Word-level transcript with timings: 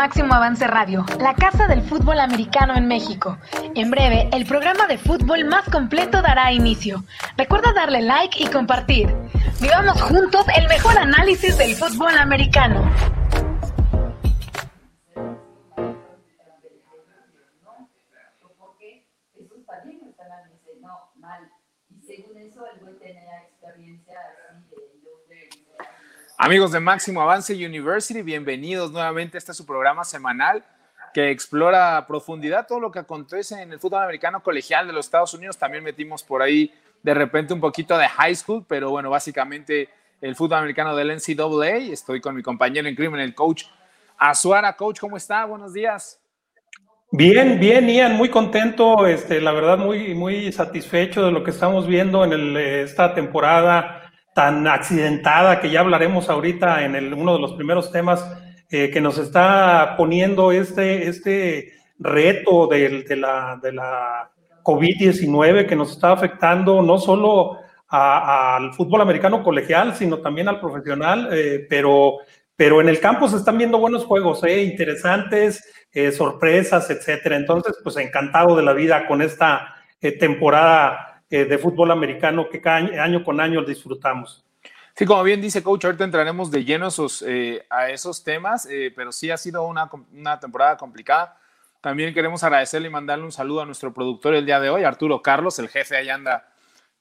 Máximo 0.00 0.32
Avance 0.32 0.66
Radio, 0.66 1.04
la 1.20 1.34
casa 1.34 1.66
del 1.66 1.82
fútbol 1.82 2.20
americano 2.20 2.74
en 2.74 2.88
México. 2.88 3.36
En 3.74 3.90
breve, 3.90 4.30
el 4.32 4.46
programa 4.46 4.86
de 4.86 4.96
fútbol 4.96 5.44
más 5.44 5.68
completo 5.68 6.22
dará 6.22 6.50
inicio. 6.52 7.04
Recuerda 7.36 7.74
darle 7.74 8.00
like 8.00 8.42
y 8.42 8.46
compartir. 8.46 9.14
Vivamos 9.60 10.00
juntos 10.00 10.46
el 10.56 10.68
mejor 10.68 10.96
análisis 10.96 11.58
del 11.58 11.74
fútbol 11.74 12.16
americano. 12.16 12.90
Amigos 26.42 26.72
de 26.72 26.80
Máximo 26.80 27.20
Avance 27.20 27.52
University, 27.52 28.22
bienvenidos 28.22 28.90
nuevamente 28.90 29.36
a 29.36 29.40
este 29.40 29.52
su 29.52 29.66
programa 29.66 30.04
semanal 30.04 30.64
que 31.12 31.30
explora 31.30 31.98
a 31.98 32.06
profundidad 32.06 32.66
todo 32.66 32.80
lo 32.80 32.90
que 32.90 32.98
acontece 32.98 33.60
en 33.60 33.74
el 33.74 33.78
fútbol 33.78 34.04
americano 34.04 34.42
colegial 34.42 34.86
de 34.86 34.94
los 34.94 35.04
Estados 35.04 35.34
Unidos. 35.34 35.58
También 35.58 35.84
metimos 35.84 36.22
por 36.22 36.40
ahí 36.40 36.72
de 37.02 37.12
repente 37.12 37.52
un 37.52 37.60
poquito 37.60 37.98
de 37.98 38.08
high 38.08 38.34
school, 38.34 38.64
pero 38.66 38.88
bueno, 38.88 39.10
básicamente 39.10 39.90
el 40.22 40.34
fútbol 40.34 40.60
americano 40.60 40.96
del 40.96 41.14
NCAA. 41.14 41.92
Estoy 41.92 42.22
con 42.22 42.34
mi 42.34 42.42
compañero 42.42 42.88
en 42.88 42.96
crimen, 42.96 43.20
el 43.20 43.34
coach 43.34 43.64
Azuara. 44.16 44.74
Coach, 44.74 44.98
¿cómo 44.98 45.18
está? 45.18 45.44
Buenos 45.44 45.74
días. 45.74 46.22
Bien, 47.10 47.60
bien, 47.60 47.86
Ian, 47.86 48.16
muy 48.16 48.30
contento, 48.30 49.06
este, 49.06 49.42
la 49.42 49.52
verdad 49.52 49.76
muy, 49.76 50.14
muy 50.14 50.50
satisfecho 50.52 51.22
de 51.22 51.32
lo 51.32 51.44
que 51.44 51.50
estamos 51.50 51.86
viendo 51.86 52.24
en 52.24 52.56
esta 52.56 53.12
temporada 53.12 53.99
tan 54.34 54.66
accidentada 54.66 55.60
que 55.60 55.70
ya 55.70 55.80
hablaremos 55.80 56.28
ahorita 56.28 56.84
en 56.84 56.94
el, 56.94 57.12
uno 57.14 57.34
de 57.34 57.40
los 57.40 57.52
primeros 57.54 57.90
temas 57.90 58.24
eh, 58.70 58.90
que 58.90 59.00
nos 59.00 59.18
está 59.18 59.94
poniendo 59.96 60.52
este, 60.52 61.08
este 61.08 61.72
reto 61.98 62.66
de, 62.68 63.02
de 63.02 63.16
la, 63.16 63.58
de 63.60 63.72
la 63.72 64.30
COVID-19 64.62 65.66
que 65.66 65.76
nos 65.76 65.92
está 65.92 66.12
afectando 66.12 66.80
no 66.82 66.98
solo 66.98 67.58
al 67.88 68.72
fútbol 68.74 69.00
americano 69.00 69.42
colegial, 69.42 69.96
sino 69.96 70.18
también 70.18 70.48
al 70.48 70.60
profesional, 70.60 71.28
eh, 71.32 71.66
pero, 71.68 72.18
pero 72.54 72.80
en 72.80 72.88
el 72.88 73.00
campo 73.00 73.26
se 73.26 73.36
están 73.36 73.58
viendo 73.58 73.80
buenos 73.80 74.04
juegos, 74.04 74.44
eh, 74.44 74.62
interesantes, 74.62 75.64
sorpresas, 76.16 76.88
etcétera. 76.88 77.34
Entonces, 77.34 77.76
pues 77.82 77.96
encantado 77.96 78.54
de 78.54 78.62
la 78.62 78.72
vida 78.72 79.08
con 79.08 79.22
esta 79.22 79.74
temporada 80.20 81.09
eh, 81.30 81.44
de 81.44 81.58
fútbol 81.58 81.92
americano 81.92 82.48
que 82.48 82.60
cada 82.60 82.78
año 83.02 83.22
con 83.22 83.40
año 83.40 83.62
disfrutamos. 83.62 84.44
Sí, 84.96 85.06
como 85.06 85.22
bien 85.22 85.40
dice 85.40 85.62
Coach, 85.62 85.84
ahorita 85.84 86.04
entraremos 86.04 86.50
de 86.50 86.64
lleno 86.64 86.88
eh, 87.26 87.64
a 87.70 87.88
esos 87.88 88.24
temas, 88.24 88.66
eh, 88.66 88.92
pero 88.94 89.12
sí 89.12 89.30
ha 89.30 89.36
sido 89.36 89.62
una, 89.66 89.88
una, 90.12 90.40
temporada 90.40 90.76
complicada. 90.76 91.38
También 91.80 92.12
queremos 92.12 92.42
agradecerle 92.42 92.88
y 92.88 92.90
mandarle 92.90 93.24
un 93.24 93.32
saludo 93.32 93.62
a 93.62 93.64
nuestro 93.64 93.94
productor 93.94 94.34
el 94.34 94.44
día 94.44 94.60
de 94.60 94.70
hoy, 94.70 94.84
Arturo 94.84 95.22
Carlos, 95.22 95.58
el 95.58 95.68
jefe 95.68 95.96
ahí 95.96 96.08
anda 96.10 96.48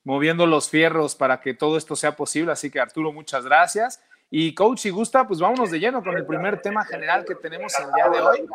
moviendo 0.03 0.45
los 0.45 0.69
fierros 0.69 1.16
para 1.16 1.41
que 1.41 1.53
todo 1.53 1.75
esto 1.75 1.95
sea 1.95 2.16
posible. 2.16 2.52
Así 2.52 2.71
que 2.71 2.80
Arturo, 2.80 3.11
muchas 3.11 3.43
gracias. 3.45 4.02
Y 4.30 4.53
coach, 4.53 4.80
si 4.80 4.91
gusta, 4.91 5.27
pues 5.27 5.39
vámonos 5.39 5.71
de 5.71 5.80
lleno 5.80 6.03
con 6.03 6.16
el 6.16 6.25
primer 6.25 6.61
tema 6.61 6.86
general 6.86 7.25
que 7.25 7.36
tenemos 7.36 7.73
el 7.80 7.91
día 7.93 8.09
de 8.09 8.21
hoy. 8.21 8.47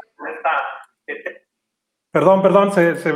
Perdón, 2.12 2.42
perdón, 2.42 2.72
se, 2.72 2.96
se 2.96 3.12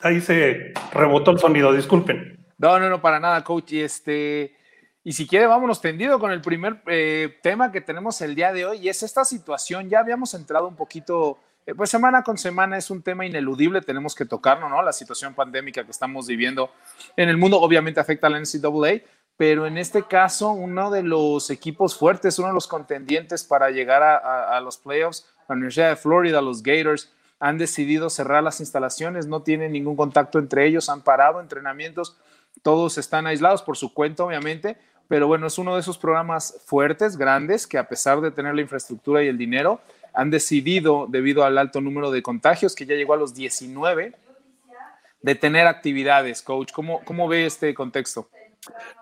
ahí 0.00 0.20
se 0.20 0.72
rebotó 0.92 1.30
el 1.30 1.38
sonido, 1.38 1.72
disculpen. 1.72 2.44
No, 2.58 2.78
no, 2.78 2.88
no, 2.88 3.00
para 3.00 3.20
nada, 3.20 3.42
coach. 3.42 3.72
Y 3.72 3.82
este, 3.82 4.54
y 5.02 5.12
si 5.12 5.26
quiere, 5.26 5.46
vámonos 5.46 5.80
tendido 5.82 6.18
con 6.18 6.30
el 6.30 6.40
primer 6.40 6.82
eh, 6.86 7.38
tema 7.42 7.70
que 7.70 7.82
tenemos 7.82 8.20
el 8.22 8.34
día 8.34 8.52
de 8.52 8.64
hoy, 8.64 8.78
y 8.78 8.88
es 8.88 9.02
esta 9.02 9.24
situación. 9.24 9.90
Ya 9.90 10.00
habíamos 10.00 10.32
entrado 10.32 10.66
un 10.66 10.76
poquito, 10.76 11.38
eh, 11.66 11.74
pues 11.74 11.90
semana 11.90 12.22
con 12.22 12.38
semana 12.38 12.78
es 12.78 12.90
un 12.90 13.02
tema 13.02 13.26
ineludible, 13.26 13.82
tenemos 13.82 14.14
que 14.14 14.24
tocarlo, 14.24 14.68
¿no? 14.68 14.82
La 14.82 14.94
situación 14.94 15.34
pandémica 15.34 15.84
que 15.84 15.90
estamos 15.90 16.26
viviendo 16.26 16.70
en 17.16 17.28
el 17.28 17.36
mundo 17.36 17.60
obviamente 17.60 18.00
afecta 18.00 18.28
a 18.28 18.30
la 18.30 18.40
NCAA, 18.40 19.02
pero 19.36 19.66
en 19.66 19.76
este 19.76 20.04
caso, 20.04 20.52
uno 20.52 20.90
de 20.90 21.02
los 21.02 21.50
equipos 21.50 21.98
fuertes, 21.98 22.38
uno 22.38 22.48
de 22.48 22.54
los 22.54 22.66
contendientes 22.66 23.44
para 23.44 23.70
llegar 23.70 24.02
a, 24.02 24.56
a 24.56 24.60
los 24.60 24.78
playoffs, 24.78 25.26
la 25.48 25.56
Universidad 25.56 25.90
de 25.90 25.96
Florida, 25.96 26.40
los 26.40 26.62
Gators, 26.62 27.12
han 27.40 27.58
decidido 27.58 28.10
cerrar 28.10 28.42
las 28.42 28.60
instalaciones, 28.60 29.26
no 29.26 29.42
tienen 29.42 29.72
ningún 29.72 29.96
contacto 29.96 30.38
entre 30.38 30.66
ellos, 30.66 30.88
han 30.88 31.02
parado 31.02 31.40
entrenamientos, 31.40 32.16
todos 32.62 32.98
están 32.98 33.26
aislados 33.26 33.62
por 33.62 33.76
su 33.76 33.92
cuenta, 33.92 34.24
obviamente, 34.24 34.76
pero 35.08 35.26
bueno, 35.26 35.46
es 35.46 35.58
uno 35.58 35.74
de 35.74 35.80
esos 35.80 35.98
programas 35.98 36.62
fuertes, 36.64 37.16
grandes, 37.16 37.66
que 37.66 37.78
a 37.78 37.88
pesar 37.88 38.20
de 38.20 38.30
tener 38.30 38.54
la 38.54 38.62
infraestructura 38.62 39.22
y 39.22 39.28
el 39.28 39.36
dinero, 39.36 39.80
han 40.14 40.30
decidido, 40.30 41.06
debido 41.08 41.44
al 41.44 41.58
alto 41.58 41.80
número 41.80 42.10
de 42.10 42.22
contagios, 42.22 42.74
que 42.74 42.86
ya 42.86 42.94
llegó 42.94 43.14
a 43.14 43.18
los 43.18 43.34
19, 43.34 44.14
de 45.20 45.34
tener 45.34 45.66
actividades, 45.66 46.40
coach. 46.42 46.70
¿Cómo, 46.72 47.00
cómo 47.04 47.26
ve 47.28 47.46
este 47.46 47.74
contexto? 47.74 48.28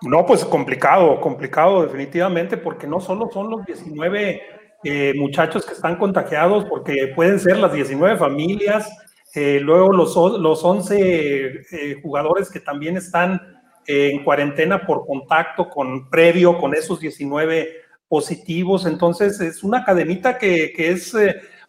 No, 0.01 0.25
pues 0.25 0.43
complicado, 0.43 1.21
complicado 1.21 1.83
definitivamente, 1.83 2.57
porque 2.57 2.87
no 2.87 2.99
solo 2.99 3.29
son 3.31 3.49
los 3.49 3.65
19 3.65 4.41
eh, 4.83 5.13
muchachos 5.15 5.65
que 5.65 5.73
están 5.73 5.95
contagiados, 5.95 6.65
porque 6.65 7.13
pueden 7.15 7.39
ser 7.39 7.57
las 7.57 7.71
19 7.71 8.17
familias, 8.17 8.89
eh, 9.33 9.59
luego 9.61 9.93
los, 9.93 10.15
los 10.39 10.63
11 10.63 10.95
eh, 10.99 11.99
jugadores 12.01 12.51
que 12.51 12.59
también 12.59 12.97
están 12.97 13.41
en 13.87 14.23
cuarentena 14.23 14.85
por 14.85 15.05
contacto 15.05 15.69
con 15.69 16.09
previo 16.09 16.57
con 16.57 16.73
esos 16.75 16.99
19 16.99 17.69
positivos. 18.07 18.85
Entonces 18.85 19.39
es 19.39 19.63
una 19.63 19.83
cadenita 19.83 20.37
que, 20.37 20.73
es 20.77 21.15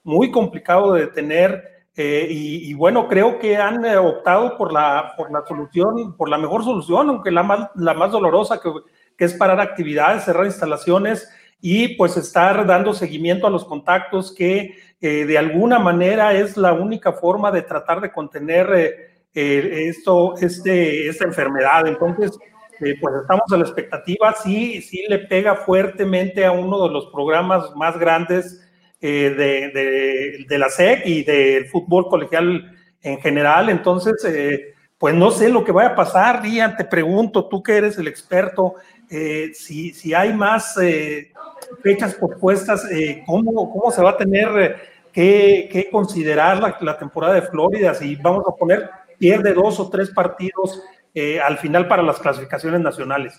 muy 0.03 0.31
complicado 0.31 0.93
de 0.93 1.07
detener. 1.07 1.71
Y, 1.97 2.71
y, 2.71 2.75
bueno, 2.75 3.07
creo 3.07 3.39
que 3.39 3.57
han 3.57 3.85
optado 3.99 4.59
por 4.59 4.73
la, 4.73 5.15
por 5.17 5.31
la 5.31 5.45
solución, 5.47 6.17
por 6.17 6.29
la 6.29 6.39
mejor 6.39 6.65
solución, 6.65 7.09
aunque 7.09 7.31
la 7.31 7.45
más, 7.45 7.71
la 7.77 7.95
más 7.95 8.11
dolorosa, 8.11 8.61
que, 8.61 8.71
que 9.17 9.25
es 9.25 9.35
parar 9.35 9.61
actividades, 9.61 10.25
cerrar 10.25 10.45
instalaciones 10.45 11.29
y 11.67 11.97
pues 11.97 12.15
estar 12.19 12.67
dando 12.67 12.93
seguimiento 12.93 13.47
a 13.47 13.51
los 13.51 13.65
contactos 13.65 14.35
que 14.35 14.77
eh, 15.01 15.25
de 15.25 15.39
alguna 15.39 15.79
manera 15.79 16.35
es 16.35 16.59
la 16.59 16.75
única 16.75 17.15
forma 17.15 17.51
de 17.51 17.63
tratar 17.63 18.03
de 18.03 18.13
contener 18.13 18.71
eh, 18.75 19.25
eh, 19.35 19.87
esto, 19.89 20.35
este, 20.37 21.09
esta 21.09 21.25
enfermedad. 21.25 21.87
Entonces, 21.87 22.39
pues 22.79 23.15
estamos 23.23 23.51
a 23.51 23.57
la 23.57 23.63
expectativa, 23.63 24.35
sí, 24.35 24.83
sí 24.83 25.07
le 25.09 25.21
pega 25.21 25.57
fuertemente 25.57 26.45
a 26.45 26.53
uno 26.53 26.87
de 26.87 26.93
los 26.93 27.07
programas 27.07 27.75
más 27.75 27.99
grandes 27.99 28.61
de, 29.01 30.45
de, 30.47 30.59
la 30.59 30.69
SEC 30.69 31.07
y 31.07 31.25
del 31.25 31.65
fútbol 31.69 32.09
colegial 32.09 32.77
en 33.01 33.23
general. 33.23 33.71
Entonces, 33.71 34.17
pues 34.99 35.15
no 35.15 35.31
sé 35.31 35.49
lo 35.49 35.65
que 35.65 35.73
vaya 35.73 35.91
a 35.91 35.95
pasar, 35.95 36.45
Ian, 36.45 36.77
te 36.77 36.85
pregunto, 36.85 37.49
tú 37.49 37.63
que 37.63 37.77
eres 37.77 37.97
el 37.97 38.09
experto, 38.09 38.75
si, 39.09 39.93
si 39.93 40.15
hay 40.15 40.33
más 40.33 40.77
fechas 41.83 42.15
propuestas, 42.15 42.85
eh, 42.91 43.23
¿cómo, 43.27 43.73
¿cómo 43.73 43.91
se 43.91 44.03
va 44.03 44.11
a 44.11 44.17
tener 44.17 44.81
eh, 45.15 45.69
que, 45.71 45.89
considerar 45.91 46.77
la, 46.81 46.99
temporada 46.99 47.35
de 47.35 47.43
Florida? 47.43 47.95
Si 47.95 48.17
vamos 48.17 48.45
a 48.47 48.55
poner, 48.57 48.91
pierde 49.19 49.53
dos 49.53 49.81
o 49.81 49.89
tres 49.89 50.11
partidos 50.11 50.83
eh, 51.15 51.41
al 51.41 51.59
final 51.59 51.89
para 51.89 52.03
las 52.03 52.19
clasificaciones 52.19 52.81
nacionales. 52.81 53.39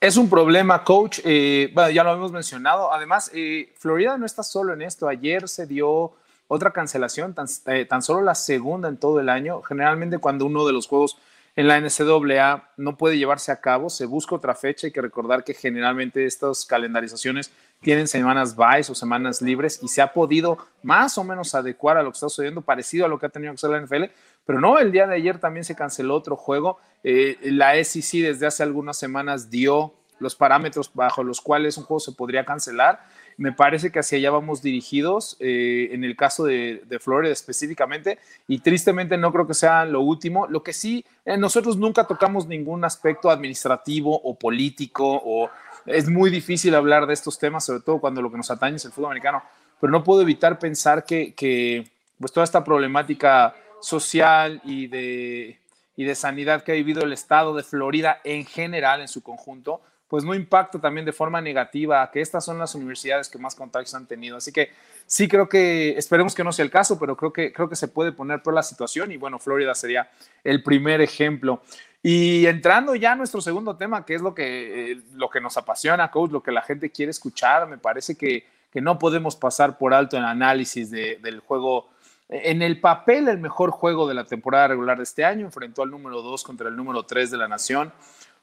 Es 0.00 0.16
un 0.16 0.30
problema, 0.30 0.84
coach. 0.84 1.20
ya 1.24 2.04
lo 2.04 2.12
hemos 2.12 2.30
mencionado. 2.30 2.92
Además, 2.92 3.32
Florida 3.78 4.16
no 4.16 4.26
está 4.26 4.44
solo 4.44 4.72
en 4.72 4.82
esto. 4.82 5.08
Ayer 5.08 5.48
se 5.48 5.66
dio 5.66 6.12
otra 6.46 6.72
cancelación, 6.72 7.34
tan, 7.34 7.46
tan, 7.88 8.02
solo 8.02 8.22
la 8.22 8.36
segunda 8.36 8.88
en 8.88 8.96
todo 8.96 9.18
el 9.18 9.28
año. 9.28 9.60
Generalmente 9.62 10.18
cuando 10.18 10.46
uno 10.46 10.64
de 10.68 10.72
los 10.72 10.86
juegos 10.86 11.18
en 11.58 11.66
la 11.66 11.80
NCAA 11.80 12.70
no 12.76 12.96
puede 12.96 13.18
llevarse 13.18 13.50
a 13.50 13.60
cabo, 13.60 13.90
se 13.90 14.06
busca 14.06 14.36
otra 14.36 14.54
fecha. 14.54 14.86
Hay 14.86 14.92
que 14.92 15.02
recordar 15.02 15.42
que 15.42 15.54
generalmente 15.54 16.24
estas 16.24 16.64
calendarizaciones 16.64 17.50
tienen 17.80 18.06
semanas 18.06 18.54
buys 18.54 18.88
o 18.90 18.94
semanas 18.94 19.42
libres 19.42 19.80
y 19.82 19.88
se 19.88 20.00
ha 20.00 20.12
podido 20.12 20.56
más 20.84 21.18
o 21.18 21.24
menos 21.24 21.56
adecuar 21.56 21.96
a 21.96 22.04
lo 22.04 22.12
que 22.12 22.14
está 22.14 22.28
sucediendo, 22.28 22.60
parecido 22.60 23.06
a 23.06 23.08
lo 23.08 23.18
que 23.18 23.26
ha 23.26 23.30
tenido 23.30 23.52
que 23.52 23.56
hacer 23.56 23.70
la 23.70 23.80
NFL. 23.80 24.04
Pero 24.46 24.60
no, 24.60 24.78
el 24.78 24.92
día 24.92 25.08
de 25.08 25.16
ayer 25.16 25.40
también 25.40 25.64
se 25.64 25.74
canceló 25.74 26.14
otro 26.14 26.36
juego. 26.36 26.78
Eh, 27.02 27.36
la 27.42 27.74
SEC 27.82 28.22
desde 28.22 28.46
hace 28.46 28.62
algunas 28.62 28.96
semanas 28.96 29.50
dio 29.50 29.94
los 30.20 30.36
parámetros 30.36 30.92
bajo 30.94 31.24
los 31.24 31.40
cuales 31.40 31.76
un 31.76 31.82
juego 31.82 31.98
se 31.98 32.12
podría 32.12 32.44
cancelar 32.44 33.04
me 33.38 33.52
parece 33.52 33.92
que 33.92 34.00
hacia 34.00 34.18
allá 34.18 34.32
vamos 34.32 34.62
dirigidos 34.62 35.36
eh, 35.38 35.90
en 35.92 36.02
el 36.02 36.16
caso 36.16 36.44
de, 36.44 36.82
Florida 37.00 37.32
específicamente 37.32 38.18
y 38.48 38.58
tristemente 38.58 39.16
no 39.16 39.32
creo 39.32 39.46
que 39.46 39.54
sea 39.54 39.84
lo 39.84 40.00
último. 40.00 40.48
Lo 40.48 40.64
que 40.64 40.72
sí, 40.72 41.04
eh, 41.24 41.36
nosotros 41.36 41.76
nunca 41.76 42.04
tocamos 42.04 42.48
ningún 42.48 42.84
aspecto 42.84 43.30
administrativo 43.30 44.20
o 44.20 44.34
político 44.34 45.22
o 45.24 45.50
es 45.86 46.08
muy 46.08 46.30
difícil 46.30 46.74
hablar 46.74 47.06
de 47.06 47.14
estos 47.14 47.38
temas, 47.38 47.64
sobre 47.64 47.80
todo 47.80 48.00
cuando 48.00 48.20
lo 48.20 48.30
que 48.30 48.36
nos 48.36 48.50
atañe 48.50 48.76
es 48.76 48.84
el 48.84 48.90
fútbol 48.90 49.12
americano, 49.12 49.42
pero 49.80 49.92
no 49.92 50.02
puedo 50.02 50.20
evitar 50.20 50.58
pensar 50.58 51.04
que, 51.04 51.32
que 51.34 51.88
pues 52.18 52.32
toda 52.32 52.42
esta 52.42 52.64
problemática 52.64 53.54
social 53.80 54.60
y 54.64 54.88
de, 54.88 55.60
y 55.94 56.04
de 56.04 56.14
sanidad 56.16 56.64
que 56.64 56.72
ha 56.72 56.74
vivido 56.74 57.04
el 57.04 57.12
estado 57.12 57.54
de 57.54 57.62
Florida 57.62 58.20
en 58.24 58.44
general, 58.44 59.00
en 59.00 59.08
su 59.08 59.22
conjunto, 59.22 59.80
pues 60.08 60.24
no 60.24 60.34
impacta 60.34 60.78
también 60.78 61.04
de 61.04 61.12
forma 61.12 61.40
negativa, 61.40 62.10
que 62.10 62.20
estas 62.20 62.44
son 62.44 62.58
las 62.58 62.74
universidades 62.74 63.28
que 63.28 63.38
más 63.38 63.54
contagios 63.54 63.94
han 63.94 64.06
tenido. 64.06 64.38
Así 64.38 64.52
que 64.52 64.70
sí 65.06 65.28
creo 65.28 65.48
que, 65.48 65.90
esperemos 65.98 66.34
que 66.34 66.42
no 66.42 66.50
sea 66.50 66.64
el 66.64 66.70
caso, 66.70 66.98
pero 66.98 67.14
creo 67.14 67.32
que, 67.32 67.52
creo 67.52 67.68
que 67.68 67.76
se 67.76 67.88
puede 67.88 68.12
poner 68.12 68.42
por 68.42 68.54
la 68.54 68.62
situación 68.62 69.12
y 69.12 69.18
bueno, 69.18 69.38
Florida 69.38 69.74
sería 69.74 70.10
el 70.42 70.62
primer 70.62 71.02
ejemplo. 71.02 71.62
Y 72.02 72.46
entrando 72.46 72.94
ya 72.94 73.12
a 73.12 73.16
nuestro 73.16 73.42
segundo 73.42 73.76
tema, 73.76 74.06
que 74.06 74.14
es 74.14 74.22
lo 74.22 74.34
que, 74.34 74.92
eh, 74.92 75.00
lo 75.14 75.28
que 75.28 75.42
nos 75.42 75.58
apasiona, 75.58 76.10
coach, 76.10 76.30
lo 76.30 76.42
que 76.42 76.52
la 76.52 76.62
gente 76.62 76.90
quiere 76.90 77.10
escuchar, 77.10 77.68
me 77.68 77.76
parece 77.76 78.16
que, 78.16 78.46
que 78.72 78.80
no 78.80 78.98
podemos 78.98 79.36
pasar 79.36 79.76
por 79.76 79.92
alto 79.92 80.16
el 80.16 80.24
análisis 80.24 80.90
del 80.90 81.40
juego. 81.40 81.90
En 82.30 82.62
el 82.62 82.80
papel, 82.80 83.28
el 83.28 83.38
mejor 83.38 83.70
juego 83.72 84.06
de 84.06 84.14
la 84.14 84.24
temporada 84.24 84.68
regular 84.68 84.96
de 84.96 85.02
este 85.02 85.24
año, 85.24 85.46
enfrentó 85.46 85.82
al 85.82 85.90
número 85.90 86.22
2 86.22 86.44
contra 86.44 86.68
el 86.68 86.76
número 86.76 87.02
3 87.02 87.30
de 87.30 87.36
la 87.36 87.48
nación, 87.48 87.92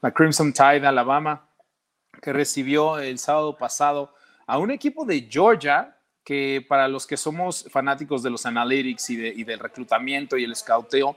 la 0.02 0.10
Crimson 0.10 0.52
Tide 0.52 0.86
Alabama 0.86 1.42
que 2.20 2.32
recibió 2.32 2.98
el 2.98 3.18
sábado 3.18 3.56
pasado 3.56 4.12
a 4.46 4.58
un 4.58 4.70
equipo 4.70 5.04
de 5.04 5.28
Georgia 5.30 5.96
que 6.24 6.64
para 6.68 6.88
los 6.88 7.06
que 7.06 7.16
somos 7.16 7.66
fanáticos 7.70 8.22
de 8.22 8.30
los 8.30 8.46
analytics 8.46 9.10
y, 9.10 9.44
del 9.44 9.60
reclutamiento 9.60 10.36
y 10.36 10.42
el 10.42 10.56
scouteo, 10.56 11.16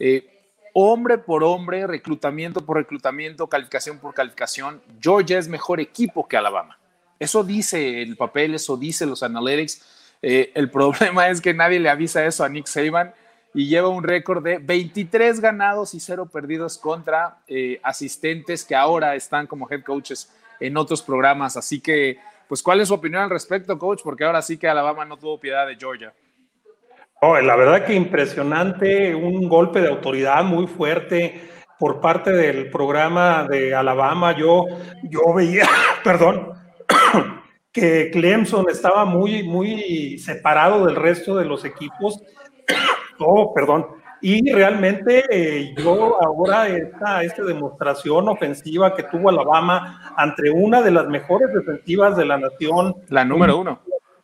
eh, 0.00 0.32
hombre 0.74 1.18
por 1.18 1.44
hombre, 1.44 1.86
reclutamiento 1.86 2.66
por 2.66 2.76
reclutamiento, 2.76 3.46
calificación 3.46 3.98
por 3.98 4.14
calificación, 4.14 4.82
Georgia 5.00 5.38
es 5.38 5.46
mejor 5.46 5.78
equipo 5.80 6.26
que 6.26 6.36
Alabama. 6.36 6.76
Eso 7.20 7.44
dice 7.44 8.02
el 8.02 8.16
papel, 8.16 8.56
eso 8.56 8.76
dice 8.76 9.06
los 9.06 9.22
analytics. 9.22 9.80
Eh, 10.22 10.50
el 10.54 10.70
problema 10.72 11.28
es 11.28 11.40
que 11.40 11.54
nadie 11.54 11.78
le 11.78 11.88
avisa 11.88 12.24
eso 12.26 12.42
a 12.42 12.48
Nick 12.48 12.66
Saban 12.66 13.14
y 13.54 13.68
lleva 13.68 13.88
un 13.88 14.02
récord 14.02 14.42
de 14.42 14.58
23 14.58 15.40
ganados 15.40 15.94
y 15.94 16.00
0 16.00 16.28
perdidos 16.32 16.78
contra 16.78 17.38
eh, 17.46 17.80
asistentes 17.82 18.64
que 18.64 18.74
ahora 18.74 19.14
están 19.14 19.46
como 19.46 19.68
head 19.70 19.82
coaches 19.82 20.32
en 20.58 20.76
otros 20.76 21.02
programas. 21.02 21.56
Así 21.56 21.80
que, 21.80 22.18
pues, 22.48 22.62
¿cuál 22.62 22.80
es 22.80 22.88
su 22.88 22.94
opinión 22.94 23.22
al 23.22 23.30
respecto, 23.30 23.78
coach? 23.78 24.00
Porque 24.02 24.24
ahora 24.24 24.40
sí 24.40 24.56
que 24.56 24.68
Alabama 24.68 25.04
no 25.04 25.16
tuvo 25.16 25.38
piedad 25.38 25.66
de 25.66 25.76
Georgia. 25.76 26.12
Oh, 27.20 27.38
la 27.38 27.54
verdad 27.56 27.84
que 27.84 27.94
impresionante, 27.94 29.14
un 29.14 29.48
golpe 29.48 29.80
de 29.80 29.88
autoridad 29.88 30.42
muy 30.42 30.66
fuerte 30.66 31.50
por 31.78 32.00
parte 32.00 32.32
del 32.32 32.70
programa 32.70 33.46
de 33.48 33.74
Alabama. 33.74 34.36
Yo, 34.36 34.64
yo 35.04 35.34
veía, 35.34 35.68
perdón, 36.04 36.52
que 37.72 38.10
Clemson 38.10 38.66
estaba 38.70 39.04
muy, 39.04 39.42
muy 39.42 40.18
separado 40.18 40.86
del 40.86 40.96
resto 40.96 41.36
de 41.36 41.44
los 41.44 41.64
equipos 41.64 42.22
Oh, 43.24 43.52
perdón. 43.54 43.86
Y 44.20 44.52
realmente 44.52 45.24
eh, 45.30 45.74
yo 45.76 46.22
ahora 46.22 46.68
esta, 46.68 47.24
esta 47.24 47.42
demostración 47.42 48.28
ofensiva 48.28 48.94
que 48.94 49.02
tuvo 49.02 49.30
Alabama 49.30 50.14
ante 50.16 50.48
una 50.48 50.80
de 50.80 50.92
las 50.92 51.08
mejores 51.08 51.52
defensivas 51.52 52.16
de 52.16 52.26
la 52.26 52.38
nación. 52.38 52.94
La 53.08 53.24
número 53.24 53.58
uno. 53.58 53.80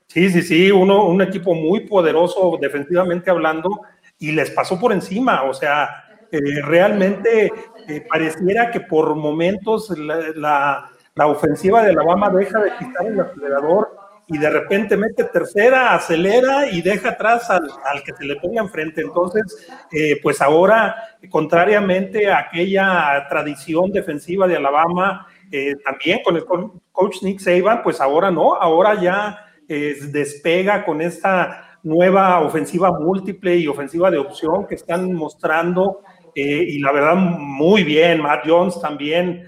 Sí, 0.06 0.30
sí, 0.30 0.42
sí, 0.42 0.70
uno, 0.70 1.04
un 1.06 1.20
equipo 1.20 1.52
muy 1.54 1.80
poderoso 1.80 2.56
defensivamente 2.60 3.30
hablando 3.30 3.82
y 4.18 4.32
les 4.32 4.50
pasó 4.52 4.78
por 4.78 4.92
encima. 4.92 5.42
O 5.42 5.52
sea, 5.52 5.88
eh, 6.30 6.62
realmente 6.62 7.52
eh, 7.88 8.06
pareciera 8.08 8.70
que 8.70 8.80
por 8.80 9.14
momentos 9.14 9.90
la, 9.98 10.90
la, 11.14 11.26
ofensiva 11.26 11.82
de 11.82 11.90
Alabama 11.90 12.30
deja 12.30 12.60
de 12.60 12.70
quitar 12.78 13.06
el 13.06 13.20
acelerador 13.20 13.87
y 14.30 14.36
de 14.36 14.50
repente 14.50 14.96
mete 14.96 15.24
tercera, 15.24 15.94
acelera 15.94 16.70
y 16.70 16.82
deja 16.82 17.10
atrás 17.10 17.48
al, 17.50 18.02
que 18.04 18.12
se 18.12 18.24
le 18.24 18.36
ponga 18.36 18.60
enfrente. 18.60 19.00
Entonces, 19.00 19.68
eh, 19.90 20.20
pues 20.22 20.42
ahora, 20.42 20.94
contrariamente 21.30 22.30
a 22.30 22.40
aquella 22.40 23.26
tradición 23.28 23.90
defensiva 23.90 24.46
de 24.46 24.56
Alabama, 24.56 25.26
eh, 25.50 25.74
también 25.82 26.20
con 26.22 26.36
el 26.36 26.44
coach 26.92 27.22
Nick 27.22 27.40
Saban, 27.40 27.82
pues 27.82 28.02
ahora 28.02 28.30
no, 28.30 28.54
ahora 28.54 29.00
ya 29.00 29.38
eh, 29.66 29.96
despega 30.10 30.84
con 30.84 31.00
esta 31.00 31.78
nueva 31.82 32.40
ofensiva 32.40 32.92
múltiple 32.92 33.56
y 33.56 33.66
ofensiva 33.66 34.10
de 34.10 34.18
opción 34.18 34.66
que 34.66 34.74
están 34.74 35.12
mostrando. 35.14 36.02
y 36.34 36.78
la 36.78 36.92
verdad, 36.92 37.16
muy 37.16 37.82
bien, 37.82 38.20
Matt 38.20 38.44
Jones 38.46 38.80
también 38.80 39.42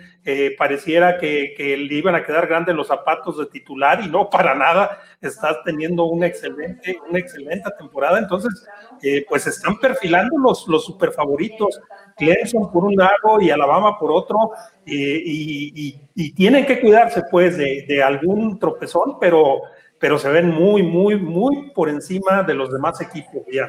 pareciera 0.58 1.18
que, 1.18 1.54
le 1.58 1.94
iban 1.94 2.14
a 2.14 2.22
quedar 2.22 2.46
grandes 2.46 2.74
los 2.74 2.88
zapatos 2.88 3.38
de 3.38 3.46
titular 3.46 4.02
y 4.04 4.08
no 4.08 4.28
para 4.28 4.54
nada, 4.54 5.00
estás 5.20 5.58
teniendo 5.64 6.04
una 6.04 6.26
excelente, 6.26 6.98
una 7.08 7.18
excelente 7.18 7.70
temporada, 7.78 8.18
entonces 8.18 8.66
eh, 9.02 9.24
pues 9.28 9.46
están 9.46 9.78
perfilando 9.78 10.36
los, 10.38 10.68
los 10.68 10.84
super 10.84 11.12
favoritos, 11.12 11.80
Clemson 12.16 12.70
por 12.70 12.84
un 12.84 12.96
lado 12.96 13.40
y 13.40 13.50
Alabama 13.50 13.98
por 13.98 14.12
otro, 14.12 14.50
y, 14.84 15.98
tienen 16.36 16.66
que 16.66 16.80
cuidarse 16.80 17.22
pues 17.30 17.56
de, 17.56 17.84
de 17.88 18.02
algún 18.02 18.58
tropezón, 18.58 19.18
pero, 19.18 19.62
pero 19.98 20.18
se 20.18 20.28
ven 20.28 20.50
muy, 20.50 20.82
muy, 20.82 21.16
muy 21.16 21.70
por 21.70 21.88
encima 21.88 22.42
de 22.42 22.54
los 22.54 22.72
demás 22.72 23.00
equipos 23.00 23.42
ya. 23.50 23.66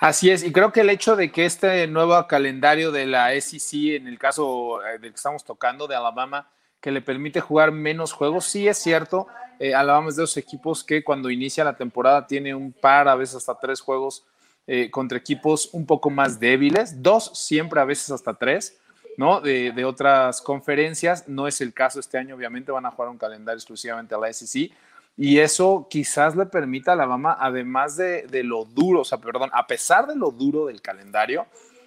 Así 0.00 0.30
es, 0.30 0.44
y 0.44 0.52
creo 0.52 0.70
que 0.70 0.82
el 0.82 0.90
hecho 0.90 1.16
de 1.16 1.32
que 1.32 1.44
este 1.44 1.88
nuevo 1.88 2.24
calendario 2.28 2.92
de 2.92 3.04
la 3.04 3.32
SEC, 3.40 3.96
en 3.96 4.06
el 4.06 4.16
caso 4.16 4.80
eh, 4.84 4.98
del 5.00 5.10
que 5.10 5.16
estamos 5.16 5.42
tocando, 5.42 5.88
de 5.88 5.96
Alabama, 5.96 6.48
que 6.80 6.92
le 6.92 7.02
permite 7.02 7.40
jugar 7.40 7.72
menos 7.72 8.12
juegos, 8.12 8.44
sí 8.44 8.68
es 8.68 8.78
cierto. 8.78 9.26
Eh, 9.58 9.74
Alabama 9.74 10.10
es 10.10 10.14
de 10.14 10.22
los 10.22 10.36
equipos 10.36 10.84
que 10.84 11.02
cuando 11.02 11.30
inicia 11.30 11.64
la 11.64 11.76
temporada 11.76 12.28
tiene 12.28 12.54
un 12.54 12.70
par, 12.70 13.08
a 13.08 13.16
veces 13.16 13.36
hasta 13.36 13.58
tres 13.58 13.80
juegos 13.80 14.24
eh, 14.68 14.88
contra 14.88 15.18
equipos 15.18 15.70
un 15.72 15.84
poco 15.84 16.10
más 16.10 16.38
débiles, 16.38 17.02
dos 17.02 17.32
siempre, 17.34 17.80
a 17.80 17.84
veces 17.84 18.12
hasta 18.12 18.34
tres, 18.34 18.78
¿no? 19.16 19.40
De, 19.40 19.72
de, 19.72 19.84
otras 19.84 20.40
conferencias. 20.40 21.26
No 21.26 21.48
es 21.48 21.60
el 21.60 21.74
caso 21.74 21.98
este 21.98 22.18
año, 22.18 22.36
obviamente 22.36 22.70
van 22.70 22.86
a 22.86 22.92
jugar 22.92 23.10
un 23.10 23.18
calendario 23.18 23.58
exclusivamente 23.58 24.14
a 24.14 24.18
la 24.18 24.32
SEC, 24.32 24.70
y 25.20 25.40
eso 25.40 25.88
quizás 25.90 26.36
le 26.36 26.46
permita 26.46 26.92
a 26.92 26.94
Alabama, 26.94 27.36
además 27.40 27.96
de, 27.96 28.24
lo 28.44 28.64
duro, 28.64 29.00
o 29.00 29.04
sea, 29.04 29.18
perdón, 29.18 29.50
a 29.52 29.66
pesar 29.66 30.06
de 30.06 30.14
lo 30.14 30.30
duro 30.30 30.66
del 30.66 30.80
calendario, 30.80 31.46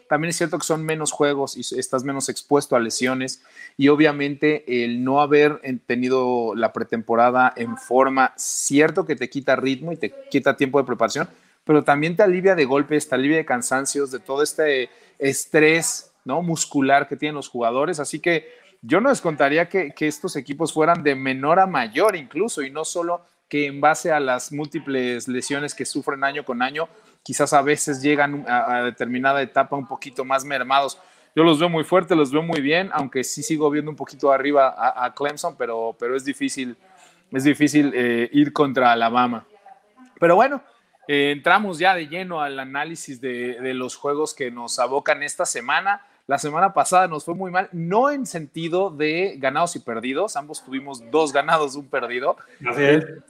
también 0.09 0.31
es 0.31 0.35
cierto 0.35 0.59
que 0.59 0.65
son 0.65 0.83
menos 0.83 1.13
juegos 1.13 1.55
y 1.55 1.61
estás 1.79 2.03
menos 2.03 2.27
expuesto 2.27 2.75
a 2.75 2.81
lesiones. 2.81 3.41
Y 3.77 3.87
obviamente 3.87 4.83
el 4.83 5.05
no 5.05 5.21
haber 5.21 5.61
tenido 5.85 6.53
la 6.55 6.73
pretemporada 6.73 7.53
en 7.55 7.77
forma, 7.77 8.33
cierto 8.35 9.05
que 9.05 9.15
te 9.15 9.29
quita 9.29 9.55
ritmo 9.55 9.93
y 9.93 9.95
te 9.97 10.13
quita 10.29 10.57
tiempo 10.57 10.79
de 10.79 10.85
preparación, 10.85 11.29
pero 11.63 11.85
también 11.85 12.17
te 12.17 12.23
alivia 12.23 12.55
de 12.55 12.65
golpes, 12.65 13.07
te 13.07 13.15
alivia 13.15 13.37
de 13.37 13.45
cansancios, 13.45 14.11
de 14.11 14.19
todo 14.19 14.43
este 14.43 14.89
estrés 15.19 16.11
¿no? 16.25 16.41
muscular 16.41 17.07
que 17.07 17.15
tienen 17.15 17.35
los 17.35 17.47
jugadores. 17.47 18.01
Así 18.01 18.19
que 18.19 18.60
yo 18.81 19.01
no 19.01 19.09
descontaría 19.09 19.69
que, 19.69 19.91
que 19.91 20.07
estos 20.07 20.35
equipos 20.35 20.73
fueran 20.73 21.03
de 21.03 21.15
menor 21.15 21.59
a 21.59 21.67
mayor 21.67 22.15
incluso 22.15 22.61
y 22.61 22.71
no 22.71 22.83
solo 22.83 23.25
que 23.51 23.65
en 23.67 23.81
base 23.81 24.13
a 24.13 24.21
las 24.21 24.53
múltiples 24.53 25.27
lesiones 25.27 25.75
que 25.75 25.85
sufren 25.85 26.23
año 26.23 26.45
con 26.45 26.61
año, 26.61 26.87
quizás 27.21 27.51
a 27.51 27.61
veces 27.61 28.01
llegan 28.01 28.45
a, 28.47 28.83
determinada 28.83 29.41
etapa 29.41 29.75
un 29.75 29.85
poquito 29.85 30.23
más 30.23 30.45
mermados. 30.45 30.97
Yo 31.35 31.43
los 31.43 31.59
veo 31.59 31.67
muy 31.67 31.83
fuertes, 31.83 32.17
los 32.17 32.31
veo 32.31 32.43
muy 32.43 32.61
bien, 32.61 32.89
aunque 32.93 33.25
sí 33.25 33.43
sigo 33.43 33.69
viendo 33.69 33.91
un 33.91 33.97
poquito 33.97 34.31
arriba 34.31 34.73
a, 34.77 35.13
Clemson, 35.13 35.57
pero, 35.57 35.97
pero 35.99 36.15
es 36.15 36.23
difícil, 36.23 36.77
es 37.29 37.43
difícil 37.43 37.91
eh, 37.93 38.29
ir 38.31 38.53
contra 38.53 38.93
Alabama. 38.93 39.45
Pero 40.17 40.35
bueno, 40.35 40.63
eh, 41.09 41.31
entramos 41.31 41.77
ya 41.77 41.93
de 41.93 42.07
lleno 42.07 42.39
al 42.39 42.57
análisis 42.57 43.19
de, 43.19 43.59
de 43.59 43.73
los 43.73 43.97
juegos 43.97 44.33
que 44.33 44.49
nos 44.49 44.79
abocan 44.79 45.23
esta 45.23 45.45
semana. 45.45 46.05
La 46.31 46.37
semana 46.37 46.73
pasada 46.73 47.09
nos 47.09 47.25
fue 47.25 47.35
muy 47.35 47.51
mal, 47.51 47.67
no 47.73 48.09
en 48.09 48.25
sentido 48.25 48.89
de 48.89 49.35
ganados 49.37 49.75
y 49.75 49.79
perdidos, 49.79 50.37
ambos 50.37 50.63
tuvimos 50.63 51.03
dos 51.11 51.33
ganados, 51.33 51.75
un 51.75 51.89
perdido. 51.89 52.37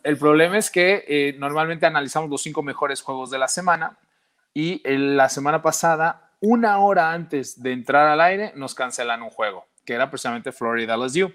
El, 0.03 0.17
problema 0.19 0.59
es 0.59 0.69
que 0.69 1.03
eh, 1.07 1.35
normalmente 1.39 1.87
analizamos 1.87 2.29
los 2.29 2.43
cinco 2.43 2.61
mejores 2.61 3.01
juegos 3.01 3.31
de 3.31 3.39
la 3.39 3.47
semana 3.47 3.97
y 4.53 4.83
la 4.85 5.29
semana 5.29 5.63
pasada, 5.63 6.29
una 6.41 6.77
hora 6.77 7.11
antes 7.11 7.63
de 7.63 7.71
entrar 7.71 8.05
al 8.05 8.21
aire, 8.21 8.53
nos 8.55 8.75
cancelan 8.75 9.23
un 9.23 9.31
juego, 9.31 9.65
que 9.83 9.93
era 9.93 10.11
precisamente 10.11 10.51
Florida 10.51 10.95
LSU. 10.95 11.33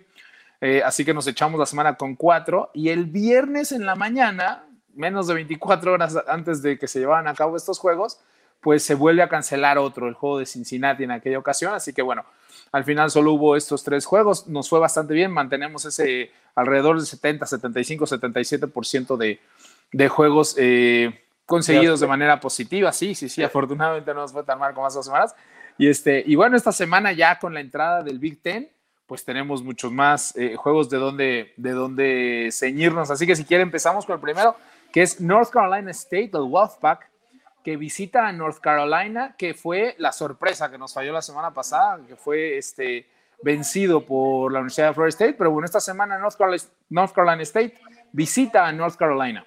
Eh, 0.60 0.82
así 0.84 1.04
que 1.04 1.12
nos 1.12 1.26
echamos 1.26 1.58
la 1.58 1.66
semana 1.66 1.96
con 1.96 2.14
cuatro 2.14 2.70
y 2.74 2.90
el 2.90 3.06
viernes 3.06 3.72
en 3.72 3.86
la 3.86 3.96
mañana, 3.96 4.62
menos 4.94 5.26
de 5.26 5.34
24 5.34 5.94
horas 5.94 6.16
antes 6.28 6.62
de 6.62 6.78
que 6.78 6.86
se 6.86 7.00
llevaran 7.00 7.26
a 7.26 7.34
cabo 7.34 7.56
estos 7.56 7.80
juegos, 7.80 8.20
pues 8.60 8.82
se 8.82 8.94
vuelve 8.94 9.22
a 9.22 9.28
cancelar 9.28 9.78
otro, 9.78 10.08
el 10.08 10.14
juego 10.14 10.38
de 10.38 10.46
Cincinnati 10.46 11.04
en 11.04 11.10
aquella 11.10 11.38
ocasión. 11.38 11.74
Así 11.74 11.92
que 11.92 12.02
bueno, 12.02 12.24
al 12.72 12.84
final 12.84 13.10
solo 13.10 13.32
hubo 13.32 13.56
estos 13.56 13.84
tres 13.84 14.04
juegos, 14.04 14.46
nos 14.48 14.68
fue 14.68 14.78
bastante 14.78 15.14
bien, 15.14 15.30
mantenemos 15.30 15.84
ese 15.84 16.30
alrededor 16.54 16.98
de 16.98 17.06
70, 17.06 17.46
75, 17.46 18.06
77% 18.06 19.16
de, 19.16 19.40
de 19.92 20.08
juegos 20.08 20.56
eh, 20.58 21.22
conseguidos 21.44 22.00
de 22.00 22.06
manera 22.06 22.40
positiva. 22.40 22.92
Sí, 22.92 23.14
sí, 23.14 23.28
sí, 23.28 23.42
afortunadamente 23.42 24.12
no 24.12 24.20
nos 24.20 24.32
fue 24.32 24.42
tan 24.42 24.58
mal 24.58 24.74
como 24.74 24.86
hace 24.86 24.96
dos 24.96 25.06
semanas. 25.06 25.34
Y, 25.78 25.88
este, 25.88 26.22
y 26.26 26.34
bueno, 26.34 26.56
esta 26.56 26.72
semana 26.72 27.12
ya 27.12 27.38
con 27.38 27.54
la 27.54 27.60
entrada 27.60 28.02
del 28.02 28.18
Big 28.18 28.40
Ten, 28.42 28.70
pues 29.06 29.24
tenemos 29.24 29.62
muchos 29.62 29.92
más 29.92 30.36
eh, 30.36 30.56
juegos 30.56 30.90
de 30.90 30.98
donde, 30.98 31.54
de 31.56 31.70
donde 31.72 32.48
ceñirnos. 32.52 33.10
Así 33.10 33.26
que 33.26 33.36
si 33.36 33.44
quiere 33.44 33.62
empezamos 33.62 34.04
con 34.04 34.14
el 34.14 34.20
primero, 34.20 34.56
que 34.92 35.02
es 35.02 35.20
North 35.20 35.50
Carolina 35.50 35.90
State, 35.92 36.30
el 36.34 36.42
Wolfpack, 36.42 37.08
que 37.66 37.76
visita 37.76 38.28
a 38.28 38.32
North 38.32 38.60
Carolina, 38.60 39.34
que 39.36 39.52
fue 39.52 39.96
la 39.98 40.12
sorpresa 40.12 40.70
que 40.70 40.78
nos 40.78 40.94
falló 40.94 41.12
la 41.12 41.20
semana 41.20 41.52
pasada, 41.52 41.98
que 42.06 42.14
fue 42.14 42.56
este, 42.58 43.08
vencido 43.42 44.06
por 44.06 44.52
la 44.52 44.60
Universidad 44.60 44.90
de 44.90 44.94
Florida 44.94 45.08
State, 45.08 45.34
pero 45.36 45.50
bueno, 45.50 45.66
esta 45.66 45.80
semana 45.80 46.16
North 46.16 46.36
Carolina, 46.36 46.62
North 46.90 47.12
Carolina 47.12 47.42
State 47.42 47.74
visita 48.12 48.68
a 48.68 48.70
North 48.70 48.94
Carolina. 48.94 49.44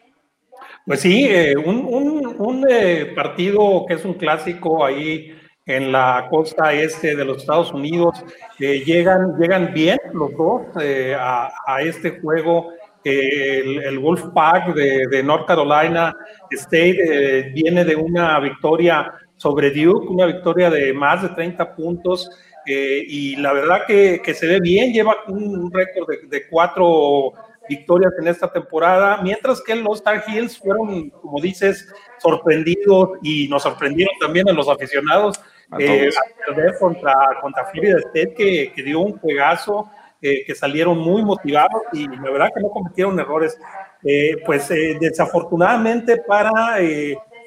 Pues 0.86 1.00
sí, 1.00 1.28
eh, 1.30 1.56
un, 1.56 2.68
eh, 2.70 3.14
partido 3.16 3.86
que 3.88 3.94
es 3.94 4.04
un 4.04 4.16
clásico 4.16 4.84
ahí 4.84 5.40
en 5.66 5.90
la 5.94 6.28
costa 6.30 6.74
este 6.74 7.16
de 7.16 7.24
los 7.24 7.38
Estados 7.38 7.72
Unidos. 7.72 8.22
Eh, 8.60 8.84
llegan, 8.84 9.38
llegan 9.40 9.74
bien 9.74 9.98
los 10.12 10.36
dos 10.36 10.64
a, 10.76 11.82
este 11.84 12.20
juego. 12.20 12.74
El, 13.04 13.84
el 13.84 14.00
Wolfpack 14.00 14.74
de, 14.74 15.08
de, 15.10 15.24
North 15.24 15.48
Carolina 15.48 16.16
State 16.52 17.52
viene 17.54 17.86
de 17.86 17.96
una 17.96 18.40
victoria 18.40 19.14
sobre 19.38 19.72
Duke, 19.72 20.08
una 20.08 20.26
victoria 20.26 20.70
de 20.70 20.94
más 20.94 21.22
de 21.22 21.30
30 21.30 21.76
puntos. 21.76 22.30
y 22.66 23.36
la 23.38 23.54
verdad 23.54 23.82
que, 23.88 24.22
que, 24.24 24.34
se 24.34 24.48
ve 24.48 24.60
bien, 24.60 24.94
lleva 24.94 25.16
un 25.28 25.72
récord 25.72 26.08
de, 26.10 26.28
de 26.28 26.48
cuatro 26.48 27.34
victorias 27.70 28.12
en 28.20 28.28
esta 28.28 28.52
temporada, 28.52 29.22
mientras 29.22 29.62
que 29.62 29.76
los 29.76 29.98
Star 29.98 30.24
Heels 30.28 30.58
fueron, 30.58 31.10
como 31.12 31.40
dices, 31.40 31.88
sorprendidos 32.18 33.12
y 33.22 33.48
nos 33.48 33.64
sorprendieron 33.64 34.16
también 34.20 34.50
a 34.50 34.54
los 34.54 34.68
aficionados 34.68 35.40
eh, 35.78 36.10
a 36.10 36.46
perder 36.48 36.76
contra, 36.80 37.14
contra 37.42 37.66
Florida 37.66 37.98
State, 38.00 38.34
que, 38.34 38.74
que 38.76 38.84
dio 38.84 39.00
un 39.00 39.18
juegazo, 39.20 39.90
eh, 40.22 40.44
que 40.46 40.56
salieron 40.56 40.98
muy 40.98 41.24
motivados 41.24 41.84
y 41.94 42.08
la 42.08 42.32
verdad 42.32 42.50
que 42.54 42.62
no 42.62 42.70
cometieron 42.70 43.20
errores. 43.20 43.58
Eh, 44.04 44.38
pues 44.46 44.70
desafortunadamente 44.70 46.18
para 46.26 46.52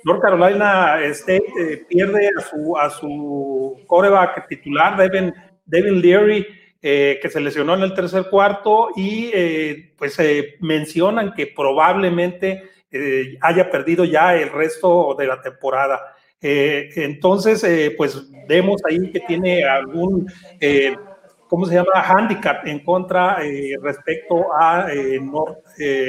North 0.04 0.20
Carolina 0.20 1.02
State 1.04 1.86
pierde 1.88 2.28
a 2.36 2.40
su, 2.42 2.76
a 2.76 2.90
su 2.90 3.80
coreback 3.86 4.48
titular, 4.48 4.96
Devin, 4.98 5.32
Devin 5.64 6.02
Leary, 6.02 6.46
eh, 6.84 7.20
que 7.22 7.30
se 7.30 7.38
lesionó 7.38 7.74
en 7.74 7.82
el 7.82 7.94
tercer 7.94 8.24
cuarto 8.28 8.88
y 8.96 9.30
eh, 9.32 9.92
pues 9.96 10.18
mencionan 10.58 11.32
que 11.32 11.46
probablemente 11.46 12.64
eh, 12.90 13.38
haya 13.40 13.70
perdido 13.70 14.04
ya 14.04 14.34
el 14.34 14.50
resto 14.50 15.14
de 15.16 15.28
la 15.28 15.40
temporada. 15.40 16.00
entonces, 16.40 17.64
pues 17.96 18.20
vemos 18.48 18.82
ahí 18.84 19.12
que 19.12 19.20
tiene 19.20 19.64
algún, 19.64 20.26
¿cómo 21.52 21.66
se 21.66 21.74
llama? 21.74 21.92
Handicap 21.94 22.66
en 22.66 22.82
contra 22.82 23.36
respecto 23.82 24.46
a 24.58 24.86
North, 25.20 25.58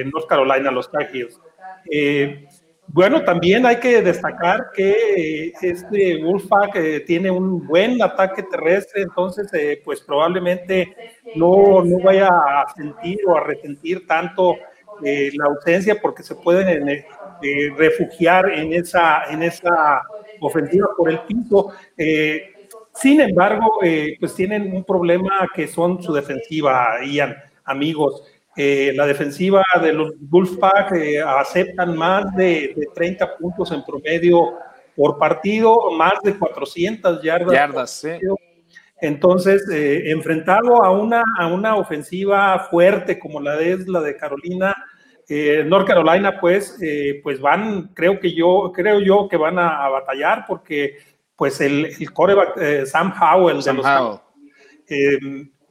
North, 0.06 0.28
Carolina, 0.30 0.72
los 0.72 0.90
Tar 0.90 1.10
Heels. 1.14 1.38
Bueno, 2.88 3.24
también 3.24 3.66
hay 3.66 3.78
que 3.78 4.02
destacar 4.02 4.72
que 4.74 4.92
eh, 5.48 5.54
este 5.62 6.24
Wolfpack 6.24 6.76
eh, 6.76 7.00
tiene 7.00 7.32
un 7.32 7.66
buen 7.66 8.02
ataque 8.02 8.44
terrestre, 8.44 9.04
entonces 9.04 9.52
eh, 9.54 9.82
pues 9.84 10.02
probablemente 10.02 10.96
no, 11.36 11.84
no, 11.84 11.98
vaya 12.04 12.28
a 12.28 12.66
sentir 12.76 13.20
o 13.26 13.38
a 13.38 13.44
resentir 13.44 14.06
tanto 14.06 14.58
la 15.02 15.46
ausencia 15.46 16.00
porque 16.00 16.22
se 16.22 16.36
pueden 16.36 17.04
refugiar 17.76 18.50
en 18.52 18.74
esa, 18.74 19.24
en 19.26 19.42
esa 19.42 20.04
ofensiva 20.40 20.88
por 20.96 21.10
el 21.10 21.20
piso. 21.22 21.74
Sin 22.94 23.22
embargo, 23.22 23.80
pues 24.20 24.36
tienen 24.36 24.76
un 24.76 24.84
problema 24.84 25.48
que 25.54 25.68
son 25.68 26.02
su 26.02 26.14
defensiva, 26.14 26.98
Ian, 27.06 27.36
amigos. 27.66 28.24
Eh, 28.56 28.94
la 28.96 29.08
defensiva 29.08 29.64
de 29.82 29.94
los 29.94 30.14
Wolfpack 30.20 30.92
eh, 30.92 31.22
aceptan 31.22 31.98
más 31.98 32.36
de, 32.36 32.76
30 32.94 33.38
puntos 33.38 33.72
en 33.72 33.84
promedio 33.84 34.54
por 34.96 35.18
partido, 35.18 35.90
más 35.92 36.14
de 36.24 36.38
400 36.38 37.22
yardas. 37.24 37.52
yardas 37.52 38.06
Entonces, 39.02 39.68
eh, 39.72 40.12
enfrentado 40.12 40.84
a 40.84 40.92
una, 40.92 41.24
a 41.40 41.48
una 41.48 41.76
ofensiva 41.76 42.68
fuerte 42.70 43.18
como 43.18 43.42
la 43.42 43.56
de, 43.56 43.80
la 43.88 44.02
de 44.02 44.16
Carolina, 44.16 44.76
North 45.66 45.88
Carolina, 45.88 46.40
pues, 46.40 46.78
pues 47.24 47.42
van, 47.42 47.88
creo 47.96 48.20
que 48.20 48.36
yo, 48.36 48.72
creo 48.72 49.00
yo 49.00 49.28
que 49.28 49.38
van 49.38 49.58
a, 49.58 49.90
batallar 49.90 50.46
porque, 50.48 50.98
pues, 51.36 51.62
el, 51.62 51.86
el 52.00 52.14
coreback 52.14 52.86
Sam 52.86 53.14
Howell 53.20 53.62
de 53.62 53.74
los 53.74 53.86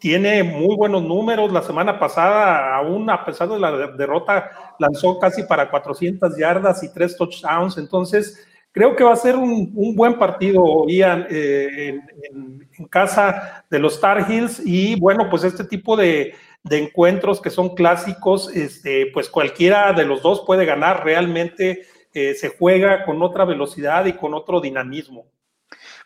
tiene 0.02 0.42
muy 0.42 0.75
buenos 0.75 1.00
números. 1.04 1.52
La 1.52 1.62
semana 1.62 1.97
pasada, 1.97 2.75
aún 2.75 3.09
a 3.09 3.25
pesar 3.25 3.49
de 3.49 3.61
la 3.61 3.87
derrota, 3.87 4.50
lanzó 4.81 5.16
casi 5.21 5.45
para 5.45 5.71
400 5.71 6.37
yardas 6.37 6.83
y 6.83 6.92
tres 6.92 7.16
touchdowns. 7.16 7.78
Entonces, 7.78 8.45
creo 8.73 8.97
que 8.97 9.04
va 9.04 9.12
a 9.12 9.16
ser 9.16 9.37
un, 9.37 9.95
buen 9.95 10.19
partido, 10.19 10.88
Ian, 10.88 11.28
eh, 11.31 12.00
en, 12.33 12.88
casa 12.90 13.64
de 13.71 13.78
los 13.78 14.00
Tar 14.00 14.28
Heels. 14.28 14.61
Y 14.66 14.99
bueno, 14.99 15.31
pues 15.31 15.45
este 15.45 15.62
tipo 15.62 15.97
de, 15.97 16.35
encuentros 16.69 17.40
que 17.40 17.50
son 17.50 17.76
clásicos, 17.76 18.50
este, 18.57 19.07
pues 19.14 19.28
cualquiera 19.28 19.92
de 19.92 20.04
los 20.04 20.21
dos 20.21 20.42
puede 20.45 20.64
ganar. 20.64 21.04
Realmente 21.04 21.83
eh, 22.12 22.35
se 22.35 22.49
juega 22.49 23.04
con 23.04 23.23
otra 23.23 23.45
velocidad 23.45 24.04
y 24.07 24.14
con 24.14 24.35
otro 24.35 24.61
dinamismo. 24.61 25.26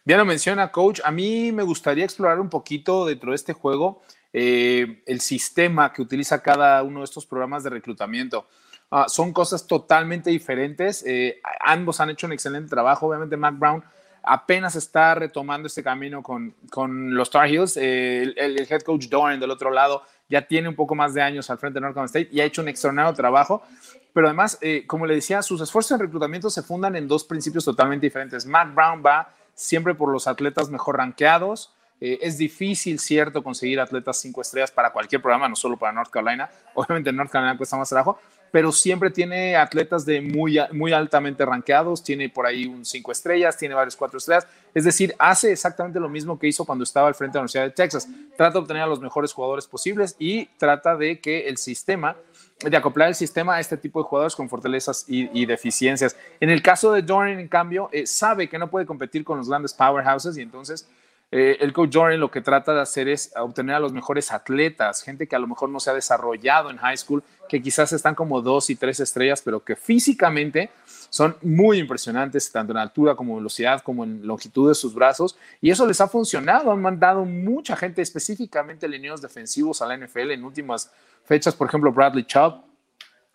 Bien 0.07 0.21
lo 0.21 0.25
menciona, 0.25 0.71
coach. 0.71 1.01
A 1.05 1.11
mí 1.11 1.51
me 1.51 1.65
gustaría 1.65 2.05
explorar 2.05 2.39
un 2.39 2.49
poquito 2.49 3.07
dentro 3.07 3.31
de 3.33 3.35
este 3.35 3.53
juego 3.53 4.03
eh, 4.33 5.03
el 5.05 5.21
sistema 5.21 5.93
que 5.93 6.01
utiliza 6.01 6.41
cada 6.45 6.85
uno 6.85 7.01
de 7.01 7.07
estos 7.07 7.27
programas 7.27 7.65
de 7.65 7.71
reclutamiento. 7.71 8.47
Ah, 8.89 9.07
son 9.09 9.33
cosas 9.33 9.67
totalmente 9.67 10.31
diferentes. 10.31 11.05
Eh, 11.05 11.41
ambos 11.59 11.99
han 12.01 12.11
hecho 12.11 12.29
un 12.29 12.35
excelente 12.35 12.71
trabajo. 12.71 13.09
Obviamente, 13.09 13.37
Mac 13.37 13.59
Brown 13.59 13.83
apenas 14.23 14.77
está 14.77 15.17
retomando 15.17 15.67
este 15.67 15.83
camino 15.83 16.23
con, 16.23 16.55
con 16.71 17.13
los 17.13 17.29
Tar 17.29 17.49
Heels. 17.49 17.77
Eh, 17.77 18.33
el, 18.37 18.61
head 18.61 18.83
coach 18.83 19.09
Doran 19.09 19.41
del 19.41 19.51
otro 19.51 19.73
lado 19.73 20.05
ya 20.29 20.47
tiene 20.47 20.69
un 20.69 20.77
poco 20.77 20.95
más 20.95 21.15
de 21.15 21.23
años 21.23 21.51
al 21.51 21.59
frente 21.59 21.81
de 21.81 21.81
North 21.81 21.99
State 21.99 22.29
y 22.31 22.41
ha 22.41 22.45
hecho 22.45 22.63
un 22.63 22.69
extraordinario 22.69 23.13
trabajo. 23.13 23.65
Pero 24.13 24.29
además, 24.29 24.61
como 24.87 25.05
le 25.05 25.17
decía, 25.17 25.43
sus 25.43 25.61
esfuerzos 25.61 25.99
en 25.99 26.07
reclutamiento 26.07 26.49
se 26.49 26.63
fundan 26.63 26.95
en 26.95 27.09
dos 27.09 27.25
principios 27.25 27.65
totalmente 27.65 28.07
diferentes. 28.07 28.47
Mac 28.47 28.73
Brown 28.73 29.03
va 29.05 29.35
siempre 29.57 29.95
por 29.95 30.13
los 30.13 30.29
atletas 30.29 30.71
mejor 30.71 30.99
rankeados. 30.99 31.73
Eh, 32.01 32.19
es 32.21 32.39
difícil, 32.39 33.01
cierto, 33.01 33.43
conseguir 33.43 33.81
atletas 33.81 34.21
cinco 34.21 34.43
estrellas 34.43 34.71
para 34.71 34.93
cualquier 34.93 35.21
programa, 35.23 35.49
no 35.49 35.57
solo 35.57 35.77
para 35.77 35.93
North 35.93 36.11
Carolina. 36.11 36.49
Obviamente 36.75 37.13
North 37.13 37.31
Carolina 37.31 37.57
cuesta 37.57 37.77
más 37.77 37.89
trabajo, 37.89 38.21
pero 38.57 38.73
siempre 38.73 39.11
tiene 39.11 39.55
atletas 39.55 40.07
de 40.07 40.23
muy, 40.23 40.59
muy 40.73 40.91
altamente 40.91 41.45
rankeados. 41.45 42.03
Tiene 42.03 42.31
por 42.31 42.47
ahí 42.47 42.65
un 42.65 42.87
cinco 42.87 43.13
estrellas, 43.13 43.59
tiene 43.59 43.75
varios 43.75 43.95
cuatro 43.95 44.17
estrellas. 44.17 44.47
Es 44.73 44.85
decir, 44.85 45.15
hace 45.19 45.53
exactamente 45.53 46.01
lo 46.01 46.09
mismo 46.09 46.39
que 46.39 46.47
hizo 46.47 46.65
cuando 46.65 46.83
estaba 46.83 47.07
al 47.07 47.15
frente 47.15 47.35
de 47.35 47.41
la 47.41 47.43
Universidad 47.43 47.65
de 47.65 47.73
Texas. 47.73 48.09
Trata 48.35 48.55
de 48.55 48.59
obtener 48.61 48.83
a 48.83 48.87
los 48.87 48.99
mejores 48.99 49.31
jugadores 49.35 49.67
posibles 49.67 50.17
y 50.19 50.47
trata 50.57 50.97
de 50.97 51.21
que 51.21 51.49
el 51.49 51.59
sistema 51.59 52.17
de 52.61 52.75
acoplar 52.75 53.09
el 53.11 53.15
sistema 53.15 53.57
a 53.57 53.61
este 53.61 53.77
tipo 53.77 54.03
de 54.03 54.09
jugadores 54.09 54.35
con 54.35 54.49
fortalezas 54.49 55.05
y, 55.07 55.45
deficiencias. 55.45 56.17
En 56.41 56.49
el 56.49 56.63
caso 56.63 56.95
de 56.95 57.03
Dorian, 57.03 57.39
en 57.39 57.49
cambio, 57.49 57.91
eh, 57.93 58.07
sabe 58.07 58.49
que 58.49 58.59
no 58.59 58.71
puede 58.71 58.87
competir 58.87 59.23
con 59.23 59.37
los 59.37 59.51
grandes 59.51 59.75
powerhouses 59.75 60.39
y 60.39 60.41
entonces 60.41 60.89
eh, 61.31 61.57
el 61.61 61.73
coach 61.73 61.91
Dorian 61.91 62.21
lo 62.21 62.31
que 62.31 62.41
trata 62.41 62.73
de 62.73 62.81
hacer 62.81 63.09
es 63.09 63.33
obtener 63.37 63.75
a 63.75 63.81
los 63.81 63.93
mejores 63.93 64.31
atletas, 64.31 65.03
gente 65.03 65.27
que 65.27 65.35
a 65.35 65.39
lo 65.41 65.49
mejor 65.49 65.69
no 65.69 65.81
se 65.81 65.91
ha 65.91 65.95
desarrollado 65.95 66.71
en 66.71 66.77
high 66.77 66.97
school, 66.97 67.23
que 67.49 67.61
quizás 67.61 67.93
están 67.93 68.15
como 68.15 68.41
dos 68.41 68.71
y 68.71 68.77
tres 68.77 69.01
estrellas, 69.01 69.43
pero 69.43 69.63
que 69.63 69.75
físicamente 69.75 70.71
son 71.09 71.37
muy 71.43 71.79
impresionantes, 71.79 72.51
tanto 72.53 72.73
en 72.73 72.79
altura 72.79 73.17
como 73.17 73.33
en 73.33 73.39
velocidad, 73.39 73.83
como 73.83 74.05
en 74.05 74.25
longitud 74.27 74.69
de 74.69 74.75
sus 74.75 74.95
brazos, 74.95 75.37
y 75.61 75.71
eso 75.71 75.87
les 75.87 76.01
ha 76.01 76.09
funcionado. 76.09 76.71
Han 76.71 76.81
mandado 76.81 77.25
mucha 77.25 77.77
gente, 77.77 78.03
específicamente 78.03 78.89
lineos 78.89 79.21
defensivos 79.21 79.83
a 79.83 79.87
la 79.87 79.97
NFL 79.97 80.31
en 80.31 80.45
últimas 80.45 80.93
fechas, 81.25 81.55
por 81.55 81.69
ejemplo, 81.69 81.93
Bradley 81.93 82.25
Chubb, 82.25 82.63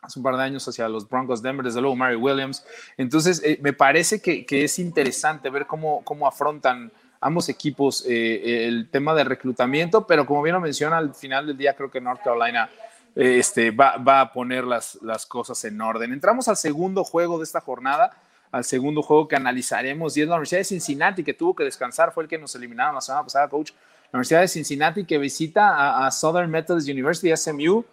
hace 0.01 0.17
un 0.17 0.23
par 0.23 0.35
de 0.35 0.43
años 0.43 0.67
hacia 0.67 0.89
los 0.89 1.07
Broncos 1.07 1.41
Denver, 1.41 1.65
desde 1.65 1.81
luego 1.81 1.95
Mary 1.95 2.15
Williams. 2.15 2.65
Entonces, 2.97 3.41
eh, 3.43 3.59
me 3.61 3.73
parece 3.73 4.21
que, 4.21 4.45
es 4.49 4.79
interesante 4.79 5.49
ver 5.49 5.67
cómo, 5.67 6.03
cómo 6.03 6.27
afrontan 6.27 6.91
ambos 7.21 7.47
equipos 7.49 8.03
eh, 8.07 8.67
el 8.67 8.89
tema 8.89 9.13
de 9.13 9.23
reclutamiento, 9.23 10.05
pero 10.05 10.25
como 10.25 10.41
bien 10.41 10.55
lo 10.55 10.59
menciona, 10.59 10.97
al 10.97 11.13
final 11.13 11.47
del 11.47 11.57
día 11.57 11.75
creo 11.75 11.89
que 11.89 12.01
North 12.01 12.21
Carolina 12.23 12.69
eh, 13.15 13.37
este, 13.39 13.71
va, 13.71 13.97
va, 13.97 14.21
a 14.21 14.33
poner 14.33 14.63
las, 14.63 14.99
las 15.03 15.25
cosas 15.27 15.63
en 15.63 15.79
orden. 15.79 16.11
Entramos 16.11 16.47
al 16.47 16.57
segundo 16.57 17.03
juego 17.03 17.37
de 17.37 17.43
esta 17.43 17.61
jornada, 17.61 18.11
al 18.51 18.63
segundo 18.63 19.03
juego 19.03 19.27
que 19.27 19.35
analizaremos, 19.35 20.17
y 20.17 20.21
es 20.21 20.27
la 20.27 20.35
Universidad 20.35 20.59
de 20.59 20.65
Cincinnati, 20.65 21.23
que 21.23 21.33
tuvo 21.33 21.55
que 21.55 21.63
descansar, 21.63 22.11
fue 22.11 22.23
el 22.23 22.29
que 22.29 22.39
nos 22.39 22.55
eliminaron 22.55 22.95
la 22.95 23.01
semana 23.01 23.23
pasada, 23.23 23.47
coach, 23.47 23.71
la 24.11 24.17
Universidad 24.17 24.41
de 24.41 24.47
Cincinnati 24.47 25.05
que 25.05 25.17
visita 25.17 26.05
a, 26.05 26.11
Southern 26.11 26.49
Methodist 26.49 26.89
University, 26.89 27.35
SMU, 27.37 27.85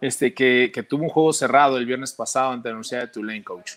este, 0.00 0.32
que, 0.32 0.70
que, 0.72 0.82
tuvo 0.84 1.02
un 1.02 1.10
juego 1.10 1.32
cerrado 1.32 1.76
el 1.76 1.84
viernes 1.84 2.12
pasado 2.12 2.52
ante 2.52 2.68
la 2.68 2.74
Universidad 2.76 3.00
de 3.02 3.08
Tulane, 3.08 3.44
coach. 3.44 3.72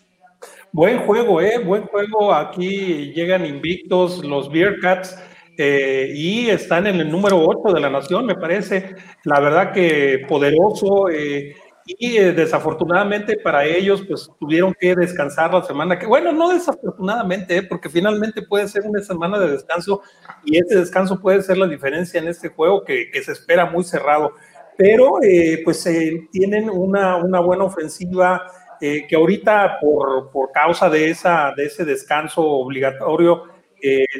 Buen 0.71 0.99
juego, 0.99 1.41
¿eh? 1.41 1.59
Buen 1.59 1.83
juego. 1.83 2.33
Aquí 2.33 3.11
llegan 3.13 3.45
invictos 3.45 4.23
los 4.23 4.49
Bearcats 4.49 5.17
eh, 5.57 6.11
y 6.15 6.49
están 6.49 6.87
en 6.87 6.95
el 7.01 7.11
número 7.11 7.39
8 7.45 7.73
de 7.73 7.81
la 7.81 7.89
nación, 7.89 8.25
me 8.25 8.35
parece. 8.35 8.95
La 9.25 9.39
verdad 9.39 9.73
que 9.73 10.25
poderoso. 10.27 11.09
Eh, 11.09 11.55
y 11.85 12.15
eh, 12.15 12.31
desafortunadamente 12.31 13.37
para 13.37 13.65
ellos, 13.65 14.03
pues 14.07 14.29
tuvieron 14.39 14.73
que 14.79 14.95
descansar 14.95 15.53
la 15.53 15.63
semana 15.63 15.99
que, 15.99 16.05
bueno, 16.05 16.31
no 16.31 16.49
desafortunadamente, 16.49 17.63
porque 17.63 17.89
finalmente 17.89 18.43
puede 18.43 18.67
ser 18.67 18.83
una 18.85 19.01
semana 19.01 19.39
de 19.39 19.51
descanso 19.51 20.01
y 20.45 20.57
ese 20.57 20.79
descanso 20.79 21.19
puede 21.19 21.41
ser 21.41 21.57
la 21.57 21.67
diferencia 21.67 22.19
en 22.21 22.29
este 22.29 22.49
juego 22.49 22.85
que, 22.85 23.09
se 23.21 23.31
espera 23.31 23.65
muy 23.65 23.83
cerrado. 23.83 24.31
Pero 24.77 25.19
pues 25.65 25.83
tienen 26.31 26.69
una, 26.69 27.17
una, 27.17 27.39
buena 27.39 27.65
ofensiva 27.65 28.41
que 28.81 29.15
ahorita 29.15 29.77
por, 29.79 30.31
por, 30.31 30.51
causa 30.51 30.89
de, 30.89 31.11
esa, 31.11 31.53
de 31.55 31.67
ese 31.67 31.85
descanso 31.85 32.41
obligatorio 32.41 33.43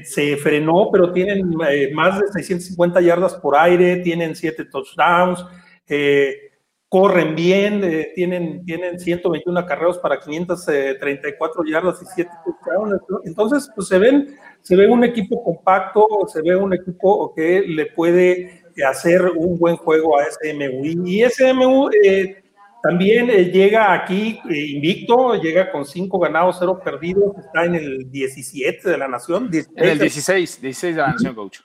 se 0.04 0.38
frenó, 0.38 0.90
pero 0.92 1.12
tienen 1.12 1.50
más 1.94 2.20
de 2.20 2.28
650 2.28 3.02
yardas 3.02 3.36
por 3.36 3.56
aire, 3.56 3.98
tienen 3.98 4.36
7 4.36 4.66
touchdowns. 4.66 5.46
Eh, 5.88 6.52
corren 6.92 7.36
bien, 7.36 7.84
eh, 7.86 8.12
tienen, 8.16 8.66
tienen 8.66 9.00
121 9.00 9.58
acarreos 9.60 9.98
para 10.00 10.20
534 10.20 11.64
yardas 11.64 12.02
y 12.02 12.06
7 12.06 12.30
touchdowns. 12.44 13.02
Entonces, 13.24 13.72
pues 13.74 13.88
se 13.88 13.98
ven, 13.98 14.38
se 14.62 14.76
ve 14.76 14.88
un 14.88 15.04
equipo 15.06 15.42
compacto, 15.44 16.06
se 16.28 16.42
ve 16.42 16.56
un 16.56 16.74
equipo 16.74 17.34
que 17.34 17.62
le 17.62 17.86
puede 17.88 18.64
hacer 18.86 19.22
un 19.36 19.58
buen 19.58 19.78
juego 19.78 20.18
a 20.20 20.26
SMU. 20.26 21.06
Y 21.06 21.24
SMU 21.30 21.90
eh, 22.04 22.41
también 22.84 23.30
eh, 23.30 23.46
llega 23.46 23.94
aquí 23.94 24.40
invicto, 24.50 25.36
llega 25.36 25.72
con 25.72 25.86
5 25.86 26.20
ganados, 26.20 26.58
0 26.60 26.82
perdidos, 26.84 27.36
está 27.38 27.66
en 27.66 27.76
el 27.76 28.12
17 28.12 28.90
de 28.90 28.98
la 28.98 29.08
nación. 29.08 29.50
en 29.54 29.90
el 29.90 30.00
16, 30.00 30.62
16 30.62 30.96
de 30.96 31.02
la 31.02 31.08
nación, 31.10 31.36
coach. 31.36 31.60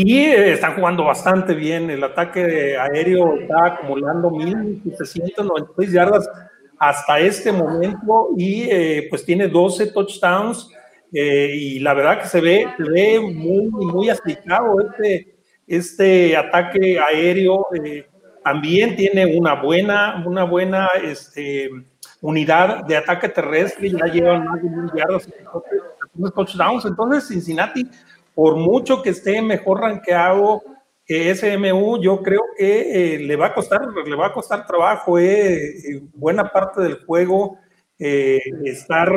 Y 0.00 0.16
eh, 0.20 0.52
están 0.52 0.76
jugando 0.76 1.02
bastante 1.04 1.54
bien. 1.54 1.90
El 1.90 2.04
ataque 2.04 2.76
aéreo 2.78 3.36
está 3.36 3.66
acumulando 3.66 4.30
1.796 4.30 5.90
yardas 5.90 6.30
hasta 6.78 7.18
este 7.18 7.50
momento 7.50 8.28
y 8.36 8.68
eh, 8.70 9.08
pues 9.10 9.24
tiene 9.24 9.48
12 9.48 9.88
touchdowns. 9.88 10.70
Eh, 11.12 11.50
y 11.52 11.78
la 11.80 11.94
verdad 11.94 12.20
que 12.22 12.28
se 12.28 12.40
ve, 12.40 12.68
se 12.76 12.82
ve 12.84 13.18
muy, 13.20 13.66
muy 13.70 14.08
aplicado 14.08 14.76
este, 14.80 15.34
este 15.66 16.36
ataque 16.36 17.00
aéreo. 17.00 17.66
También 18.42 18.96
tiene 18.96 19.36
una 19.36 19.54
buena, 19.54 20.22
una 20.26 20.44
buena 20.44 20.88
este, 21.02 21.70
unidad 22.20 22.84
de 22.84 22.96
ataque 22.96 23.28
terrestre. 23.28 23.90
Ya 23.90 24.06
llevan 24.06 24.44
más 24.44 24.62
de 24.62 24.70
mil 24.70 24.90
yardas 24.96 25.28
touchdowns. 26.34 26.84
Entonces, 26.84 27.28
Cincinnati 27.28 27.88
por 28.38 28.54
mucho 28.54 29.02
que 29.02 29.10
esté 29.10 29.42
mejor 29.42 29.80
rankeado 29.80 30.62
que 31.04 31.34
SMU, 31.34 32.00
yo 32.00 32.22
creo 32.22 32.42
que 32.56 33.14
eh, 33.14 33.18
le 33.18 33.34
va 33.34 33.46
a 33.46 33.54
costar, 33.54 33.80
le 34.06 34.14
va 34.14 34.26
a 34.26 34.32
costar 34.32 34.64
trabajo, 34.64 35.18
eh, 35.18 36.02
buena 36.14 36.48
parte 36.48 36.82
del 36.82 37.04
juego, 37.04 37.58
eh, 37.98 38.38
estar 38.64 39.10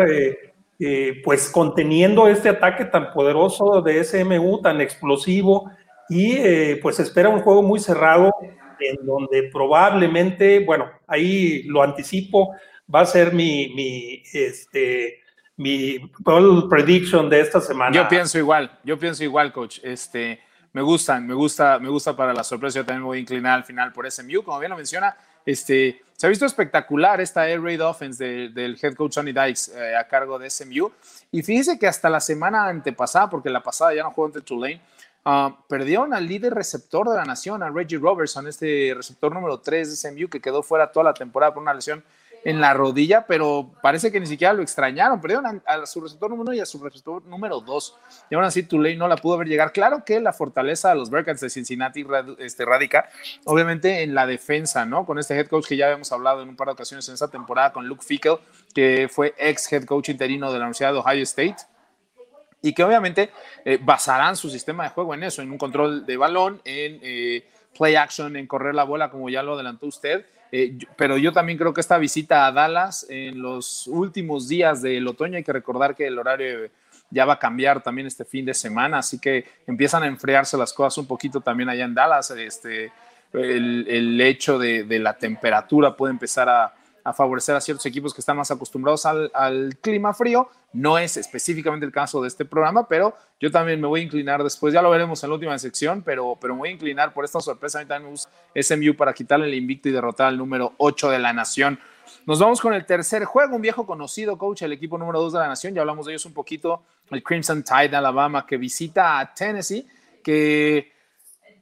pues 1.24 1.52
conteniendo 1.52 2.28
este 2.28 2.50
ataque 2.50 2.86
tan 2.86 3.14
poderoso 3.14 3.84
de 3.84 4.04
SMU, 4.04 4.60
tan 4.62 4.82
explosivo, 4.82 5.70
y 6.10 6.76
pues 6.82 7.00
espera 7.00 7.30
un 7.30 7.42
juego 7.42 7.62
muy 7.62 7.80
cerrado 7.80 8.34
en 8.82 9.06
donde 9.06 9.44
probablemente, 9.52 10.60
bueno, 10.60 10.90
ahí 11.08 11.64
lo 11.64 11.84
anticipo, 11.84 12.56
va 12.94 13.02
a 13.02 13.06
ser 13.06 13.34
mi, 13.34 13.74
mi 13.76 14.24
este, 14.34 15.22
mi 15.58 16.12
prediction 16.70 17.30
de 17.30 17.42
esta 17.42 17.62
semana. 17.62 17.96
Yo 17.96 18.08
pienso 18.08 18.38
igual, 18.38 18.80
yo 18.84 18.98
pienso 18.98 19.24
igual, 19.24 19.54
coach. 19.54 19.80
Este, 19.84 20.42
me 20.74 20.82
gustan, 20.82 21.28
me 21.28 21.34
gusta, 21.34 21.80
me 21.80 21.90
gusta 21.90 22.16
para 22.16 22.34
la 22.34 22.44
sorpresa. 22.44 22.80
Yo 22.80 22.86
también 22.86 23.06
voy 23.06 23.18
a 23.18 23.22
inclinar 23.22 23.58
al 23.58 23.64
final 23.64 23.92
por 23.92 24.10
SMU, 24.10 24.44
como 24.44 24.60
bien 24.60 24.72
lo 24.72 24.78
menciona. 24.78 25.16
Este, 25.46 26.02
se 26.16 26.28
ha 26.28 26.30
visto 26.30 26.46
espectacular 26.46 27.20
esta 27.20 27.50
Air 27.50 27.62
Raid 27.62 27.84
Offense 27.84 28.24
del 28.50 28.78
head 28.82 28.94
coach 28.96 29.14
Sonny 29.14 29.32
Dykes 29.32 29.72
eh, 29.76 29.96
a 29.96 30.08
cargo 30.08 30.40
de 30.40 30.50
SMU. 30.50 30.92
Y 31.32 31.42
fíjense 31.44 31.78
que 31.78 31.88
hasta 31.88 32.10
la 32.10 32.20
semana 32.20 32.68
antepasada, 32.68 33.30
porque 33.30 33.50
la 33.50 33.62
pasada 33.62 33.94
ya 33.94 34.04
no 34.04 34.12
jugó 34.12 34.28
ante 34.28 34.42
Tulane, 34.42 34.82
uh, 35.26 35.52
perdieron 35.68 36.14
al 36.14 36.28
líder 36.28 36.54
receptor 36.54 37.10
de 37.10 37.16
la 37.16 37.26
nación, 37.26 37.64
a 37.64 37.70
Reggie 37.70 37.98
Robertson, 37.98 38.48
este 38.48 38.94
receptor 38.96 39.34
número 39.34 39.60
3 39.60 39.90
de 39.90 39.96
SMU, 39.96 40.30
que 40.30 40.42
quedó 40.42 40.64
fuera 40.64 40.92
toda 40.92 41.06
la 41.06 41.14
temporada 41.14 41.54
por 41.54 41.64
una 41.64 41.74
lesión 41.74 42.04
en 42.44 42.60
la 42.60 42.74
rodilla, 42.74 43.26
pero 43.28 43.72
parece 43.82 44.12
que 44.12 44.20
ni 44.20 44.26
siquiera 44.26 44.54
lo 44.54 44.62
extrañaron. 44.62 45.22
Perdieron 45.22 45.62
a, 45.66 45.86
su 45.86 46.02
receptor 46.02 46.30
número 46.30 46.50
uno 46.50 46.54
y 46.54 46.60
a 46.60 46.66
su 46.66 46.84
receptor 46.84 47.24
número 47.26 47.60
dos. 47.60 47.96
Y 48.30 48.36
aún 48.36 48.44
así 48.44 48.64
Tulane 48.64 48.96
no 48.96 49.08
la 49.08 49.16
pudo 49.16 49.38
ver 49.38 49.48
llegar. 49.48 49.72
Claro 49.72 50.04
que 50.04 50.20
la 50.20 50.34
fortaleza 50.34 50.90
de 50.90 50.96
los 50.96 51.10
Bearcats 51.10 51.42
de 51.42 51.50
Cincinnati 51.50 52.06
este, 52.40 52.66
radica, 52.66 53.10
obviamente, 53.46 54.02
en 54.02 54.16
la 54.16 54.26
defensa, 54.26 54.86
¿no? 54.86 55.06
Con 55.06 55.20
este 55.20 55.38
head 55.38 55.48
coach 55.48 55.68
que 55.68 55.78
ya 55.78 55.86
habíamos 55.86 56.12
hablado 56.12 56.42
en 56.42 56.50
un 56.50 56.56
par 56.56 56.68
de 56.68 56.74
ocasiones 56.74 57.08
en 57.10 57.14
esta 57.14 57.28
temporada, 57.28 57.72
con 57.74 57.88
Luke 57.88 58.04
Fickle, 58.04 58.40
que 58.74 59.08
fue 59.12 59.36
ex 59.38 59.72
head 59.72 59.86
coach 59.86 60.10
interino 60.10 60.48
de 60.48 60.58
la 60.58 60.66
Universidad 60.66 60.94
de 60.94 61.00
Ohio 61.00 61.24
State. 61.24 61.58
Y 62.62 62.74
que 62.74 62.84
obviamente 62.84 63.32
eh, 63.66 63.80
basarán 63.82 64.36
su 64.36 64.50
sistema 64.50 64.84
de 64.84 64.90
juego 64.90 65.14
en 65.14 65.24
eso, 65.24 65.42
en 65.42 65.52
un 65.52 65.58
control 65.58 66.06
de 66.06 66.18
balón, 66.18 66.62
en 66.64 67.00
eh, 67.02 67.44
play 67.78 67.96
action, 67.96 68.36
en 68.36 68.48
correr 68.48 68.76
la 68.76 68.84
bola, 68.84 69.10
como 69.10 69.30
ya 69.30 69.42
lo 69.42 69.56
adelantó 69.56 69.88
usted 69.88 70.26
eh, 70.52 70.78
pero 70.98 71.18
yo 71.18 71.32
también 71.32 71.58
creo 71.58 71.74
que 71.74 71.82
esta 71.82 71.98
visita 71.98 72.46
a 72.46 72.52
Dallas 72.52 73.06
en 73.10 73.42
los 73.42 73.88
últimos 73.88 74.50
días 74.50 74.82
del 74.82 75.08
otoño, 75.08 75.38
hay 75.38 75.44
que 75.44 75.54
recordar 75.54 75.96
que 75.96 76.08
el 76.08 76.20
horario 76.20 76.70
ya 77.10 77.26
va 77.26 77.34
a 77.34 77.40
cambiar 77.40 77.82
también 77.82 78.08
este 78.08 78.26
fin 78.26 78.46
de 78.46 78.54
semana, 78.54 79.00
así 79.00 79.20
que 79.20 79.46
empiezan 79.66 80.04
a 80.04 80.08
enfriarse 80.08 80.58
las 80.58 80.74
cosas 80.74 80.98
un 80.98 81.08
poquito 81.08 81.40
también 81.40 81.70
allá 81.70 81.86
en 81.86 81.94
Dallas. 81.94 82.32
Este, 82.32 82.92
el, 83.34 84.20
hecho 84.20 84.60
de, 84.60 84.86
la 85.00 85.18
temperatura 85.18 85.96
puede 85.96 86.12
empezar 86.12 86.50
a, 86.50 86.74
a 87.04 87.14
favorecer 87.14 87.56
a 87.56 87.62
ciertos 87.62 87.86
equipos 87.86 88.14
que 88.14 88.22
están 88.22 88.38
más 88.38 88.52
acostumbrados 88.52 89.06
al, 89.06 89.78
clima 89.82 90.14
frío. 90.14 90.50
No 90.74 90.98
es 90.98 91.18
específicamente 91.18 91.86
el 91.86 91.92
caso 91.92 92.22
de 92.22 92.28
este 92.28 92.46
programa, 92.46 92.88
pero 92.88 93.16
yo 93.40 93.52
también 93.52 93.82
me 93.82 93.88
voy 93.88 94.02
a 94.02 94.04
inclinar 94.04 94.44
después, 94.44 94.74
ya 94.74 94.82
lo 94.82 94.90
veremos 94.90 95.24
en 95.24 95.30
la 95.30 95.36
última 95.36 95.58
sección, 95.60 96.02
pero, 96.02 96.38
pero 96.40 96.54
me 96.54 96.60
voy 96.60 96.70
a 96.70 96.72
inclinar 96.74 97.14
por 97.14 97.26
esta 97.26 97.40
sorpresa. 97.42 97.80
A 97.80 97.82
mí 97.82 97.88
también 97.88 98.16
me 98.54 98.64
SMU 98.64 98.96
para 98.96 99.14
quitarle 99.14 99.48
el 99.48 99.54
invicto 99.54 99.90
y 99.90 99.92
derrotar 99.92 100.28
al 100.28 100.38
número 100.38 100.74
8 100.78 101.10
de 101.10 101.20
la 101.20 101.34
nación. 101.34 101.80
Nos 102.26 102.40
vamos 102.40 102.62
con 102.62 102.74
el 102.74 102.86
tercer 102.86 103.26
juego, 103.26 103.56
un 103.56 103.62
viejo 103.62 103.86
conocido, 103.86 104.38
coach, 104.38 104.62
el 104.62 104.74
equipo 104.74 104.98
número 104.98 105.20
2 105.22 105.34
de 105.34 105.40
la 105.40 105.48
nación. 105.48 105.74
Ya 105.74 105.82
hablamos 105.82 106.06
de 106.06 106.14
ellos 106.14 106.26
un 106.26 106.34
poquito, 106.34 106.84
el 107.10 107.24
Crimson 107.24 107.64
Tide 107.64 107.90
de 107.90 107.98
Alabama, 107.98 108.46
que 108.46 108.58
visita 108.58 109.20
a 109.20 109.34
Tennessee, 109.34 109.88
que 110.24 110.92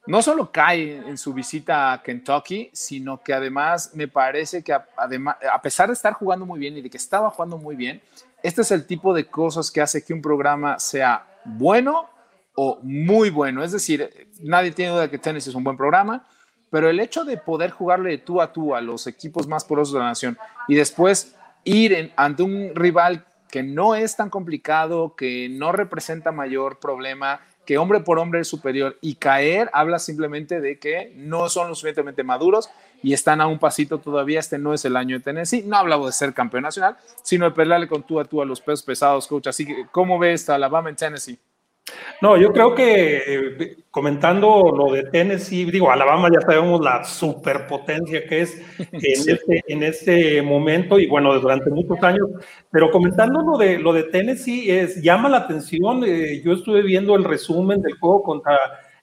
no 0.10 0.24
solo 0.24 0.52
cae 0.52 0.98
en 1.08 1.20
su 1.20 1.36
visita 1.36 1.94
a 1.94 2.02
Kentucky, 2.02 2.72
sino 2.74 3.22
que 3.22 3.32
además 3.32 3.92
me 3.94 4.08
parece 4.08 4.64
que 4.64 4.76
además, 4.98 5.36
a 5.54 5.62
pesar 5.62 5.86
de 5.86 5.94
estar 5.94 6.14
jugando 6.14 6.48
muy 6.48 6.60
bien 6.60 6.76
y 6.76 6.82
de 6.82 6.90
que 6.90 6.98
estaba 6.98 7.30
jugando 7.30 7.60
muy 7.60 7.76
bien, 7.76 8.02
este 8.42 8.64
es 8.64 8.72
el 8.72 8.88
tipo 8.88 9.14
de 9.14 9.28
cosas 9.28 9.70
que 9.70 9.82
hace 9.82 10.04
que 10.04 10.12
un 10.12 10.22
programa 10.24 10.80
sea 10.80 11.28
bueno 11.46 12.10
o 12.56 12.80
muy 12.82 13.30
bueno. 13.30 13.64
Es 13.64 13.72
decir, 13.72 14.28
nadie 14.42 14.72
tiene 14.72 14.94
duda 14.94 15.02
de 15.04 15.10
que 15.12 15.20
Tennessee 15.20 15.52
es 15.52 15.56
un 15.56 15.64
buen 15.64 15.78
programa, 15.78 16.28
pero 16.72 16.90
el 16.90 17.00
hecho 17.00 17.24
de 17.24 17.38
poder 17.38 17.70
jugarle 17.70 18.10
de 18.10 18.18
tú 18.18 18.42
a 18.42 18.52
tú 18.52 18.74
a 18.74 18.82
los 18.82 19.06
equipos 19.06 19.48
más 19.48 19.64
porosos 19.64 19.94
de 19.94 20.00
la 20.00 20.06
nación 20.06 20.40
y 20.68 20.74
después 20.74 21.36
ir 21.66 22.14
ante 22.16 22.42
un 22.42 22.72
rival 22.74 23.28
que 23.48 23.62
no 23.62 23.94
es 23.94 24.16
tan 24.16 24.32
complicado, 24.32 25.16
que 25.16 25.50
no 25.50 25.72
representa 25.72 26.32
mayor 26.32 26.80
problema, 26.80 27.42
que 27.70 27.78
hombre 27.78 28.00
por 28.00 28.18
hombre 28.18 28.40
es 28.40 28.48
superior 28.48 28.98
y 29.00 29.14
caer 29.14 29.70
habla 29.74 30.00
simplemente 30.00 30.60
de 30.60 30.80
que 30.80 31.14
no 31.16 31.50
son 31.50 31.68
lo 31.68 31.76
suficientemente 31.76 32.24
maduros 32.24 32.68
y 33.04 33.14
están 33.14 33.42
a 33.42 33.46
un 33.46 33.60
pasito 33.60 34.00
todavía. 34.00 34.40
Este 34.40 34.58
no 34.58 34.74
es 34.74 34.86
el 34.86 34.98
año 34.98 35.20
de 35.20 35.24
Tennessee. 35.24 35.62
No 35.68 35.78
hablamos 35.78 36.08
de 36.08 36.14
ser 36.14 36.34
campeón 36.34 36.64
nacional, 36.64 36.98
sino 37.22 37.46
de 37.46 37.52
pelearle 37.52 37.88
con 37.88 38.02
tú 38.02 38.20
a 38.20 38.26
tú 38.26 38.42
a 38.42 38.46
los 38.46 38.60
pesos 38.60 38.82
pesados, 38.82 39.28
coach. 39.28 39.46
Así 39.46 39.68
que, 39.68 39.86
¿cómo 39.92 40.18
ves 40.18 40.50
a 40.50 40.56
Alabama 40.56 40.90
en 40.90 40.96
Tennessee? 40.96 41.38
No, 42.22 42.36
yo 42.36 42.52
creo 42.52 42.76
que 42.76 43.24
eh, 43.26 43.78
comentando 43.90 44.74
lo 44.76 44.92
de 44.92 45.04
Tennessee, 45.04 45.66
digo, 45.72 45.90
Alabama 45.90 46.30
ya 46.34 46.42
sabemos 46.42 46.82
la 46.82 47.04
superpotencia 47.06 48.26
que 48.26 48.42
es 48.42 48.62
en, 48.92 49.30
este, 49.30 49.64
en 49.68 49.84
este 49.84 50.42
momento 50.42 51.00
y 51.00 51.08
bueno, 51.08 51.38
durante 51.40 51.70
muchos 51.70 52.02
años, 52.04 52.28
pero 52.72 52.92
comentando 52.92 53.42
lo 53.42 53.58
de, 53.58 53.80
lo 53.80 53.94
de 53.94 54.04
Tennessee, 54.04 54.70
es, 54.70 55.02
llama 55.02 55.30
la 55.30 55.38
atención, 55.38 56.04
eh, 56.06 56.42
yo 56.44 56.54
estuve 56.54 56.82
viendo 56.82 57.16
el 57.16 57.24
resumen 57.24 57.82
del 57.82 57.98
juego 57.98 58.24
contra 58.24 58.58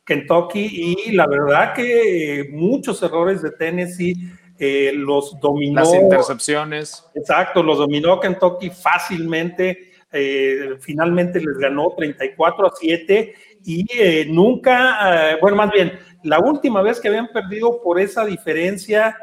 Kentucky 0.05 0.97
y 1.07 1.13
la 1.13 1.27
verdad 1.27 1.73
que 1.73 2.41
eh, 2.41 2.49
muchos 2.51 3.03
errores 3.03 3.41
de 3.43 3.51
Tennessee 3.53 4.15
los 4.95 5.39
dominó. 5.39 5.81
Las 5.81 5.95
intercepciones. 5.95 7.05
Exacto, 7.15 7.63
los 7.63 7.77
dominó 7.77 8.19
Kentucky 8.19 8.71
fácilmente 8.71 9.96
eh, 10.13 10.77
finalmente 10.81 11.41
les 11.41 11.59
ganó 11.59 11.95
34 11.97 12.67
a 12.67 12.73
7 12.79 13.35
y 13.65 13.87
eh, 13.99 14.27
nunca, 14.29 15.33
eh, 15.33 15.39
bueno, 15.41 15.57
más 15.57 15.71
bien, 15.71 15.93
la 16.23 16.39
última 16.39 16.83
vez 16.83 17.01
que 17.01 17.09
habían 17.09 17.29
perdido 17.29 17.81
por 17.83 18.01
esa 18.01 18.25
diferencia, 18.25 19.17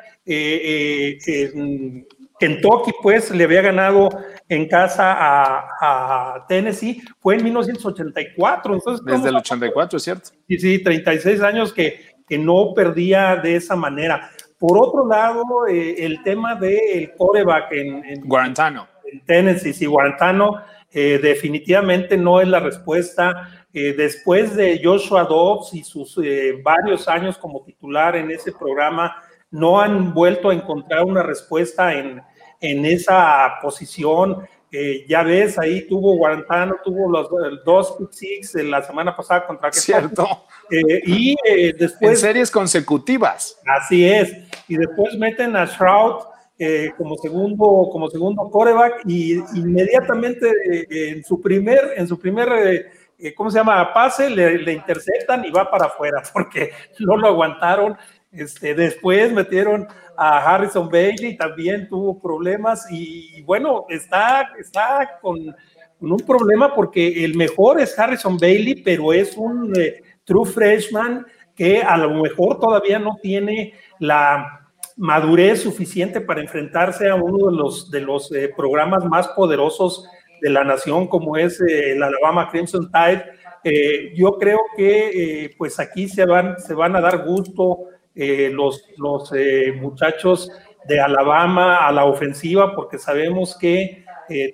Kentucky 2.39 2.91
pues 3.01 3.31
le 3.31 3.43
había 3.43 3.61
ganado 3.61 4.09
en 4.49 4.67
casa 4.67 5.15
a, 5.17 6.45
Tennessee, 6.47 7.01
fue 7.19 7.35
en 7.35 7.43
1984. 7.43 8.73
Entonces, 8.73 9.05
Desde 9.05 9.29
el 9.29 9.35
84, 9.37 9.97
es 9.97 10.03
cierto. 10.03 10.29
Sí, 10.47 10.59
sí, 10.59 10.83
36 10.83 11.41
años 11.41 11.73
que, 11.73 12.01
que 12.27 12.37
no 12.37 12.73
perdía 12.73 13.37
de 13.37 13.55
esa 13.55 13.75
manera. 13.75 14.29
Por 14.59 14.77
otro 14.77 15.07
lado, 15.07 15.43
eh, 15.67 16.05
el 16.05 16.23
tema 16.23 16.55
del 16.55 17.13
coreback 17.17 17.71
en, 17.73 18.05
en, 18.05 18.21
Guarantano. 18.21 18.87
En 19.13 19.25
Tennessee, 19.25 19.73
sí, 19.73 19.85
Guarantano 19.85 20.61
eh, 20.91 21.19
definitivamente 21.21 22.17
no 22.17 22.41
es 22.41 22.47
la 22.47 22.59
respuesta. 22.59 23.65
Eh, 23.73 23.93
después 23.93 24.55
de 24.55 24.81
Joshua 24.83 25.23
Dobbs 25.23 25.73
y 25.73 25.83
sus 25.83 26.19
varios 26.63 27.07
años 27.07 27.37
como 27.37 27.63
titular 27.63 28.15
en 28.15 28.29
ese 28.29 28.51
programa, 28.51 29.15
no 29.49 29.79
han 29.79 30.13
vuelto 30.13 30.49
a 30.49 30.53
encontrar 30.53 31.03
una 31.03 31.23
respuesta 31.23 31.93
en, 31.93 32.21
en 32.59 32.85
esa 32.85 33.59
posición. 33.61 34.47
ya 35.07 35.21
ves, 35.23 35.59
ahí 35.59 35.87
tuvo 35.87 36.17
Guarantano, 36.17 36.75
tuvo 36.83 37.09
los 37.09 37.29
dos 37.63 37.95
six 38.11 38.55
la 38.55 38.81
semana 38.81 39.15
pasada 39.15 39.45
contra 39.45 39.71
Cierto. 39.71 40.27
Eh, 40.69 41.01
y 41.05 41.35
eh, 41.45 41.73
después. 41.77 42.11
En 42.11 42.17
series 42.17 42.51
consecutivas. 42.51 43.59
Así 43.65 44.05
es. 44.05 44.33
Y 44.67 44.77
después 44.77 45.15
meten 45.17 45.55
a 45.55 45.65
Shroud 45.65 46.23
eh, 46.65 46.93
como 46.97 47.17
segundo, 47.17 47.89
como 47.91 48.09
segundo 48.09 48.49
coreback 48.49 49.01
y 49.05 49.33
inmediatamente 49.53 50.49
en 51.11 51.21
su 51.23 51.41
primer, 51.41 51.91
en 51.97 52.07
su 52.07 52.17
primer, 52.17 52.89
¿cómo 53.35 53.51
se 53.51 53.57
llama? 53.57 53.93
Pase, 53.93 54.29
le, 54.29 54.71
interceptan 54.71 55.43
y 55.43 55.51
va 55.51 55.69
para 55.69 55.87
afuera 55.87 56.23
porque 56.33 56.71
no 56.99 57.17
lo 57.17 57.27
aguantaron. 57.27 57.97
Este, 58.31 58.73
después 58.73 59.33
metieron 59.33 59.87
a 60.15 60.37
Harrison 60.39 60.87
Bailey, 60.87 61.35
también 61.35 61.89
tuvo 61.89 62.17
problemas 62.21 62.87
y, 62.89 63.41
bueno, 63.41 63.85
está, 63.89 64.53
está 64.57 65.19
con, 65.21 65.53
un 65.99 66.17
problema 66.25 66.73
porque 66.73 67.25
el 67.25 67.35
mejor 67.35 67.81
es 67.81 67.99
Harrison 67.99 68.37
Bailey, 68.37 68.75
pero 68.83 69.11
es 69.11 69.35
un 69.35 69.73
true 70.23 70.45
freshman 70.45 71.25
que 71.55 71.81
a 71.81 71.97
lo 71.97 72.21
mejor 72.21 72.57
todavía 72.59 72.99
no 72.99 73.17
tiene 73.21 73.73
la 73.99 74.62
madurez 74.97 75.61
suficiente 75.61 76.21
para 76.21 76.41
enfrentarse 76.41 77.09
a 77.09 77.15
uno 77.15 77.49
de 77.49 77.57
los, 77.57 77.89
de 77.89 78.01
los 78.01 78.31
eh, 78.31 78.51
programas 78.55 79.05
más 79.05 79.27
poderosos 79.29 80.07
de 80.41 80.49
la 80.49 80.63
nación 80.63 81.07
como 81.07 81.37
es 81.37 81.59
eh, 81.61 81.93
el 81.93 82.03
Alabama 82.03 82.49
Crimson 82.49 82.91
Tide. 82.91 83.23
Eh, 83.63 84.13
yo 84.15 84.37
creo 84.37 84.59
que 84.75 85.55
pues 85.57 85.79
aquí 85.79 86.09
se 86.09 86.25
van, 86.25 86.59
se 86.59 86.73
van 86.73 86.95
a 86.95 87.01
dar 87.01 87.25
gusto 87.25 87.85
los, 88.15 88.89
los 88.97 89.31
muchachos 89.77 90.51
de 90.85 90.99
Alabama 90.99 91.87
a 91.87 91.91
la 91.91 92.05
ofensiva 92.05 92.75
porque 92.75 92.99
sabemos 92.99 93.57
que 93.57 94.03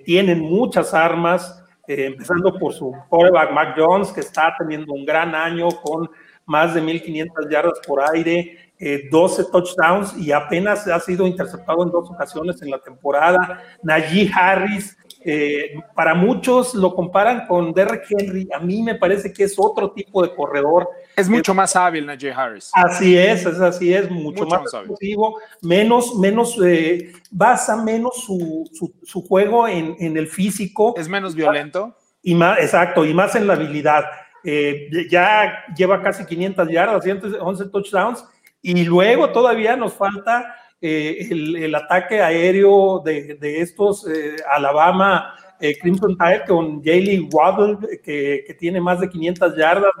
tienen 0.04 0.40
muchas 0.40 0.94
armas, 0.94 1.62
empezando 1.88 2.56
por 2.56 2.72
su 2.72 2.94
quarterback 3.08 3.52
Mac 3.52 3.74
Jones, 3.76 4.12
que 4.12 4.20
está 4.20 4.54
teniendo 4.56 4.92
un 4.92 5.04
gran 5.04 5.34
año 5.34 5.68
con 5.82 6.08
más 6.46 6.72
de 6.74 6.82
1.500 6.82 7.50
yardas 7.50 7.80
por 7.86 8.00
aire, 8.14 8.69
12 9.10 9.42
eh, 9.42 9.44
touchdowns 9.52 10.16
y 10.16 10.32
apenas 10.32 10.86
ha 10.88 10.98
sido 11.00 11.26
interceptado 11.26 11.82
en 11.82 11.90
dos 11.90 12.10
ocasiones 12.10 12.62
en 12.62 12.70
la 12.70 12.78
temporada. 12.78 13.62
Najee 13.82 14.30
Harris, 14.34 14.96
eh, 15.22 15.74
para 15.94 16.14
muchos 16.14 16.74
lo 16.74 16.94
comparan 16.94 17.46
con 17.46 17.74
Derrick 17.74 18.04
Henry, 18.08 18.48
a 18.54 18.58
mí 18.58 18.82
me 18.82 18.94
parece 18.94 19.32
que 19.32 19.44
es 19.44 19.54
otro 19.58 19.90
tipo 19.90 20.22
de 20.22 20.34
corredor. 20.34 20.88
Es 21.14 21.28
mucho 21.28 21.52
más 21.52 21.76
hábil 21.76 22.06
Najee 22.06 22.32
Harris. 22.32 22.70
Así 22.72 23.18
es, 23.18 23.44
es 23.44 23.60
así 23.60 23.92
es, 23.92 24.10
mucho, 24.10 24.46
más 24.46 24.62
explosivo, 24.62 25.38
menos, 25.60 26.16
menos, 26.16 26.56
eh, 26.64 27.12
basa 27.30 27.76
menos 27.76 28.24
su, 28.24 28.64
su, 29.02 29.22
juego 29.22 29.68
en, 29.68 29.94
en, 29.98 30.16
el 30.16 30.26
físico. 30.26 30.94
Es 30.96 31.08
menos 31.08 31.34
violento. 31.34 31.94
Y 32.22 32.34
más, 32.34 32.58
exacto, 32.58 33.04
y 33.04 33.12
más 33.12 33.34
en 33.34 33.46
la 33.46 33.52
habilidad. 33.54 34.04
Eh, 34.42 34.88
ya 35.10 35.66
lleva 35.76 36.02
casi 36.02 36.24
500 36.24 36.68
yardas, 36.70 37.04
111 37.04 37.66
touchdowns, 37.66 38.24
y 38.62 38.84
luego 38.84 39.30
todavía 39.30 39.76
nos 39.76 39.94
falta 39.94 40.54
eh, 40.82 41.28
el, 41.30 41.74
ataque 41.74 42.22
aéreo 42.22 43.02
de, 43.04 43.38
estos 43.60 44.08
eh, 44.08 44.36
Alabama 44.50 45.34
eh, 45.60 45.78
Crimson 45.78 46.16
Tide 46.16 46.44
con 46.48 46.82
Jaylee 46.82 47.28
Waddle, 47.30 48.00
que, 48.02 48.56
tiene 48.58 48.80
más 48.80 48.98
de 49.00 49.10
500 49.10 49.56
yardas 49.56 49.92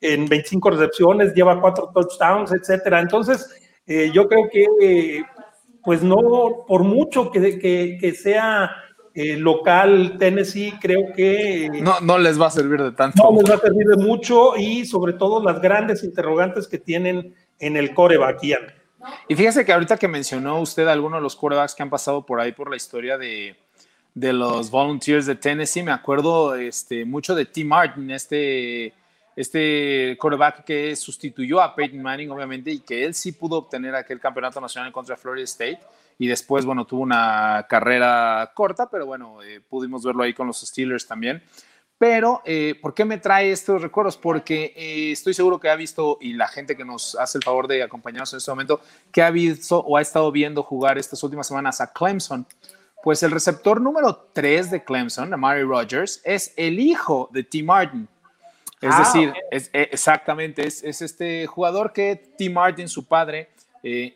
en 0.00 0.26
25 0.26 0.70
recepciones, 0.70 1.34
lleva 1.34 1.60
cuatro 1.60 1.90
touchdowns, 1.92 2.52
etcétera. 2.52 3.00
Entonces, 3.00 3.60
yo 4.12 4.28
creo 4.28 4.48
que, 4.52 5.24
pues 5.82 6.02
no, 6.02 6.64
por 6.66 6.84
mucho 6.84 7.30
que, 7.32 7.58
que, 7.98 8.12
sea 8.12 8.70
local 9.14 10.16
Tennessee, 10.18 10.74
creo 10.80 11.12
que... 11.14 11.70
No, 11.82 12.00
no 12.00 12.18
les 12.18 12.40
va 12.40 12.46
a 12.46 12.50
servir 12.50 12.82
de 12.82 12.92
tanto. 12.92 13.20
No 13.22 13.40
les 13.40 13.50
va 13.50 13.54
a 13.54 13.60
servir 13.60 13.86
de 13.86 13.96
mucho 13.96 14.56
y 14.56 14.84
sobre 14.84 15.14
todo 15.14 15.42
las 15.42 15.60
grandes 15.60 16.04
interrogantes 16.04 16.68
que 16.68 16.78
tienen 16.78 17.34
en 17.58 17.76
el 17.76 17.94
coreback, 17.94 18.42
y 19.28 19.34
fíjese 19.34 19.64
que 19.64 19.72
ahorita 19.72 19.96
que 19.96 20.08
mencionó 20.08 20.60
usted 20.60 20.86
algunos 20.88 21.18
de 21.18 21.22
los 21.22 21.36
quarterbacks 21.36 21.74
que 21.74 21.82
han 21.82 21.90
pasado 21.90 22.24
por 22.24 22.40
ahí 22.40 22.52
por 22.52 22.70
la 22.70 22.76
historia 22.76 23.18
de, 23.18 23.56
de 24.14 24.32
los 24.32 24.70
Volunteers 24.70 25.26
de 25.26 25.34
Tennessee, 25.34 25.82
me 25.82 25.92
acuerdo 25.92 26.54
este, 26.54 27.04
mucho 27.04 27.34
de 27.34 27.44
Tim 27.46 27.68
Martin, 27.68 28.10
este, 28.10 28.94
este 29.36 30.16
quarterback 30.18 30.64
que 30.64 30.96
sustituyó 30.96 31.60
a 31.60 31.74
Peyton 31.74 32.00
Manning, 32.00 32.30
obviamente, 32.30 32.70
y 32.70 32.80
que 32.80 33.04
él 33.04 33.14
sí 33.14 33.32
pudo 33.32 33.58
obtener 33.58 33.94
aquel 33.94 34.20
campeonato 34.20 34.60
nacional 34.60 34.92
contra 34.92 35.16
Florida 35.16 35.44
State. 35.44 35.80
Y 36.16 36.28
después, 36.28 36.64
bueno, 36.64 36.84
tuvo 36.84 37.02
una 37.02 37.66
carrera 37.68 38.52
corta, 38.54 38.88
pero 38.88 39.04
bueno, 39.04 39.42
eh, 39.42 39.60
pudimos 39.68 40.04
verlo 40.04 40.22
ahí 40.22 40.32
con 40.32 40.46
los 40.46 40.60
Steelers 40.60 41.08
también. 41.08 41.42
Pero, 41.98 42.42
eh, 42.44 42.74
¿por 42.82 42.92
qué 42.92 43.04
me 43.04 43.18
trae 43.18 43.52
estos 43.52 43.80
recuerdos? 43.80 44.16
Porque 44.16 44.72
eh, 44.76 45.12
estoy 45.12 45.32
seguro 45.32 45.60
que 45.60 45.68
ha 45.68 45.76
visto, 45.76 46.18
y 46.20 46.32
la 46.32 46.48
gente 46.48 46.76
que 46.76 46.84
nos 46.84 47.14
hace 47.14 47.38
el 47.38 47.44
favor 47.44 47.68
de 47.68 47.82
acompañarnos 47.82 48.32
en 48.32 48.38
este 48.38 48.50
momento, 48.50 48.80
que 49.12 49.22
ha 49.22 49.30
visto 49.30 49.78
o 49.78 49.96
ha 49.96 50.02
estado 50.02 50.30
viendo 50.32 50.62
jugar 50.62 50.98
estas 50.98 51.22
últimas 51.22 51.46
semanas 51.46 51.80
a 51.80 51.92
Clemson. 51.92 52.46
Pues 53.02 53.22
el 53.22 53.30
receptor 53.30 53.80
número 53.80 54.28
3 54.32 54.70
de 54.70 54.82
Clemson, 54.82 55.32
Amari 55.32 55.62
Rogers, 55.62 56.20
es 56.24 56.52
el 56.56 56.80
hijo 56.80 57.28
de 57.32 57.44
Tim 57.44 57.66
Martin. 57.66 58.08
Es 58.80 58.90
ah, 58.92 58.98
decir, 58.98 59.32
es, 59.50 59.70
eh, 59.72 59.88
exactamente, 59.92 60.66
es, 60.66 60.82
es, 60.82 61.00
este 61.00 61.46
jugador 61.46 61.92
que 61.92 62.16
Tim 62.36 62.54
Martin, 62.54 62.88
su 62.88 63.06
padre, 63.06 63.50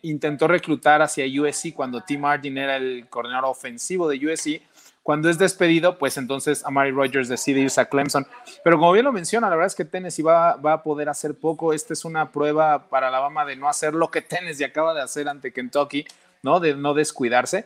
intentó 0.00 0.48
reclutar 0.48 1.02
hacia 1.02 1.26
USC 1.26 1.74
cuando 1.74 2.02
Tim 2.02 2.22
Martin 2.22 2.56
era 2.56 2.76
el 2.76 3.06
coordinador 3.10 3.50
ofensivo 3.50 4.08
de 4.08 4.16
USC 4.26 4.62
cuando 5.08 5.30
es 5.30 5.38
despedido, 5.38 5.96
pues 5.96 6.18
entonces 6.18 6.62
Amari 6.66 6.90
Rogers 6.90 7.30
decide 7.30 7.60
irse 7.60 7.80
a 7.80 7.88
Clemson. 7.88 8.26
Pero 8.62 8.76
como 8.76 8.92
bien 8.92 9.06
lo 9.06 9.10
menciona, 9.10 9.48
la 9.48 9.56
verdad 9.56 9.68
es 9.68 9.74
que 9.74 9.86
Tennessee 9.86 10.20
va, 10.20 10.56
va 10.56 10.74
a 10.74 10.82
poder 10.82 11.08
hacer 11.08 11.34
poco. 11.34 11.72
Esta 11.72 11.94
es 11.94 12.04
una 12.04 12.30
prueba 12.30 12.90
para 12.90 13.08
Alabama 13.08 13.46
de 13.46 13.56
no 13.56 13.70
hacer 13.70 13.94
lo 13.94 14.10
que 14.10 14.20
Tennessee 14.20 14.64
acaba 14.64 14.92
de 14.92 15.00
hacer 15.00 15.26
ante 15.26 15.50
Kentucky, 15.50 16.04
¿no? 16.42 16.60
De 16.60 16.74
no 16.74 16.92
descuidarse. 16.92 17.64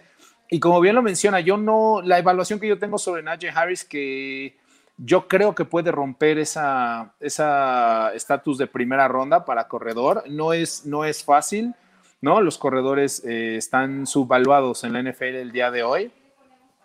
Y 0.50 0.60
como 0.60 0.80
bien 0.80 0.94
lo 0.94 1.02
menciona, 1.02 1.40
yo 1.40 1.56
no, 1.56 2.00
la 2.00 2.20
evaluación 2.20 2.60
que 2.60 2.68
yo 2.68 2.78
tengo 2.78 2.96
sobre 2.96 3.24
Najee 3.24 3.50
Harris, 3.50 3.84
que 3.84 4.56
yo 4.96 5.26
creo 5.26 5.52
que 5.52 5.64
puede 5.64 5.90
romper 5.90 6.38
esa 6.38 7.12
estatus 7.18 8.56
de 8.56 8.68
primera 8.68 9.08
ronda 9.08 9.44
para 9.44 9.66
corredor. 9.66 10.22
No 10.28 10.52
es, 10.52 10.86
no 10.86 11.04
es 11.04 11.24
fácil, 11.24 11.74
¿no? 12.20 12.40
Los 12.40 12.56
corredores 12.56 13.20
eh, 13.24 13.56
están 13.56 14.06
subvaluados 14.06 14.84
en 14.84 14.92
la 14.92 15.02
NFL 15.02 15.24
el 15.24 15.50
día 15.50 15.72
de 15.72 15.82
hoy. 15.82 16.12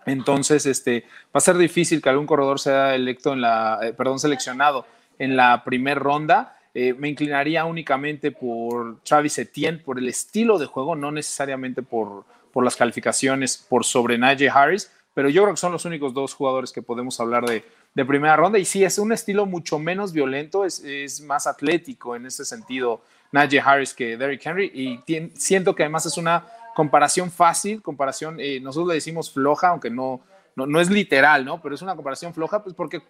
Entonces, 0.07 0.65
este, 0.65 1.03
va 1.25 1.37
a 1.37 1.41
ser 1.41 1.57
difícil 1.57 2.01
que 2.01 2.09
algún 2.09 2.25
corredor 2.25 2.59
sea 2.59 2.95
electo 2.95 3.33
en 3.33 3.41
la, 3.41 3.79
eh, 3.83 3.93
perdón, 3.93 4.19
seleccionado 4.19 4.85
en 5.19 5.35
la 5.35 5.63
primera 5.63 5.99
ronda. 5.99 6.57
Eh, 6.73 6.93
me 6.93 7.09
inclinaría 7.09 7.65
únicamente 7.65 8.31
por 8.31 9.01
Travis 9.01 9.37
Etienne, 9.37 9.79
por 9.79 9.99
el 9.99 10.07
estilo 10.07 10.57
de 10.57 10.65
juego, 10.65 10.95
no 10.95 11.11
necesariamente 11.11 11.81
por, 11.81 12.25
por 12.53 12.63
las 12.63 12.75
calificaciones, 12.75 13.57
por 13.57 13.83
sobre 13.83 14.17
Najee 14.17 14.49
Harris, 14.49 14.91
pero 15.13 15.29
yo 15.29 15.41
creo 15.41 15.55
que 15.55 15.59
son 15.59 15.71
los 15.71 15.85
únicos 15.85 16.13
dos 16.13 16.33
jugadores 16.33 16.71
que 16.71 16.81
podemos 16.81 17.19
hablar 17.19 17.45
de, 17.45 17.65
de 17.93 18.05
primera 18.05 18.35
ronda. 18.35 18.59
Y 18.59 18.65
sí, 18.65 18.83
es 18.83 18.99
un 18.99 19.11
estilo 19.11 19.45
mucho 19.45 19.79
menos 19.79 20.13
violento, 20.13 20.63
es, 20.63 20.79
es 20.83 21.19
más 21.21 21.47
atlético 21.47 22.15
en 22.15 22.27
ese 22.27 22.45
sentido 22.45 23.01
Najee 23.31 23.59
Harris 23.59 23.93
que 23.93 24.15
Derrick 24.15 24.45
Henry. 24.45 24.71
Y 24.73 25.03
siento 25.33 25.73
que 25.73 25.83
además 25.83 26.05
es 26.05 26.17
una 26.17 26.45
comparación 26.77 27.31
fácil, 27.31 27.81
comparación, 27.81 28.39
eh, 28.39 28.59
nosotros 28.59 28.89
le 28.89 28.93
decimos 28.93 29.33
floja, 29.33 29.69
aunque 29.69 29.89
no, 29.89 30.21
no, 30.55 30.79
es 30.79 30.91
literal, 30.91 31.43
¿no? 31.43 31.59
Pero 31.59 31.73
es 31.73 31.81
una 31.81 31.95
comparación 31.95 32.35
floja, 32.35 32.61
pues 32.61 32.75
porque 32.75 33.01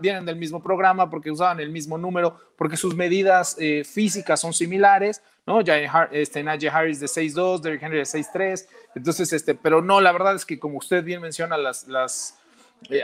vienen 0.00 0.26
del 0.26 0.34
mismo 0.34 0.60
programa, 0.60 1.08
porque 1.08 1.30
usaban 1.30 1.60
el 1.60 1.70
mismo 1.70 1.96
número, 1.96 2.36
porque 2.58 2.76
sus 2.76 2.96
medidas 2.96 3.54
eh, 3.60 3.84
físicas 3.84 4.40
son 4.40 4.52
similares, 4.52 5.22
¿no? 5.46 5.60
Este, 6.10 6.42
Najee 6.42 6.68
Harris 6.68 6.98
de 6.98 7.06
6'2, 7.06 7.60
Derrick 7.60 7.84
Henry 7.84 7.98
de 7.98 8.02
6'3, 8.02 8.66
entonces, 8.96 9.32
este, 9.32 9.54
pero 9.54 9.82
no, 9.82 10.00
la 10.00 10.10
verdad 10.10 10.34
es 10.34 10.44
que 10.44 10.58
como 10.58 10.78
usted 10.78 11.04
bien 11.04 11.20
menciona, 11.20 11.56
las, 11.56 11.86
las, 11.86 12.40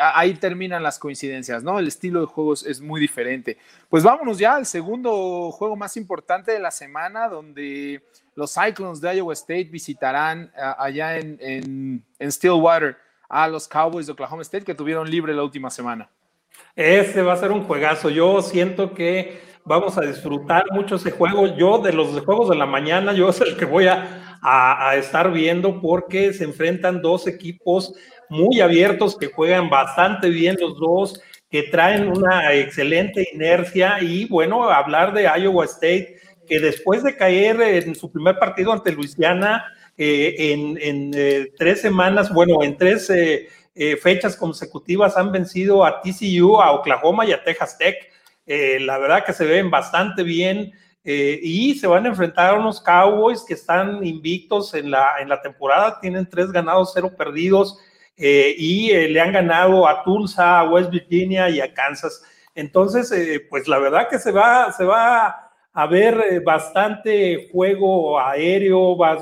ahí 0.01 0.35
terminan 0.35 0.83
las 0.83 0.99
coincidencias, 0.99 1.63
¿no? 1.63 1.79
El 1.79 1.89
estilo 1.89 2.21
de 2.21 2.27
juego 2.27 2.55
es, 2.55 2.81
muy 2.81 3.01
diferente. 3.01 3.59
Pues 3.89 4.03
vámonos 4.03 4.39
ya 4.39 4.57
al 4.57 4.67
segundo 4.67 5.51
juego 5.53 5.77
más 5.77 5.97
importante 5.97 6.53
de 6.53 6.59
la 6.59 6.71
semana, 6.71 7.29
donde 7.29 8.03
los 8.35 8.53
Cyclones 8.53 9.01
de 9.01 9.17
Iowa 9.17 9.33
State 9.33 9.65
visitarán 9.65 10.53
eh, 10.57 10.61
allá 10.79 11.19
en, 11.19 12.05
Stillwater 12.21 12.97
a 13.29 13.49
los 13.49 13.69
Cowboys 13.69 14.07
de 14.07 14.13
Oklahoma 14.13 14.43
State 14.43 14.65
que 14.65 14.75
tuvieron 14.75 15.11
libre 15.11 15.35
la 15.35 15.43
última 15.43 15.71
semana. 15.71 16.09
Ese 16.75 17.23
va 17.23 17.35
a 17.35 17.37
ser 17.37 17.53
un 17.53 17.65
juegazo. 17.65 18.11
Yo 18.11 18.41
siento 18.43 18.95
que 18.95 19.41
vamos 19.65 19.99
a 19.99 20.03
disfrutar 20.03 20.65
mucho 20.71 20.97
ese 20.97 21.11
juego. 21.11 21.47
Yo 21.57 21.79
de 21.79 21.93
los 21.93 22.21
juegos 22.25 22.49
de 22.49 22.57
la 22.57 22.67
mañana, 22.67 23.13
yo 23.13 23.29
es 23.29 23.41
el 23.41 23.57
que 23.57 23.65
voy 23.65 23.87
a, 23.87 24.39
a, 24.43 24.97
estar 24.97 25.33
viendo 25.33 25.81
porque 25.81 26.33
se 26.33 26.45
enfrentan 26.45 27.03
dos 27.03 27.27
equipos 27.27 27.95
muy 28.31 28.61
abiertos 28.61 29.17
que 29.17 29.27
juegan 29.27 29.71
bastante 29.71 30.29
bien 30.29 30.57
los 30.61 30.79
dos, 30.79 31.21
que 31.51 31.65
traen 31.65 32.09
una 32.09 32.53
excelente 32.55 33.29
inercia 33.33 33.99
y 34.03 34.27
bueno, 34.27 34.65
hablar 34.65 35.13
de 35.15 35.25
Iowa 35.25 35.65
State, 35.65 36.17
que 36.47 36.61
después 36.61 37.03
de 37.03 37.17
caer 37.17 37.61
en 37.61 37.95
su 37.95 38.11
primer 38.11 38.39
partido 38.39 38.73
ante 38.73 38.93
Luisiana, 38.93 39.65
eh, 39.97 40.53
en, 40.53 40.79
en 40.81 41.11
eh, 41.15 41.53
tres 41.57 41.81
semanas, 41.81 42.33
bueno, 42.33 42.63
en 42.63 42.77
tres 42.77 43.11
eh, 43.11 43.49
fechas 44.01 44.37
consecutivas 44.37 45.17
han 45.17 45.33
vencido 45.33 45.85
a 45.85 46.01
TCU, 46.01 46.61
a 46.61 46.73
Oklahoma 46.73 47.27
y 47.27 47.33
a 47.33 47.43
Texas 47.43 47.77
Tech. 47.79 47.97
la 48.47 48.99
verdad 48.99 49.25
que 49.25 49.33
se 49.33 49.45
ven 49.45 49.71
bastante 49.71 50.23
bien. 50.23 50.73
y 51.05 51.75
se 51.75 51.87
van 51.87 52.05
a 52.05 52.09
enfrentar 52.09 52.55
a 52.55 52.59
unos 52.59 52.81
Cowboys 52.81 53.45
que 53.47 53.55
están 53.55 54.05
invictos 54.05 54.75
en 54.75 54.91
la, 54.91 55.21
en 55.21 55.29
la 55.29 55.41
temporada, 55.41 55.99
tienen 56.01 56.29
tres 56.29 56.53
ganados, 56.53 56.93
cero 56.93 57.13
perdidos, 57.17 57.79
y 58.19 58.91
le 59.09 59.21
han 59.21 59.33
ganado 59.33 59.87
a 59.87 60.03
Tulsa, 60.03 60.61
a 60.61 60.69
West 60.69 60.91
Virginia 60.91 61.49
y 61.49 61.61
a 61.61 61.73
Kansas. 61.73 62.23
Entonces, 62.55 63.13
pues 63.49 63.69
la 63.69 63.79
verdad 63.79 64.09
que 64.09 64.19
se 64.19 64.33
va, 64.33 64.73
se 64.73 64.85
va 64.85 65.49
a 65.79 65.87
ver 65.87 66.21
eh, 66.29 66.41
bastante 66.41 67.49
juego 67.53 68.19
aéreo, 68.19 68.97
va, 68.97 69.17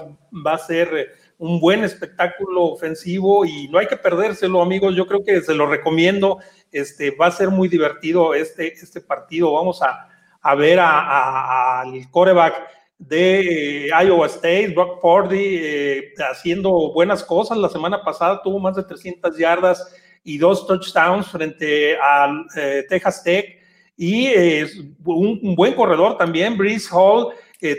a 0.46 0.58
ser 0.58 0.88
eh, 0.96 1.06
un 1.36 1.60
buen 1.60 1.84
espectáculo 1.84 2.62
ofensivo 2.64 3.44
y 3.44 3.68
no 3.68 3.78
hay 3.78 3.86
que 3.86 3.98
perdérselo, 3.98 4.62
amigos. 4.62 4.96
Yo 4.96 5.06
creo 5.06 5.22
que 5.22 5.42
se 5.42 5.52
lo 5.52 5.66
recomiendo. 5.66 6.38
Este, 6.72 7.10
va 7.10 7.26
a 7.26 7.30
ser 7.30 7.50
muy 7.50 7.68
divertido 7.68 8.32
este, 8.32 8.72
este 8.72 9.02
partido. 9.02 9.52
Vamos 9.52 9.82
a, 9.82 10.08
a 10.40 10.54
ver 10.54 10.80
al 10.80 12.10
coreback 12.10 12.54
de 12.98 13.86
eh, 13.86 13.90
Iowa 14.04 14.26
State, 14.26 14.72
Brock 14.74 15.00
Purdy, 15.00 16.12
haciendo 16.30 16.92
buenas 16.92 17.22
cosas. 17.22 17.58
La 17.58 17.68
semana 17.68 18.02
pasada 18.02 18.40
tuvo 18.42 18.58
más 18.58 18.76
de 18.76 18.84
300 18.84 19.36
yardas 19.36 19.94
y 20.24 20.38
dos 20.38 20.66
touchdowns 20.66 21.28
frente 21.28 21.96
al 21.98 22.46
Texas 22.88 23.22
Tech 23.22 23.56
y 23.96 24.26
eh, 24.26 24.66
un, 25.04 25.54
buen 25.54 25.74
corredor 25.74 26.18
también, 26.18 26.56
Brice 26.56 26.88
Hall, 26.92 27.28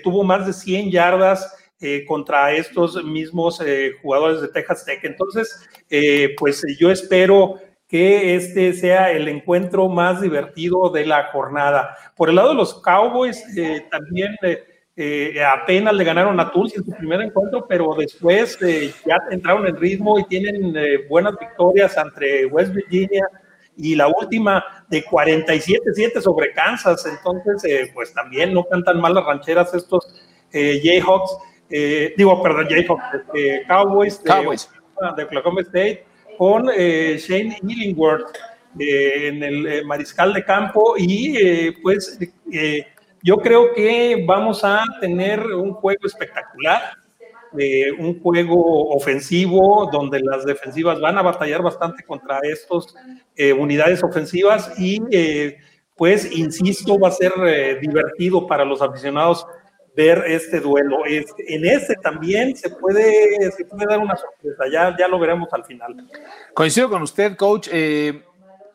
tuvo 0.03 0.23
más 0.23 0.47
de 0.47 0.53
100 0.53 0.91
yardas 0.91 1.55
eh, 1.79 2.03
contra 2.05 2.51
estos 2.53 3.01
mismos 3.03 3.61
eh, 3.63 3.93
jugadores 4.01 4.41
de 4.41 4.47
Texas 4.47 4.83
Tech. 4.83 5.03
Entonces, 5.03 5.69
pues 6.37 6.63
yo 6.79 6.91
espero 6.91 7.55
que 7.87 8.35
este 8.35 8.73
sea 8.73 9.11
el 9.11 9.27
encuentro 9.29 9.87
más 9.87 10.19
divertido 10.19 10.89
de 10.89 11.05
la 11.05 11.29
jornada. 11.31 11.95
Por 12.15 12.29
el 12.29 12.35
lado 12.35 12.49
de 12.49 12.55
los 12.55 12.81
Cowboys, 12.81 13.41
también 13.89 14.35
apenas 15.45 15.93
le 15.93 16.03
ganaron 16.03 16.39
a 16.39 16.51
Tulsa 16.51 16.77
en 16.77 16.85
su 16.85 16.91
primer 16.91 17.21
encuentro, 17.21 17.65
pero 17.67 17.93
después 17.95 18.57
ya 19.05 19.17
entraron 19.29 19.67
en 19.67 19.77
ritmo 19.77 20.17
y 20.19 20.23
tienen 20.25 20.73
buenas 21.07 21.37
victorias 21.39 21.97
ante 21.97 22.45
West 22.47 22.73
Virginia, 22.73 23.27
y 23.77 23.95
la 23.95 24.07
última 24.07 24.63
de 24.89 25.05
47-7 25.05 26.19
sobre 26.21 26.51
Kansas. 26.51 27.05
Entonces, 27.05 27.63
eh, 27.63 27.91
pues 27.93 28.13
también 28.13 28.53
no 28.53 28.65
cantan 28.65 28.99
mal 28.99 29.13
las 29.13 29.25
rancheras 29.25 29.73
estos 29.73 30.05
eh, 30.51 30.81
Jayhawks, 30.83 31.37
eh, 31.69 32.13
digo, 32.17 32.41
perdón, 32.41 32.67
Jayhawks, 32.69 33.03
este, 33.13 33.63
Cowboys, 33.67 34.21
de, 34.23 35.23
Oklahoma 35.23 35.61
State, 35.61 36.05
con 36.37 36.67
Shane 36.67 37.57
Illingworth 37.67 38.35
en 38.79 39.43
el 39.43 39.85
mariscal 39.85 40.33
de 40.33 40.43
campo 40.43 40.95
y 40.97 41.71
pues 41.81 42.19
yo 43.27 43.35
creo 43.35 43.73
que 43.73 44.23
vamos 44.25 44.63
a 44.63 44.81
tener 45.01 45.45
un 45.47 45.73
juego 45.73 46.05
espectacular 46.05 46.81
un 47.97 48.21
juego 48.21 48.89
ofensivo 48.89 49.89
donde 49.91 50.19
las 50.19 50.45
defensivas 50.45 50.99
van 50.99 51.17
a 51.17 51.21
batallar 51.21 51.61
bastante 51.61 52.03
contra 52.03 52.39
estas 52.43 52.93
eh, 53.35 53.53
unidades 53.53 54.03
ofensivas 54.03 54.73
y 54.77 55.01
eh, 55.11 55.57
pues 55.95 56.31
insisto 56.31 56.99
va 56.99 57.09
a 57.09 57.11
ser 57.11 57.33
eh, 57.45 57.79
divertido 57.81 58.45
para 58.45 58.63
los 58.63 58.81
aficionados 58.81 59.45
ver 59.95 60.23
este 60.27 60.59
duelo. 60.59 60.99
en 61.05 61.65
este 61.65 61.95
también 61.95 62.55
se 62.55 62.69
puede, 62.69 63.51
se 63.51 63.65
puede 63.65 63.85
dar 63.87 63.99
una 63.99 64.15
sorpresa, 64.15 64.65
ya, 64.71 64.95
ya 64.95 65.07
lo 65.07 65.17
veremos 65.17 65.51
al 65.51 65.65
final. 65.65 65.95
Coincido 66.53 66.89
con 66.89 67.01
usted, 67.01 67.35
coach. 67.35 67.67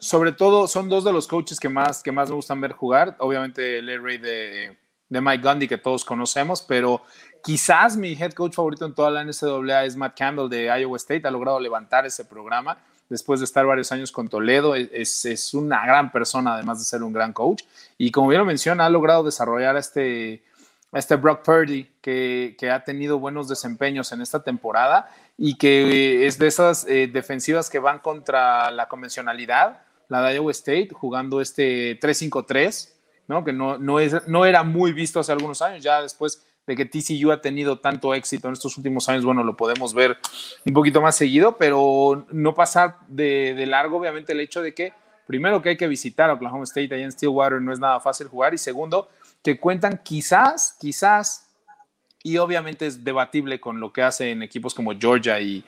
Sobre 0.03 0.33
todo 0.33 0.67
son 0.67 0.91
dos 0.91 1.05
de 1.05 1.12
los 1.12 1.27
coaches 1.27 1.59
que 1.59 1.69
más, 1.71 2.03
que 2.03 2.12
más 2.12 2.29
me 2.29 2.35
gustan 2.35 2.61
ver 2.61 2.73
jugar. 2.73 3.17
Obviamente 3.21 3.79
el 3.79 4.03
Ray 4.03 4.19
de, 4.19 4.77
de 5.09 5.21
Mike 5.21 5.49
Gundy 5.49 5.69
que 5.69 5.79
todos 5.79 6.05
conocemos, 6.05 6.61
pero 6.61 7.03
Quizás 7.43 7.97
mi 7.97 8.12
head 8.12 8.33
coach 8.33 8.55
favorito 8.55 8.87
en 8.87 8.95
toda 8.95 9.11
la 9.11 9.25
NCAA 9.25 9.85
es 9.85 9.97
Matt 9.97 10.17
Campbell 10.17 10.49
de 10.49 10.67
Iowa 10.67 10.97
State. 10.97 11.27
Ha 11.27 11.31
logrado 11.31 11.59
levantar 11.59 12.07
ese 12.07 12.25
programa 12.25 12.79
después 13.09 13.41
de 13.41 13.45
estar 13.45 13.67
varios 13.67 13.91
años 13.91 14.12
con 14.12 14.29
Toledo. 14.29 14.77
Es, 14.77 15.25
es 15.25 15.53
una 15.53 15.85
gran 15.85 16.12
persona, 16.12 16.55
además 16.55 16.79
de 16.79 16.85
ser 16.85 17.03
un 17.03 17.12
gran 17.12 17.33
coach. 17.33 17.65
Y 17.99 18.12
como 18.12 18.29
bien 18.29 18.38
lo 18.38 18.45
menciona, 18.45 18.87
ha 18.87 18.91
logrado 18.91 19.25
desarrollar 19.25 19.77
este, 19.77 20.45
este 20.93 21.17
Brock 21.17 21.43
Purdy, 21.45 21.91
que, 22.01 22.55
que, 22.57 22.71
ha 22.71 22.85
tenido 22.85 23.19
buenos 23.19 23.49
desempeños 23.49 24.12
en 24.12 24.21
esta 24.21 24.45
temporada 24.45 25.11
y 25.37 25.59
que 25.59 26.29
es 26.29 26.38
de 26.38 26.47
esas 26.47 26.87
eh, 26.88 27.11
defensivas 27.12 27.69
que 27.71 27.81
van 27.81 27.99
contra 27.99 28.71
la 28.71 28.87
convencionalidad, 28.87 29.81
la 30.09 30.23
de 30.23 30.37
Iowa 30.37 30.51
State, 30.53 30.91
jugando 30.93 31.41
este 31.41 31.99
3-5-3, 32.01 32.91
¿no? 33.29 33.45
que 33.45 33.53
no, 33.53 33.79
no, 33.79 34.01
es, 34.01 34.27
no 34.29 34.45
era 34.45 34.62
muy 34.62 34.93
visto 34.93 35.21
hace 35.21 35.33
algunos 35.33 35.62
años. 35.62 35.83
Ya 35.83 36.03
después 36.03 36.45
de 36.67 36.77
que 36.77 36.85
TCU 36.85 37.33
ha 37.33 37.41
tenido 37.41 37.79
tanto 37.79 38.15
éxito 38.15 38.49
en 38.49 38.55
estos 38.55 38.77
últimos 38.77 39.09
años, 39.09 39.25
bueno, 39.25 39.43
lo 39.43 39.57
podemos 39.57 39.95
ver 39.95 40.19
un 40.65 40.73
poquito 40.73 41.01
más 41.01 41.17
seguido, 41.17 41.57
pero 41.57 42.27
no 42.31 42.55
pasar 42.55 42.99
de, 43.09 43.65
largo, 43.67 43.99
obviamente, 43.99 44.33
el 44.33 44.41
hecho 44.41 44.62
de 44.62 44.73
que, 44.75 44.93
primero, 45.27 45.61
que 45.61 45.71
hay 45.71 45.77
que 45.77 45.88
visitar 45.88 46.31
Oklahoma 46.31 46.65
State 46.65 46.95
allá 46.95 47.05
en 47.05 47.12
Stillwater, 47.12 47.61
no 47.61 47.73
es 47.73 47.81
nada 47.81 47.99
fácil 48.01 48.29
jugar, 48.29 48.55
y 48.55 48.59
segundo, 48.59 49.09
que 49.43 49.59
cuentan 49.59 50.01
quizás, 50.05 50.77
quizás, 50.81 51.49
y 52.23 52.37
obviamente 52.38 52.87
es 52.87 53.03
debatible 53.03 53.59
con 53.59 53.81
lo 53.81 53.93
que 53.93 54.03
hacen 54.03 54.43
equipos 54.43 54.73
como 54.73 54.93
Georgia 54.97 55.41
y, 55.41 55.65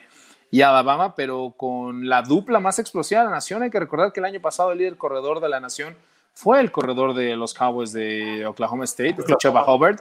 y 0.55 0.61
Alabama, 0.61 1.15
pero 1.15 1.53
con 1.57 2.07
la 2.07 2.21
dupla 2.21 2.61
más 2.61 2.79
explosiva 2.79 3.19
de 3.19 3.25
la 3.25 3.31
nación, 3.33 3.61
hay 3.61 3.69
que 3.69 3.77
recordar 3.77 4.13
que 4.13 4.21
el 4.21 4.25
año 4.25 4.39
pasado 4.39 4.71
el 4.71 4.77
líder 4.77 4.95
corredor 4.95 5.41
de 5.41 5.49
la 5.49 5.59
nación 5.59 5.97
fue 6.33 6.61
el 6.61 6.71
corredor 6.71 7.13
de 7.13 7.35
los 7.35 7.53
Cowboys 7.53 7.91
de 7.91 8.45
Oklahoma 8.45 8.85
State, 8.85 9.17
Cheva 9.37 9.69
Hubbard 9.69 9.99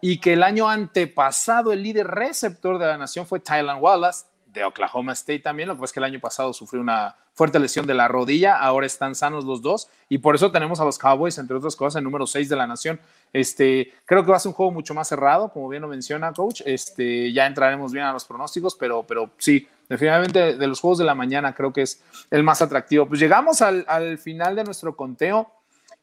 y 0.00 0.20
que 0.20 0.34
el 0.34 0.44
año 0.44 0.68
antepasado 0.68 1.72
el 1.72 1.82
líder 1.82 2.06
receptor 2.06 2.78
de 2.78 2.86
la 2.86 2.96
nación 2.96 3.26
fue 3.26 3.40
Tylan 3.40 3.82
Wallace 3.82 4.26
de 4.46 4.62
Oklahoma 4.62 5.14
State 5.14 5.40
también, 5.40 5.66
lo 5.68 5.74
que 5.74 5.80
pasa 5.80 5.90
es 5.90 5.92
que 5.94 6.00
el 6.00 6.04
año 6.04 6.20
pasado 6.20 6.52
sufrió 6.52 6.80
una 6.80 7.16
fuerte 7.34 7.58
lesión 7.58 7.84
de 7.84 7.94
la 7.94 8.06
rodilla, 8.06 8.56
ahora 8.56 8.86
están 8.86 9.16
sanos 9.16 9.44
los 9.44 9.62
dos 9.62 9.88
y 10.08 10.18
por 10.18 10.36
eso 10.36 10.52
tenemos 10.52 10.78
a 10.78 10.84
los 10.84 10.96
Cowboys, 10.96 11.38
entre 11.38 11.56
otras 11.56 11.74
cosas, 11.74 11.98
el 11.98 12.04
número 12.04 12.24
6 12.24 12.48
de 12.48 12.54
la 12.54 12.68
nación. 12.68 13.00
Este, 13.32 13.94
creo 14.04 14.24
que 14.24 14.30
va 14.30 14.36
a 14.36 14.40
ser 14.40 14.50
un 14.50 14.54
juego 14.54 14.70
mucho 14.70 14.94
más 14.94 15.08
cerrado, 15.08 15.48
como 15.48 15.68
bien 15.68 15.82
lo 15.82 15.88
menciona 15.88 16.32
coach, 16.32 16.62
este, 16.64 17.32
ya 17.32 17.46
entraremos 17.46 17.92
bien 17.92 18.04
a 18.04 18.12
los 18.12 18.24
pronósticos, 18.24 18.76
pero, 18.76 19.02
pero 19.02 19.30
sí, 19.38 19.66
definitivamente 19.88 20.56
de 20.56 20.66
los 20.66 20.80
juegos 20.80 20.98
de 20.98 21.04
la 21.04 21.14
mañana 21.14 21.54
creo 21.54 21.72
que 21.72 21.82
es 21.82 22.02
el 22.30 22.42
más 22.42 22.62
atractivo. 22.62 23.06
Pues 23.06 23.20
llegamos 23.20 23.62
al, 23.62 23.84
al 23.88 24.18
final 24.18 24.56
de 24.56 24.64
nuestro 24.64 24.96
conteo 24.96 25.50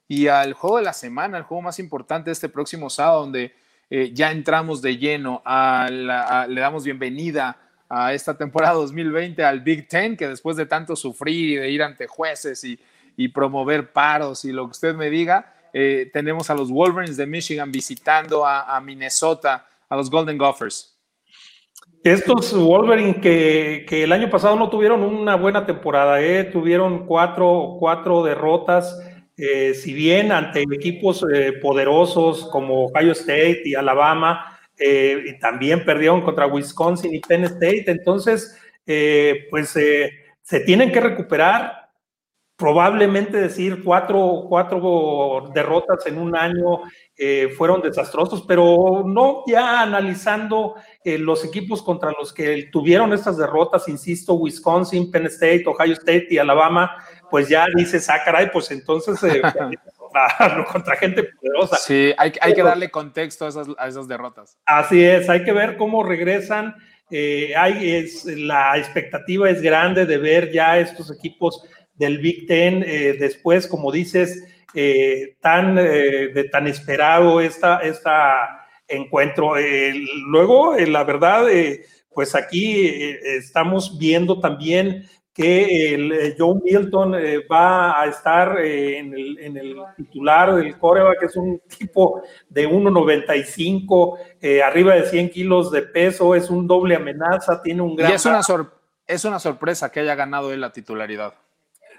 y 0.08 0.28
al 0.28 0.54
juego 0.54 0.78
de 0.78 0.84
la 0.84 0.94
semana, 0.94 1.38
el 1.38 1.44
juego 1.44 1.62
más 1.62 1.80
importante 1.80 2.30
de 2.30 2.34
este 2.34 2.50
próximo 2.50 2.90
sábado, 2.90 3.22
donde 3.22 3.54
eh, 3.90 4.12
ya 4.14 4.32
entramos 4.32 4.82
de 4.82 4.98
lleno, 4.98 5.44
le 5.46 6.62
damos 6.62 6.84
bienvenida 6.84 7.58
a 7.88 8.14
esta 8.14 8.36
temporada 8.36 8.74
2020 8.74 9.44
al 9.44 9.62
Big 9.62 9.88
Ten, 9.88 10.18
que 10.18 10.28
después 10.28 10.58
de 10.58 10.66
tanto 10.66 10.96
sufrir 10.96 11.52
y 11.52 11.56
de 11.56 11.70
ir 11.70 11.84
ante 11.84 12.08
jueces 12.08 12.64
y, 12.64 12.80
promover 13.34 13.94
paros 13.94 14.44
y 14.44 14.52
lo 14.52 14.66
que 14.66 14.72
usted 14.72 14.94
me 14.94 15.10
diga, 15.10 15.54
eh, 15.72 16.10
tenemos 16.12 16.50
a 16.50 16.56
los 16.56 16.70
Wolverines 16.70 17.16
de 17.16 17.26
Michigan 17.26 17.72
visitando 17.72 18.46
a, 18.46 18.80
Minnesota, 18.82 19.66
a 19.88 19.96
los 19.96 20.10
Golden 20.10 20.38
Gophers. 20.38 20.95
Estos 22.06 22.56
Wolverines 22.56 23.18
que, 23.18 23.86
el 23.90 24.12
año 24.12 24.30
pasado 24.30 24.56
no 24.56 24.70
tuvieron 24.70 25.04
una 25.04 25.36
buena 25.36 25.66
temporada, 25.66 26.22
eh, 26.22 26.46
tuvieron 26.46 27.06
cuatro, 27.06 27.76
cuatro 27.80 28.24
derrotas 28.24 28.98
eh, 29.38 29.74
si 29.74 29.94
bien 29.94 30.32
ante 30.32 30.62
equipos 30.62 31.26
eh, 31.34 31.54
poderosos 31.62 32.48
como 32.52 32.86
Ohio 32.86 33.12
State 33.12 33.64
y 33.66 33.76
Alabama, 33.76 34.58
eh, 34.78 35.24
y 35.28 35.40
también 35.40 35.84
perdieron 35.84 36.22
contra 36.22 36.48
Wisconsin 36.48 37.14
y 37.14 37.20
Penn 37.20 37.44
State, 37.44 37.86
entonces, 37.88 38.58
pues 39.50 39.70
se 39.70 40.60
tienen 40.66 40.92
que 40.92 41.02
recuperar. 41.02 41.85
Probablemente 42.58 43.38
decir 43.38 43.84
cuatro, 43.84 44.46
cuatro 44.48 45.52
derrotas 45.54 46.06
en 46.08 46.18
un 46.18 46.36
año 46.36 46.84
fueron 47.58 47.82
desastrosos, 47.82 48.44
pero 48.48 49.04
no 49.06 49.44
ya 49.46 49.82
analizando 49.82 50.76
los 51.04 51.44
equipos 51.44 51.82
contra 51.82 52.12
los 52.18 52.32
que 52.32 52.70
tuvieron 52.72 53.12
estas 53.12 53.38
derrotas, 53.38 53.90
insisto, 53.90 54.36
Wisconsin, 54.36 55.12
Penn 55.12 55.26
State, 55.26 55.66
Ohio 55.68 55.94
State 55.94 56.28
y 56.30 56.38
Alabama, 56.38 56.96
pues 57.30 57.50
ya 57.50 57.66
dices, 57.76 58.10
ah, 58.10 58.22
caray, 58.24 58.52
pues 58.52 58.72
entonces 58.72 59.22
eh, 59.24 59.42
contra, 59.98 60.66
contra 60.72 60.96
gente 60.96 61.24
poderosa. 61.24 61.78
Sí, 61.78 62.14
hay, 62.18 62.34
hay 62.40 62.54
que 62.54 62.64
darle 62.64 62.90
contexto 62.90 63.46
a 63.46 63.50
esas, 63.50 63.68
a 63.78 63.88
esas, 63.88 64.08
derrotas. 64.08 64.58
Así 64.66 65.04
es, 65.04 65.30
hay 65.30 65.44
que 65.44 65.52
ver 65.52 65.78
cómo 65.78 66.04
regresan. 66.04 66.76
Eh, 67.12 67.54
hay, 67.56 67.92
es, 67.92 68.26
la 68.26 68.78
expectativa 68.78 69.50
es 69.50 69.62
grande 69.62 70.06
de 70.06 70.18
ver 70.18 70.52
ya 70.52 70.80
estos 70.80 71.12
equipos 71.12 71.64
del 71.96 72.20
Big 72.20 72.48
Ten 72.48 72.84
eh, 72.86 73.16
después, 73.20 73.68
como 73.68 73.92
dices, 73.92 74.44
eh, 74.74 75.38
tan, 75.40 75.78
eh, 75.78 76.32
de 76.34 76.44
tan 76.52 76.68
esperado 76.68 77.40
esta, 77.42 77.80
esta 77.80 78.68
encuentro. 78.88 79.54
luego, 80.28 80.76
la 80.76 81.04
verdad, 81.04 81.48
pues 82.14 82.36
aquí 82.36 82.88
estamos 82.88 83.98
viendo 83.98 84.40
también 84.40 85.10
que 85.34 85.96
el 85.96 86.36
Joe 86.38 86.62
Milton 86.64 87.14
va 87.52 88.00
a 88.00 88.06
estar 88.06 88.60
en 88.60 89.12
el, 89.14 89.40
en, 89.40 89.58
el, 89.58 89.76
titular 89.98 90.56
del 90.56 90.78
coreback, 90.78 91.20
que 91.20 91.26
es 91.26 91.36
un 91.36 91.60
tipo 91.80 92.22
de 92.48 92.70
1,95, 92.70 94.62
arriba 94.64 94.94
de 94.94 95.10
100 95.10 95.30
kilos 95.32 95.72
de 95.72 95.82
peso, 95.82 96.36
es 96.36 96.52
un 96.52 96.68
doble 96.68 96.96
amenaza, 96.96 97.60
tiene 97.62 97.82
un 97.82 97.96
gran... 97.96 98.12
Y 98.12 98.14
es 98.14 98.26
una, 98.26 98.42
es 99.08 99.26
una 99.26 99.40
sorpresa 99.40 99.92
que 99.92 100.02
haya 100.02 100.14
ganado 100.14 100.54
él 100.54 100.62
la 100.62 100.72
titularidad. 100.72 101.34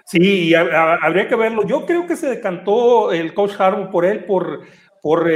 Sí, 0.07 0.55
habría 0.55 1.27
que 1.27 1.35
verlo. 1.35 1.67
Yo 1.67 1.85
creo 1.85 2.07
que 2.07 2.15
se 2.15 2.29
decantó 2.29 3.11
el 3.11 3.33
coach 3.33 3.59
Harbaugh 3.59 3.91
por 3.91 4.05
él, 4.05 4.23
por, 4.23 4.61
por 5.01 5.29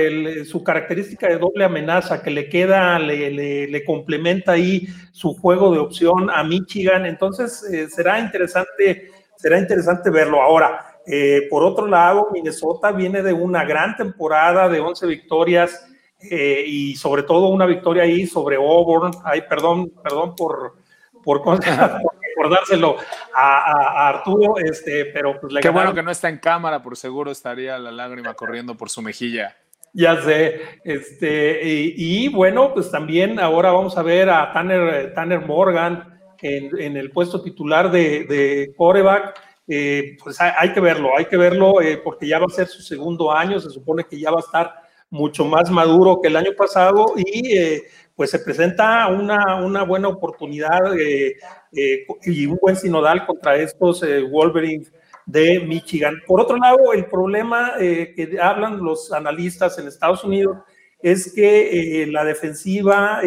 su 0.45 0.63
característica 0.63 1.27
de 1.27 1.37
doble 1.37 1.65
amenaza 1.65 2.23
que 2.23 2.31
le 2.31 2.47
queda, 2.47 2.97
le, 2.97 3.67
le, 3.67 3.83
complementa 3.83 4.53
ahí 4.53 4.87
su 5.11 5.33
juego 5.33 5.73
de 5.73 5.79
opción 5.79 6.29
a 6.29 6.41
Michigan. 6.45 7.05
Entonces 7.05 7.61
eh, 7.63 7.89
será 7.89 8.17
interesante, 8.21 9.09
será 9.35 9.59
interesante 9.59 10.09
verlo. 10.09 10.41
Ahora, 10.41 10.99
eh, 11.05 11.47
por 11.49 11.63
otro 11.63 11.85
lado, 11.85 12.29
Minnesota 12.31 12.93
viene 12.93 13.21
de 13.21 13.33
una 13.33 13.65
gran 13.65 13.97
temporada 13.97 14.69
de 14.69 14.79
11 14.79 15.05
victorias 15.05 15.85
eh, 16.21 16.63
y 16.65 16.95
sobre 16.95 17.23
todo 17.23 17.49
una 17.49 17.65
victoria 17.65 18.03
ahí 18.03 18.25
sobre 18.25 18.55
Auburn. 18.55 19.11
Ay, 19.25 19.41
perdón, 19.49 19.91
perdón 20.01 20.33
por, 20.33 20.77
por, 21.25 21.41
recordárselo 22.35 22.97
a, 23.33 24.09
Arturo, 24.09 24.57
este, 24.57 25.05
pero 25.05 25.39
pues 25.39 25.53
le 25.53 25.61
Qué 25.61 25.69
bueno 25.69 25.93
que 25.93 26.03
no 26.03 26.11
está 26.11 26.29
en 26.29 26.37
cámara, 26.37 26.81
por 26.81 26.97
seguro 26.97 27.31
estaría 27.31 27.77
la 27.77 27.91
lágrima 27.91 28.33
corriendo 28.33 28.75
por 28.75 28.89
su 28.89 29.01
mejilla. 29.01 29.55
Ya 29.93 30.21
sé, 30.21 30.79
este, 30.85 31.59
y, 31.63 32.29
bueno, 32.29 32.73
pues 32.73 32.89
también 32.89 33.39
ahora 33.39 33.71
vamos 33.71 33.97
a 33.97 34.03
ver 34.03 34.29
a 34.29 34.53
Tanner, 34.53 35.13
Tanner 35.13 35.41
Morgan 35.41 36.19
en, 36.41 36.97
el 36.97 37.11
puesto 37.11 37.41
titular 37.41 37.91
de, 37.91 38.23
de 38.23 38.73
coreback. 38.77 39.39
Eh, 39.67 40.17
pues 40.21 40.37
hay, 40.41 40.73
que 40.73 40.79
verlo, 40.81 41.17
hay 41.17 41.25
que 41.25 41.37
verlo 41.37 41.81
eh, 41.81 41.97
porque 42.03 42.27
ya 42.27 42.39
va 42.39 42.45
a 42.45 42.53
ser 42.53 42.67
su 42.67 42.81
segundo 42.81 43.31
año, 43.31 43.59
se 43.59 43.69
supone 43.69 44.03
que 44.03 44.19
ya 44.19 44.31
va 44.31 44.37
a 44.37 44.41
estar 44.41 44.73
mucho 45.09 45.45
más 45.45 45.69
maduro 45.69 46.19
que 46.21 46.29
el 46.29 46.35
año 46.35 46.51
pasado 46.57 47.13
y 47.15 47.57
eh, 47.57 47.83
pues 48.21 48.29
se 48.29 48.37
presenta 48.37 49.07
una, 49.07 49.55
una 49.65 49.81
buena 49.81 50.07
oportunidad 50.07 50.95
eh, 50.95 51.37
eh, 51.71 52.05
y 52.21 52.45
un 52.45 52.55
buen 52.61 52.75
sinodal 52.75 53.25
contra 53.25 53.55
estos 53.55 54.03
eh, 54.03 54.21
Wolverines 54.21 54.93
de 55.25 55.59
Michigan. 55.61 56.21
Por 56.27 56.39
otro 56.39 56.55
lado, 56.57 56.93
el 56.93 57.07
problema 57.07 57.71
que 57.79 58.37
hablan 58.39 58.77
los 58.77 59.11
analistas 59.11 59.79
en 59.79 59.87
Estados 59.87 60.23
Unidos 60.23 60.55
es 61.01 61.33
que 61.33 62.07
la 62.11 62.23
defensiva 62.23 63.21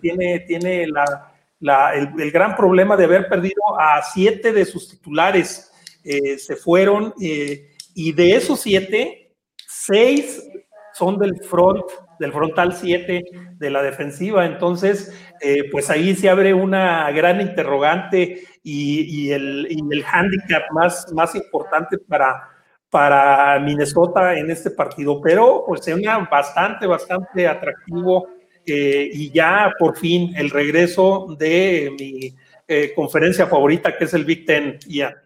tiene, 0.00 0.38
tiene 0.46 0.86
la, 0.86 1.92
el, 1.92 2.30
gran 2.30 2.54
problema 2.54 2.96
de 2.96 3.06
haber 3.06 3.28
perdido 3.28 3.80
a 3.80 4.00
siete 4.00 4.52
de 4.52 4.64
sus 4.64 4.88
titulares. 4.90 5.72
se 6.04 6.54
fueron 6.54 7.12
y 7.18 8.12
de 8.12 8.36
esos 8.36 8.60
siete, 8.60 9.34
seis 9.66 10.40
son 10.94 11.18
del 11.18 11.34
front 11.42 11.82
del 12.20 12.32
frontal 12.32 12.74
7 12.74 13.24
de 13.56 13.70
la 13.70 13.82
defensiva. 13.82 14.46
Entonces, 14.46 15.12
eh, 15.40 15.64
pues 15.72 15.90
ahí 15.90 16.14
se 16.14 16.28
abre 16.28 16.54
una 16.54 17.10
gran 17.10 17.40
interrogante 17.40 18.42
y, 18.62 19.30
el, 19.30 19.66
y 19.68 19.80
handicap 20.02 20.62
más, 20.72 21.12
más 21.12 21.34
importante 21.34 21.98
para, 21.98 22.48
para 22.90 23.58
Minnesota 23.58 24.38
en 24.38 24.50
este 24.50 24.70
partido. 24.70 25.20
Pero 25.20 25.64
pues 25.66 25.86
una 25.88 26.18
bastante, 26.18 26.86
bastante 26.86 27.48
atractivo 27.48 28.28
eh, 28.66 29.08
y 29.12 29.32
ya 29.32 29.72
por 29.78 29.96
fin 29.96 30.32
el 30.36 30.50
regreso 30.50 31.34
de 31.38 31.90
mi 31.98 32.36
eh, 32.68 32.92
conferencia 32.94 33.46
favorita 33.46 33.96
que 33.96 34.04
es 34.04 34.14
el 34.14 34.26
Big 34.26 34.44
Ten. 34.44 34.78
Ya. 34.86 35.16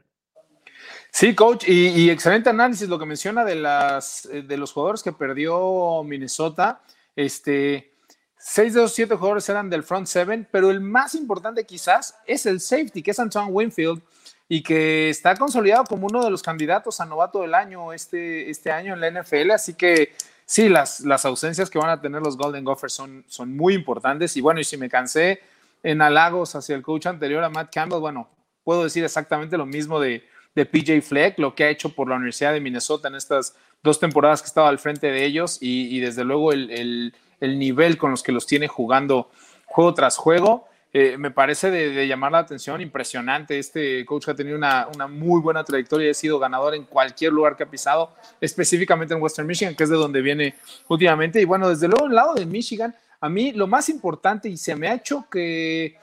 Sí, 1.17 1.33
coach, 1.37 1.63
y, 1.69 2.11
excelente 2.11 2.51
análisis 2.51 2.89
lo 2.89 2.99
que 2.99 3.07
menciona 3.07 3.45
de, 3.45 3.55
las, 3.55 4.27
eh, 4.33 4.43
de 4.43 4.57
los 4.57 4.73
jugadores 4.73 5.01
que 5.01 5.13
perdió 5.13 6.03
Minnesota. 6.03 6.81
Este, 7.15 7.95
seis 8.37 8.75
de 8.75 8.81
los 8.81 8.93
siete 8.93 9.15
jugadores 9.15 9.49
eran 9.49 9.71
del 9.71 9.85
front 9.85 10.09
seven, 10.09 10.49
pero 10.51 10.73
el 10.73 10.81
más 10.81 11.15
importante 11.15 11.65
quizás 11.65 12.17
es 12.27 12.47
el 12.47 12.61
safety, 12.61 13.01
que 13.01 13.13
es 13.13 13.19
Antoine 13.21 13.53
Winfield, 13.53 14.03
y 14.49 14.61
que 14.61 15.09
está 15.09 15.37
consolidado 15.37 15.85
como 15.85 16.09
uno 16.09 16.25
de 16.25 16.33
los 16.33 16.43
candidatos 16.43 16.99
a 16.99 17.07
novato 17.07 17.43
del 17.43 17.55
año 17.55 17.93
este, 17.93 18.51
este 18.51 18.73
año 18.73 18.95
en 18.95 19.01
la 19.01 19.23
NFL. 19.23 19.53
Así 19.53 19.75
que 19.75 20.17
sí, 20.45 20.69
las, 20.69 20.99
las 20.99 21.25
ausencias 21.25 21.71
que 21.71 21.79
van 21.79 21.91
a 21.91 22.01
tener 22.01 22.23
los 22.23 22.37
Golden 22.37 22.65
Gophers 22.65 22.93
son, 22.93 23.25
son 23.29 23.57
muy 23.57 23.75
importantes. 23.75 24.37
Y 24.37 24.41
bueno, 24.41 24.59
y 24.59 24.65
si 24.65 24.77
me 24.77 24.89
cansé 24.89 25.39
en 25.81 26.03
halagos 26.03 26.57
hacia 26.57 26.75
el 26.75 26.83
coach 26.83 27.07
anterior, 27.07 27.45
a 27.45 27.51
Matt 27.51 27.73
Campbell, 27.73 28.01
bueno, 28.01 28.29
puedo 28.65 28.83
decir 28.83 29.05
exactamente 29.05 29.57
lo 29.57 29.65
mismo 29.65 30.01
de 30.01 30.34
de 30.55 30.67
PJ 30.67 31.03
Fleck, 31.03 31.39
lo 31.39 31.55
que 31.55 31.65
ha 31.65 31.69
hecho 31.69 31.91
por 31.91 32.09
la 32.09 32.17
Universidad 32.17 32.53
de 32.53 32.61
Minnesota 32.61 33.09
en 33.09 33.17
estas 33.17 33.57
dos 33.83 33.99
temporadas 33.99 34.41
que 34.41 34.47
estaba 34.47 34.69
al 34.69 34.79
frente 34.79 35.11
de 35.11 35.25
ellos 35.25 35.59
y, 35.61 35.99
desde 36.01 36.25
luego 36.25 36.53
el, 36.53 37.13
nivel 37.41 37.99
con 37.99 38.11
los 38.11 38.23
que 38.23 38.33
los 38.33 38.47
tiene 38.47 38.69
jugando 38.69 39.31
juego 39.67 39.95
tras 39.95 40.17
juego. 40.17 40.67
Eh, 40.93 41.19
me 41.19 41.33
parece 41.33 41.73
de, 41.73 42.07
llamar 42.07 42.31
la 42.31 42.39
atención, 42.39 42.81
impresionante. 42.81 43.59
Este 43.59 44.07
coach 44.07 44.29
ha 44.29 44.35
tenido 44.35 44.57
una, 44.57 44.87
muy 45.09 45.41
buena 45.41 45.65
trayectoria 45.65 46.07
y 46.07 46.11
ha 46.11 46.15
sido 46.15 46.39
ganador 46.39 46.75
en 46.75 46.85
cualquier 46.85 47.33
lugar 47.33 47.57
que 47.57 47.65
ha 47.65 47.69
pisado, 47.69 48.15
específicamente 48.41 49.13
en 49.13 49.21
Western 49.21 49.47
Michigan, 49.47 49.75
que 49.75 49.83
es 49.83 49.91
de 49.91 49.97
donde 49.97 50.23
viene 50.23 50.55
últimamente. 50.89 51.41
Y 51.41 51.45
bueno, 51.45 51.69
desde 51.69 51.89
luego, 51.89 52.07
el 52.07 52.15
lado 52.15 52.35
de 52.35 52.47
Michigan, 52.47 52.95
a 53.21 53.29
mí 53.29 53.53
lo 53.53 53.67
más 53.67 53.89
importante 53.89 54.49
y 54.49 54.57
se 54.57 54.77
me 54.77 54.87
ha 54.87 54.95
hecho 54.95 55.27
que 55.31 55.97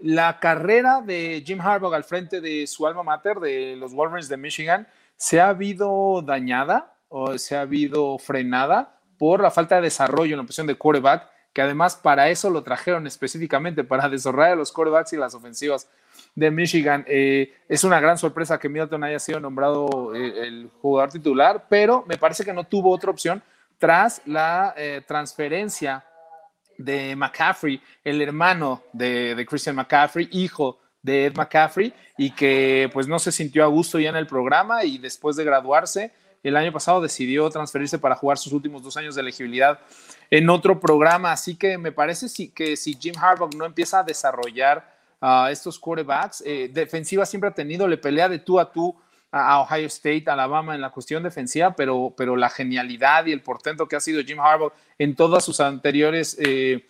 la 0.00 0.38
carrera 0.38 1.00
de 1.00 1.42
Jim 1.46 1.60
Harbaugh 1.60 1.94
al 1.94 2.04
frente 2.04 2.40
de 2.40 2.66
su 2.66 2.86
alma 2.86 3.02
mater, 3.02 3.38
de 3.38 3.76
los 3.76 3.94
Wolverines 3.94 4.28
de 4.28 4.36
Michigan, 4.36 4.86
se 5.16 5.40
ha 5.40 5.48
habido 5.48 6.22
dañada 6.22 6.94
o 7.08 7.38
se 7.38 7.56
ha 7.56 7.62
habido 7.62 8.18
frenada 8.18 8.98
por 9.18 9.40
la 9.40 9.50
falta 9.50 9.76
de 9.76 9.82
desarrollo 9.82 10.34
en 10.34 10.38
la 10.38 10.44
posición 10.44 10.66
de 10.66 10.74
quarterback, 10.74 11.28
que 11.52 11.62
además 11.62 11.96
para 11.96 12.28
eso 12.28 12.50
lo 12.50 12.62
trajeron 12.62 13.06
específicamente, 13.06 13.84
para 13.84 14.08
desarrollar 14.08 14.56
los 14.56 14.72
quarterbacks 14.72 15.12
y 15.12 15.16
las 15.16 15.34
ofensivas 15.34 15.88
de 16.34 16.50
Michigan. 16.50 17.04
Eh, 17.06 17.54
es 17.68 17.84
una 17.84 18.00
gran 18.00 18.18
sorpresa 18.18 18.58
que 18.58 18.68
Milton 18.68 19.04
haya 19.04 19.18
sido 19.18 19.40
nombrado 19.40 20.14
eh, 20.14 20.46
el 20.46 20.70
jugador 20.80 21.12
titular, 21.12 21.66
pero 21.68 22.04
me 22.06 22.18
parece 22.18 22.44
que 22.44 22.52
no 22.52 22.64
tuvo 22.64 22.90
otra 22.90 23.10
opción 23.10 23.42
tras 23.78 24.22
la 24.26 24.74
eh, 24.76 25.02
transferencia 25.06 26.04
de 26.78 27.14
McCaffrey, 27.16 27.80
el 28.02 28.20
hermano 28.22 28.82
de, 28.92 29.44
Christian 29.48 29.76
McCaffrey, 29.76 30.28
hijo 30.32 30.78
de 31.02 31.26
Ed 31.26 31.36
McCaffrey, 31.36 31.92
y 32.16 32.30
que 32.30 32.90
pues 32.92 33.06
no 33.06 33.18
se 33.18 33.32
sintió 33.32 33.64
a 33.64 33.68
gusto 33.68 33.98
ya 33.98 34.10
en 34.10 34.16
el 34.16 34.26
programa 34.26 34.84
y 34.84 34.98
después 34.98 35.36
de 35.36 35.44
graduarse, 35.44 36.12
el 36.42 36.56
año 36.56 36.72
pasado 36.72 37.00
decidió 37.00 37.48
transferirse 37.48 37.98
para 37.98 38.16
jugar 38.16 38.36
sus 38.36 38.52
últimos 38.52 38.82
dos 38.82 38.96
años 38.96 39.14
de 39.14 39.22
elegibilidad 39.22 39.80
en 40.30 40.50
otro 40.50 40.78
programa. 40.78 41.32
Así 41.32 41.56
que 41.56 41.78
me 41.78 41.90
parece 41.90 42.26
que 42.52 42.76
si 42.76 42.94
Jim 42.94 43.14
Harbaugh 43.18 43.54
no 43.56 43.64
empieza 43.64 44.00
a 44.00 44.02
desarrollar 44.02 44.94
a 45.20 45.50
estos 45.50 45.78
quarterbacks, 45.78 46.42
eh, 46.44 46.70
defensiva 46.70 47.24
siempre 47.24 47.48
ha 47.48 47.54
tenido, 47.54 47.88
le 47.88 47.96
pelea 47.96 48.28
de 48.28 48.38
tú 48.38 48.60
a 48.60 48.70
tú 48.70 48.94
a 49.36 49.60
Ohio 49.60 49.88
State, 49.88 50.24
Alabama 50.28 50.76
en 50.76 50.80
la 50.80 50.90
cuestión 50.90 51.24
defensiva, 51.24 51.74
pero, 51.74 52.14
pero 52.16 52.36
la 52.36 52.48
genialidad 52.48 53.26
y 53.26 53.32
el 53.32 53.42
portento 53.42 53.88
que 53.88 53.96
ha 53.96 54.00
sido 54.00 54.22
Jim 54.22 54.38
Harbaugh 54.38 54.72
en 54.96 55.16
todas 55.16 55.44
sus 55.44 55.58
anteriores, 55.58 56.36
eh, 56.40 56.86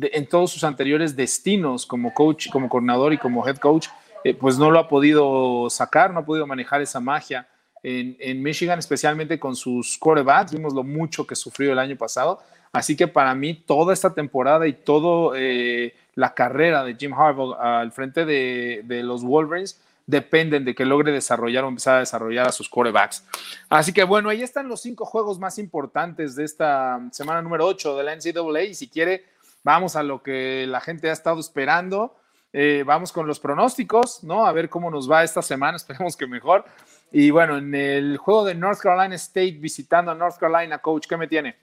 en 0.00 0.26
todos 0.26 0.50
sus 0.50 0.64
anteriores 0.64 1.14
destinos 1.14 1.84
como 1.84 2.14
coach, 2.14 2.48
como 2.48 2.70
coordinador 2.70 3.12
y 3.12 3.18
como 3.18 3.46
head 3.46 3.58
coach, 3.58 3.88
eh, 4.24 4.32
pues 4.32 4.56
no 4.56 4.70
lo 4.70 4.78
ha 4.78 4.88
podido 4.88 5.68
sacar, 5.68 6.14
no 6.14 6.20
ha 6.20 6.24
podido 6.24 6.46
manejar 6.46 6.80
esa 6.80 6.98
magia 6.98 7.46
en, 7.82 8.16
en, 8.20 8.42
Michigan, 8.42 8.78
especialmente 8.78 9.38
con 9.38 9.54
sus 9.54 9.98
quarterbacks. 9.98 10.52
Vimos 10.52 10.72
lo 10.72 10.84
mucho 10.84 11.26
que 11.26 11.36
sufrió 11.36 11.72
el 11.72 11.78
año 11.78 11.96
pasado. 11.96 12.40
Así 12.72 12.96
que 12.96 13.06
para 13.06 13.34
mí 13.34 13.52
toda 13.52 13.92
esta 13.92 14.14
temporada 14.14 14.66
y 14.66 14.72
toda 14.72 15.38
eh, 15.38 15.94
la 16.14 16.32
carrera 16.32 16.84
de 16.84 16.94
Jim 16.94 17.12
Harbaugh 17.12 17.52
al 17.52 17.92
frente 17.92 18.24
de 18.24 19.02
los 19.02 19.22
Wolverines 19.22 19.78
dependen 20.12 20.64
de 20.64 20.74
que 20.74 20.84
logre 20.84 21.10
desarrollar 21.10 21.64
o 21.64 21.68
empezar 21.68 21.96
a 21.96 22.00
desarrollar 22.00 22.46
a 22.46 22.52
sus 22.52 22.68
corebacks. 22.68 23.24
Así 23.68 23.92
que 23.92 24.04
bueno, 24.04 24.28
ahí 24.28 24.42
están 24.42 24.68
los 24.68 24.82
cinco 24.82 25.04
juegos 25.04 25.40
más 25.40 25.58
importantes 25.58 26.36
de 26.36 26.44
esta 26.44 27.00
semana 27.10 27.42
número 27.42 27.66
8 27.66 27.96
de 27.96 28.04
la 28.04 28.14
NCAA 28.14 28.62
y 28.64 28.74
si 28.74 28.88
quiere, 28.88 29.24
vamos 29.64 29.96
a 29.96 30.02
lo 30.02 30.22
que 30.22 30.66
la 30.68 30.80
gente 30.80 31.10
ha 31.10 31.12
estado 31.12 31.40
esperando. 31.40 32.16
Eh, 32.52 32.84
vamos 32.86 33.12
con 33.12 33.26
los 33.26 33.40
pronósticos, 33.40 34.22
¿no? 34.22 34.44
A 34.44 34.52
ver 34.52 34.68
cómo 34.68 34.90
nos 34.90 35.10
va 35.10 35.24
esta 35.24 35.40
semana, 35.40 35.76
esperemos 35.78 36.16
que 36.16 36.26
mejor. 36.26 36.64
Y 37.10 37.30
bueno, 37.30 37.56
en 37.56 37.74
el 37.74 38.18
juego 38.18 38.44
de 38.44 38.54
North 38.54 38.80
Carolina 38.80 39.16
State 39.16 39.56
visitando 39.58 40.10
a 40.10 40.14
North 40.14 40.38
Carolina, 40.38 40.78
coach, 40.78 41.06
¿qué 41.08 41.16
me 41.16 41.26
tiene? 41.26 41.56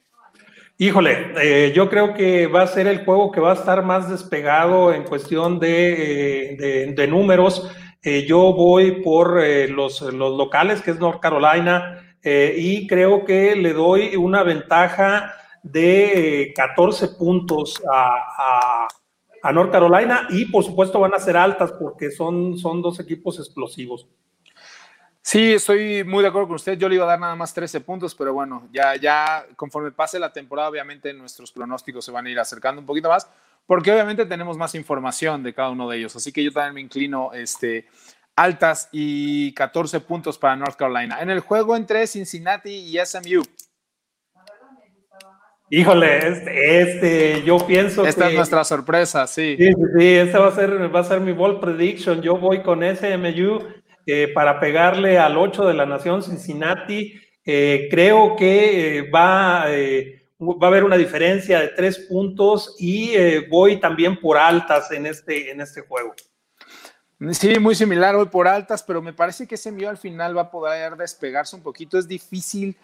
Híjole, 0.81 1.33
eh, 1.41 1.73
yo 1.75 1.89
creo 1.89 2.13
que 2.13 2.47
va 2.47 2.61
a 2.61 2.67
ser 2.67 2.87
el 2.87 3.03
juego 3.03 3.33
que 3.33 3.41
va 3.41 3.51
a 3.51 3.55
estar 3.55 3.83
más 3.83 4.09
despegado 4.09 4.93
en 4.93 5.03
cuestión 5.03 5.59
de, 5.59 6.93
eh, 6.97 7.07
números. 7.07 7.69
Eh, 8.01 8.25
yo 8.25 8.53
voy 8.53 9.01
por 9.01 9.43
los, 9.69 10.01
los, 10.01 10.37
locales, 10.37 10.81
que 10.81 10.91
es 10.91 10.99
North 10.99 11.19
Carolina, 11.19 12.15
y 12.23 12.85
creo 12.87 13.23
que 13.23 13.55
le 13.55 13.71
doy 13.73 14.17
una 14.17 14.43
ventaja 14.43 15.33
de 15.63 16.53
14 16.55 17.09
puntos 17.09 17.81
a, 17.91 18.87
a, 19.41 19.53
North 19.53 19.71
Carolina 19.71 20.27
y 20.29 20.45
por 20.45 20.63
supuesto 20.63 20.99
van 20.99 21.13
a 21.13 21.19
ser 21.19 21.37
altas 21.37 21.71
porque 21.71 22.11
son, 22.11 22.57
son 22.57 22.81
dos 22.81 22.99
equipos 22.99 23.39
explosivos. 23.39 24.07
Sí, 25.21 25.53
estoy 25.53 26.03
muy 26.03 26.23
de 26.23 26.29
acuerdo 26.29 26.47
con 26.47 26.55
usted. 26.55 26.77
Yo 26.77 26.89
le 26.89 26.95
iba 26.95 27.05
a 27.05 27.09
dar 27.09 27.19
nada 27.19 27.35
más 27.35 27.53
13 27.53 27.81
puntos, 27.81 28.15
pero 28.15 28.33
bueno, 28.33 28.67
ya, 28.71 28.95
ya 28.95 29.45
conforme 29.55 29.91
pase 29.91 30.17
la 30.19 30.33
temporada, 30.33 30.69
obviamente 30.69 31.13
nuestros 31.13 31.51
pronósticos 31.51 32.03
se 32.03 32.11
van 32.11 32.25
a 32.25 32.29
ir 32.29 32.39
acercando 32.39 32.81
un 32.81 32.87
poquito 32.87 33.09
más, 33.09 33.29
porque 33.69 33.91
obviamente 33.91 34.25
tenemos 34.25 34.57
más 34.57 34.73
información 34.73 35.43
de 35.43 35.53
cada 35.53 35.69
uno 35.69 35.87
de 35.87 35.97
ellos. 35.99 36.15
Así 36.15 36.31
que 36.31 36.43
yo 36.43 36.51
también 36.51 36.73
me 36.73 36.81
inclino 36.81 37.33
este, 37.33 37.85
altas 38.35 38.89
y 38.91 39.53
14 39.53 39.99
puntos 39.99 40.39
para 40.39 40.55
North 40.55 40.75
Carolina. 40.75 41.21
En 41.21 41.29
el 41.29 41.41
juego 41.41 41.75
entre 41.75 42.07
Cincinnati 42.07 42.71
y 42.71 42.97
SMU. 42.97 43.43
Híjole, 45.69 46.29
este, 46.29 46.81
este 46.81 47.43
yo 47.43 47.59
pienso 47.67 48.07
Esta 48.07 48.29
es 48.29 48.33
nuestra 48.33 48.63
sorpresa, 48.63 49.27
sí. 49.27 49.55
Sí, 49.59 49.71
sí, 49.99 50.15
esta 50.15 50.39
va 50.39 50.47
a 50.47 50.55
ser, 50.55 50.95
va 50.95 51.01
a 51.01 51.03
ser 51.03 51.21
mi 51.21 51.33
ball 51.33 51.59
prediction. 51.59 52.23
Yo 52.23 52.39
voy 52.39 52.63
con 52.63 52.79
SMU 52.81 53.67
eh, 54.07 54.29
para 54.33 54.59
pegarle 54.59 55.19
al 55.19 55.37
8 55.37 55.67
de 55.67 55.73
la 55.75 55.85
Nación 55.85 56.23
Cincinnati. 56.23 57.21
Eh, 57.45 57.87
creo 57.91 58.35
que 58.35 58.97
eh, 58.97 59.11
va, 59.11 59.65
va 60.39 60.67
a 60.67 60.69
haber 60.69 60.83
una 60.83 60.97
diferencia 60.97 61.59
de 61.59 61.69
tres 61.69 61.99
puntos 61.99 62.75
y 62.79 63.13
voy 63.47 63.79
también 63.79 64.19
por 64.19 64.37
altas 64.37 64.91
en 64.91 65.05
este, 65.05 65.51
en 65.51 65.61
este 65.61 65.81
juego. 65.81 66.13
Sí, 67.31 67.59
muy 67.59 67.75
similar, 67.75 68.15
voy 68.15 68.27
por 68.27 68.47
altas, 68.47 68.81
pero 68.81 69.01
me 69.01 69.11
parece 69.11 69.45
que 69.45 69.57
SMU 69.57 69.87
al 69.89 69.97
final 69.97 70.37
va 70.37 70.43
a 70.43 70.51
poder 70.51 70.95
despegarse 70.95 71.55
un 71.55 71.61
poquito. 71.61 71.97
Es 71.97 72.07
difícil 72.07 72.77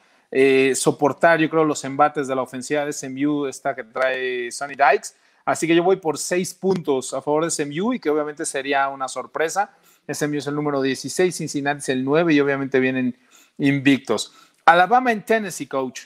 soportar, 0.76 1.40
yo 1.40 1.50
creo, 1.50 1.64
los 1.64 1.86
embates 1.86 2.28
de 2.28 2.36
la 2.36 2.42
ofensiva 2.42 2.86
de 2.86 2.92
SMU, 2.92 3.46
esta 3.46 3.74
que 3.74 3.86
trae 3.86 4.52
Sonny 4.52 4.76
Dykes. 4.76 5.16
Así 5.46 5.68
que 5.68 5.76
yo 5.76 5.84
voy 5.84 5.98
por 5.98 6.18
seis 6.18 6.54
puntos 6.54 7.14
a 7.14 7.22
favor 7.22 7.46
de 7.46 7.52
SMU 7.52 7.94
y 7.94 8.00
que 8.00 8.10
obviamente 8.10 8.46
sería 8.46 8.90
una 8.90 9.08
sorpresa. 9.08 9.72
SMU 10.12 10.38
es 10.38 10.48
el 10.48 10.56
número 10.56 10.82
16, 10.82 11.36
Cincinnati 11.36 11.80
es 11.80 11.90
el 11.90 12.04
9 12.04 12.34
y 12.34 12.40
obviamente 12.40 12.80
vienen 12.80 13.18
invictos. 13.58 14.34
Alabama 14.66 15.12
en 15.12 15.24
Tennessee, 15.24 15.68
coach. 15.68 16.06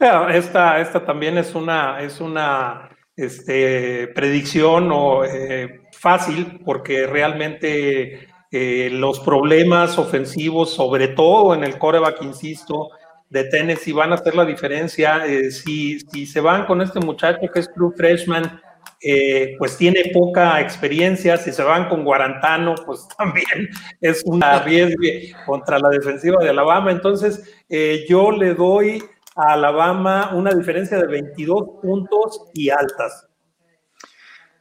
Esta, 0.32 0.80
esta 0.80 1.04
también 1.04 1.38
es 1.38 1.54
una, 1.54 2.00
es 2.00 2.20
una 2.20 2.90
este, 3.16 4.08
predicción 4.14 4.90
o, 4.92 5.24
eh, 5.24 5.80
fácil 5.92 6.60
porque 6.64 7.06
realmente 7.06 8.28
eh, 8.50 8.90
los 8.92 9.20
problemas 9.20 9.98
ofensivos, 9.98 10.72
sobre 10.72 11.08
todo 11.08 11.54
en 11.54 11.64
el 11.64 11.78
coreback, 11.78 12.22
insisto, 12.22 12.90
de 13.30 13.44
Tennessee 13.44 13.92
van 13.92 14.12
a 14.12 14.14
hacer 14.14 14.34
la 14.34 14.44
diferencia. 14.44 15.26
Eh, 15.26 15.50
si, 15.50 16.00
si, 16.00 16.26
se 16.26 16.40
van 16.40 16.64
con 16.66 16.80
este 16.80 17.00
muchacho 17.00 17.40
que 17.52 17.60
es 17.60 17.72
True 17.74 17.92
Freshman, 17.96 18.60
eh, 19.00 19.54
pues 19.58 19.76
tiene 19.76 20.10
poca 20.12 20.60
experiencia, 20.60 21.36
si 21.36 21.52
se 21.52 21.62
van 21.62 21.88
con 21.88 22.04
Guarantano, 22.04 22.74
pues 22.86 23.06
también 23.18 23.68
es 24.00 24.22
una 24.24 24.58
riesgo 24.64 25.02
contra 25.46 25.78
la 25.78 25.90
defensiva 25.90 26.42
de 26.42 26.50
Alabama. 26.50 26.90
Entonces, 26.90 27.42
eh, 27.68 28.04
yo 28.08 28.30
le 28.30 28.54
doy 28.54 29.02
Alabama 29.38 30.34
una 30.34 30.52
diferencia 30.52 30.98
de 30.98 31.06
22 31.06 31.80
puntos 31.82 32.50
y 32.54 32.70
altas. 32.70 33.26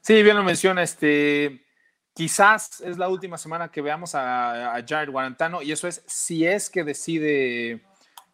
Sí, 0.02 0.24
bien 0.24 0.38
lo 0.38 0.44
menciona, 0.44 0.84
este, 0.84 1.66
quizás 2.14 2.82
es 2.82 2.98
la 2.98 3.10
última 3.10 3.38
semana 3.38 3.70
que 3.70 3.82
veamos 3.82 4.16
a, 4.16 4.74
Jared 4.88 5.12
Guarantano 5.12 5.62
y 5.62 5.72
eso 5.72 5.88
es 5.88 6.04
si 6.06 6.46
es 6.46 6.70
que 6.70 6.84
decide 6.84 7.82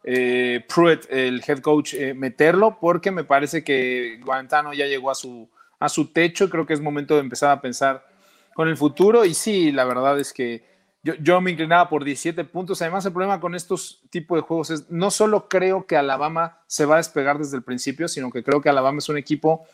eh, 0.04 0.64
Pruitt, 0.68 1.06
el 1.10 1.42
head 1.46 1.58
coach, 1.60 1.94
meterlo, 2.14 2.78
porque 2.78 3.10
me 3.10 3.24
parece 3.24 3.64
que 3.64 4.20
Guarantano 4.24 4.72
ya 4.72 4.86
llegó 4.86 5.10
a 5.10 5.14
su 5.14 5.48
a 5.78 5.88
su 5.88 6.12
techo. 6.12 6.50
Creo 6.50 6.66
que 6.66 6.74
es 6.74 6.80
momento 6.80 7.14
de 7.14 7.20
empezar 7.20 7.50
a 7.50 7.60
pensar 7.60 8.06
con 8.54 8.68
el 8.68 8.76
futuro. 8.76 9.24
Y 9.24 9.34
sí, 9.34 9.72
la 9.72 9.84
verdad 9.84 10.18
es 10.18 10.32
que 10.32 10.64
yo, 11.04 11.14
yo 11.20 11.40
me 11.40 11.52
inclinaba 11.52 11.88
por 11.88 12.02
17 12.02 12.44
puntos. 12.44 12.82
Además, 12.82 13.04
el 13.04 13.12
problema 13.12 13.38
con 13.38 13.54
estos 13.54 14.00
tipos 14.10 14.36
de 14.38 14.42
juegos 14.42 14.70
es, 14.70 14.90
no 14.90 15.10
solo 15.10 15.48
creo 15.48 15.86
que 15.86 15.96
Alabama 15.96 16.58
se 16.66 16.86
va 16.86 16.94
a 16.94 16.98
despegar 16.98 17.38
desde 17.38 17.56
el 17.56 17.62
principio, 17.62 18.08
sino 18.08 18.32
que 18.32 18.42
creo 18.42 18.60
que 18.60 18.70
Alabama 18.70 18.98
es 18.98 19.08
un 19.08 19.18
equipo 19.18 19.66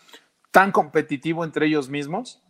tan 0.51 0.73
competitivo 0.73 1.45
entre 1.45 1.67
ellos 1.67 1.89
mismos 1.89 2.43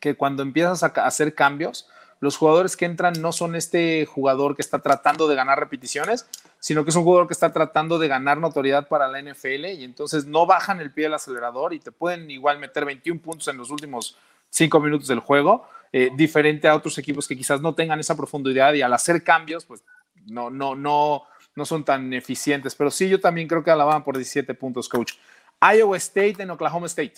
que 0.00 0.16
cuando 0.16 0.42
empiezas 0.42 0.82
a 0.82 0.86
hacer 0.86 1.34
cambios, 1.34 1.88
los 2.20 2.36
jugadores 2.36 2.76
que 2.76 2.84
entran 2.84 3.14
no 3.20 3.32
son 3.32 3.54
este 3.54 4.06
jugador 4.06 4.56
que 4.56 4.62
está 4.62 4.80
tratando 4.80 5.28
de 5.28 5.34
ganar 5.34 5.58
repeticiones, 5.58 6.28
sino 6.58 6.84
que 6.84 6.90
es 6.90 6.96
un 6.96 7.04
jugador 7.04 7.26
que 7.26 7.32
está 7.32 7.52
tratando 7.52 7.98
de 7.98 8.08
ganar 8.08 8.38
notoriedad 8.38 8.88
para 8.88 9.08
la 9.08 9.20
NFL 9.20 9.66
y 9.66 9.84
entonces 9.84 10.26
no 10.26 10.46
bajan 10.46 10.80
el 10.80 10.92
pie 10.92 11.04
del 11.04 11.14
acelerador 11.14 11.72
y 11.72 11.80
te 11.80 11.92
pueden 11.92 12.30
igual 12.30 12.58
meter 12.58 12.84
21 12.84 13.20
puntos 13.20 13.48
en 13.48 13.56
los 13.56 13.70
últimos 13.70 14.16
5 14.50 14.80
minutos 14.80 15.08
del 15.08 15.20
juego, 15.20 15.66
eh, 15.92 16.10
diferente 16.14 16.68
a 16.68 16.76
otros 16.76 16.96
equipos 16.98 17.26
que 17.26 17.36
quizás 17.36 17.60
no 17.60 17.74
tengan 17.74 17.98
esa 17.98 18.16
profundidad 18.16 18.74
y 18.74 18.82
al 18.82 18.92
hacer 18.92 19.24
cambios, 19.24 19.64
pues 19.64 19.84
no, 20.26 20.48
no, 20.50 20.74
no, 20.74 21.24
no 21.56 21.64
son 21.64 21.84
tan 21.84 22.12
eficientes. 22.12 22.74
Pero 22.74 22.90
sí, 22.90 23.08
yo 23.08 23.20
también 23.20 23.48
creo 23.48 23.64
que 23.64 23.70
Alabama 23.70 24.04
por 24.04 24.16
17 24.16 24.54
puntos, 24.54 24.88
coach. 24.88 25.14
Iowa 25.60 25.96
State 25.96 26.36
en 26.38 26.50
Oklahoma 26.50 26.86
State. 26.86 27.14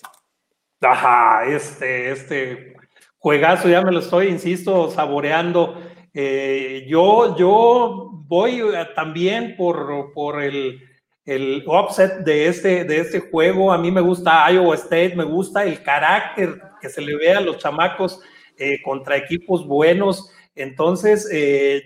Ajá, 0.81 1.45
este, 1.47 2.11
este 2.11 2.77
juegazo, 3.19 3.69
ya 3.69 3.83
me 3.83 3.93
lo 3.93 4.01
estoy, 4.01 4.29
insisto, 4.29 4.91
saboreando. 4.91 5.81
Eh, 6.15 6.87
yo, 6.89 7.37
yo 7.37 8.11
voy 8.27 8.61
eh, 8.61 8.89
también 8.95 9.55
por, 9.57 10.13
por 10.13 10.43
el, 10.43 10.81
el 11.25 11.63
offset 11.67 12.25
de 12.25 12.49
este, 12.49 12.85
de 12.85 13.01
este 13.01 13.21
juego. 13.21 13.73
A 13.73 13.79
mí 13.79 13.91
me 13.91 14.01
gusta 14.01 14.51
Iowa 14.51 14.75
State, 14.75 15.15
me 15.15 15.25
gusta 15.25 15.65
el 15.65 15.83
carácter 15.83 16.61
que 16.81 16.89
se 16.89 17.01
le 17.01 17.17
ve 17.17 17.33
a 17.33 17.41
los 17.41 17.59
chamacos 17.59 18.21
eh, 18.59 18.81
contra 18.83 19.17
equipos 19.17 19.67
buenos. 19.67 20.31
Entonces, 20.55 21.29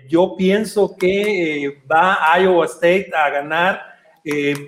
yo 0.08 0.34
pienso 0.36 0.96
que 0.96 1.82
va 1.90 2.18
Iowa 2.40 2.66
State 2.66 3.12
a 3.14 3.30
ganar 3.30 3.80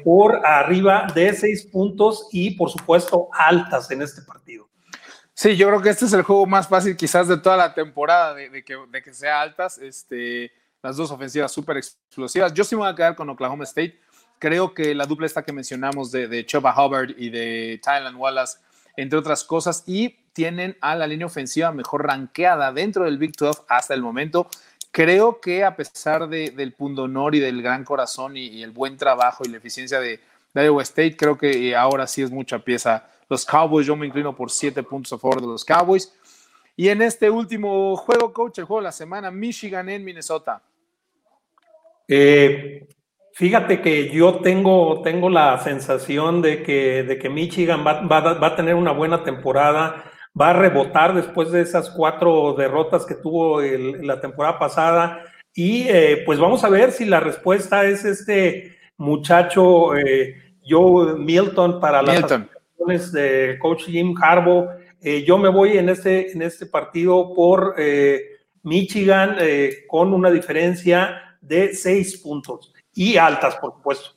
por 0.05 0.46
arriba 0.46 1.09
de 1.12 1.32
seis 1.32 1.66
puntos 1.66 2.28
y, 2.30 2.53
por 2.53 2.70
supuesto, 2.70 3.28
altas 3.32 3.90
en 3.90 4.03
este 4.03 4.22
partido. 4.22 4.68
Sí, 5.34 5.57
yo 5.57 5.68
creo 5.68 5.80
que 5.80 5.90
este 5.90 6.05
es 6.05 6.12
el 6.12 6.22
juego 6.22 6.46
más 6.46 6.66
fácil 6.66 6.96
quizás 6.96 7.28
de 7.28 7.38
toda 7.38 7.57
la 7.57 7.72
temporada, 7.72 8.34
de, 8.34 8.64
que, 8.64 8.76
de 8.90 9.03
que 9.03 9.14
sea 9.14 9.40
altas. 9.40 9.78
Este, 9.78 10.51
las 10.82 10.96
dos 10.96 11.12
ofensivas 11.12 11.53
súper 11.53 11.76
explosivas. 11.76 12.53
Yo 12.55 12.64
sí 12.64 12.74
me 12.74 12.80
voy 12.80 12.90
a 12.90 12.94
quedar 12.96 13.14
con 13.14 13.30
Oklahoma 13.30 13.62
State. 13.62 14.01
Creo 14.40 14.74
que 14.74 14.94
la 14.96 15.07
dupla 15.07 15.26
esta 15.26 15.44
que 15.44 15.53
mencionamos 15.53 16.11
de, 16.11 16.28
de 16.28 16.44
Chuba 16.44 16.74
Hubbard 16.74 17.11
y 17.16 17.30
de 17.30 17.80
Tylan 17.82 18.16
Wallace, 18.16 18.59
entre 18.96 19.18
otras 19.18 19.44
cosas, 19.44 19.84
y 19.86 20.09
tienen 20.39 20.76
a 20.80 20.95
la 20.95 21.09
línea 21.09 21.26
ofensiva 21.26 21.72
mejor 21.72 22.07
ranqueada 22.07 22.72
dentro 22.72 23.07
del 23.07 23.18
Big 23.18 23.32
12 23.32 23.62
hasta 23.66 23.93
el 23.93 24.03
momento. 24.03 24.47
Creo 24.93 25.41
que 25.41 25.64
a 25.64 25.74
pesar 25.74 26.28
de, 26.28 26.51
del 26.51 26.74
pundonor 26.74 27.34
y 27.34 27.41
del 27.41 27.61
gran 27.61 27.82
corazón 27.82 28.36
y, 28.36 28.62
el 28.62 28.70
buen 28.70 28.97
trabajo 28.97 29.43
y 29.45 29.49
la 29.49 29.57
eficiencia 29.57 29.99
de, 29.99 30.20
Iowa 30.55 30.82
State, 30.84 31.16
creo 31.16 31.36
que 31.36 31.74
ahora 31.74 32.07
sí 32.07 32.22
es 32.22 32.30
mucha 32.30 32.61
pieza 32.61 33.09
los 33.28 33.45
Cowboys. 33.45 33.84
Yo 33.84 33.97
me 33.97 34.07
inclino 34.07 34.36
por 34.36 34.53
siete 34.53 34.84
puntos 34.84 35.12
a 35.12 35.18
favor 35.18 35.41
de 35.41 35.49
los 35.49 35.64
Cowboys. 35.64 36.14
Y 36.76 36.89
en 36.89 37.03
este 37.03 37.28
último 37.28 37.97
juego, 37.97 38.32
coach, 38.32 38.61
el 38.61 38.64
juego 38.64 38.80
de 38.80 38.84
la 38.84 38.93
semana, 38.93 39.32
Michigan 39.32 39.89
en 39.89 40.05
Minnesota. 40.05 40.62
Eh, 42.07 42.86
fíjate 43.32 43.80
que 43.82 44.09
yo 44.11 44.36
tengo, 44.36 45.03
tengo 45.03 45.30
la 45.30 45.59
sensación 45.59 46.43
de 46.43 46.62
que, 46.62 47.03
de 47.03 47.18
que 47.18 47.28
Michigan 47.28 47.84
va, 47.84 48.03
va, 48.03 48.47
a 48.47 48.57
tener 48.57 48.76
una 48.76 48.93
buena 48.93 49.24
temporada, 49.24 50.05
va 50.41 50.51
a 50.51 50.53
rebotar 50.53 51.14
después 51.14 51.51
de 51.51 51.62
esas 51.62 51.91
cuatro 51.91 52.55
derrotas 52.55 53.05
que 53.05 53.14
tuvo 53.14 53.61
la 53.61 54.20
temporada 54.20 54.59
pasada. 54.59 55.24
Y 55.55 55.89
eh, 55.89 56.22
pues 56.24 56.39
vamos 56.39 56.62
a 56.64 56.68
ver 56.68 56.93
si 56.93 57.05
la 57.05 57.20
respuesta 57.20 57.84
es 57.84 58.05
este 58.05 58.76
muchacho 58.97 59.97
eh, 59.97 60.55
Joe 60.68 61.14
Milton 61.14 61.80
para 61.80 62.03
la 62.03 62.49
de 63.12 63.59
coach 63.61 63.84
Jim 63.84 64.14
Harbaugh. 64.20 64.68
Eh, 65.01 65.24
yo 65.24 65.39
me 65.39 65.49
voy 65.49 65.78
en 65.78 65.89
este, 65.89 66.32
en 66.32 66.43
este 66.43 66.66
partido 66.66 67.32
por 67.34 67.74
eh, 67.78 68.22
Michigan 68.62 69.36
eh, 69.39 69.84
con 69.86 70.12
una 70.12 70.30
diferencia 70.30 71.36
de 71.41 71.74
seis 71.74 72.18
puntos 72.18 72.72
y 72.95 73.16
altas, 73.16 73.57
por 73.57 73.74
supuesto. 73.74 74.11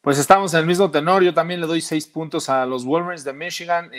Pues 0.00 0.18
estamos 0.18 0.54
en 0.54 0.60
el 0.60 0.66
mismo 0.66 0.90
tenor. 0.90 1.22
Yo 1.22 1.34
también 1.34 1.60
le 1.60 1.66
doy 1.66 1.80
seis 1.80 2.06
puntos 2.06 2.48
a 2.48 2.64
los 2.64 2.84
Wolverines 2.84 3.24
de 3.24 3.32
Michigan. 3.32 3.90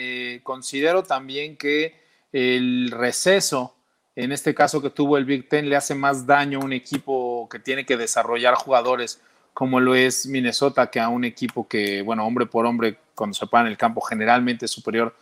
considero 0.42 1.02
también 1.02 1.56
que 1.56 2.00
el 2.32 2.90
receso 2.90 3.74
en 4.14 4.32
este 4.32 4.54
caso 4.54 4.82
que 4.82 4.90
tuvo 4.90 5.16
el 5.16 5.24
Big 5.24 5.48
Ten, 5.48 5.68
le 5.68 5.76
hace 5.76 5.94
más 5.94 6.26
daño 6.26 6.60
a 6.60 6.64
un 6.64 6.72
equipo 6.72 7.48
que 7.50 7.58
tiene 7.58 7.86
que 7.86 7.96
desarrollar 7.96 8.54
jugadores 8.54 9.20
como 9.54 9.80
lo 9.80 9.94
es 9.94 10.26
Minnesota, 10.26 10.90
que 10.90 11.00
a 11.00 11.08
un 11.08 11.24
equipo 11.24 11.68
que, 11.68 12.02
bueno, 12.02 12.26
hombre 12.26 12.46
por 12.46 12.64
hombre, 12.66 12.98
cuando 13.14 13.34
se 13.34 13.46
para 13.46 13.66
en 13.66 13.72
el 13.72 13.78
campo, 13.78 14.00
generalmente 14.00 14.64
es 14.64 14.70
superior 14.70 15.14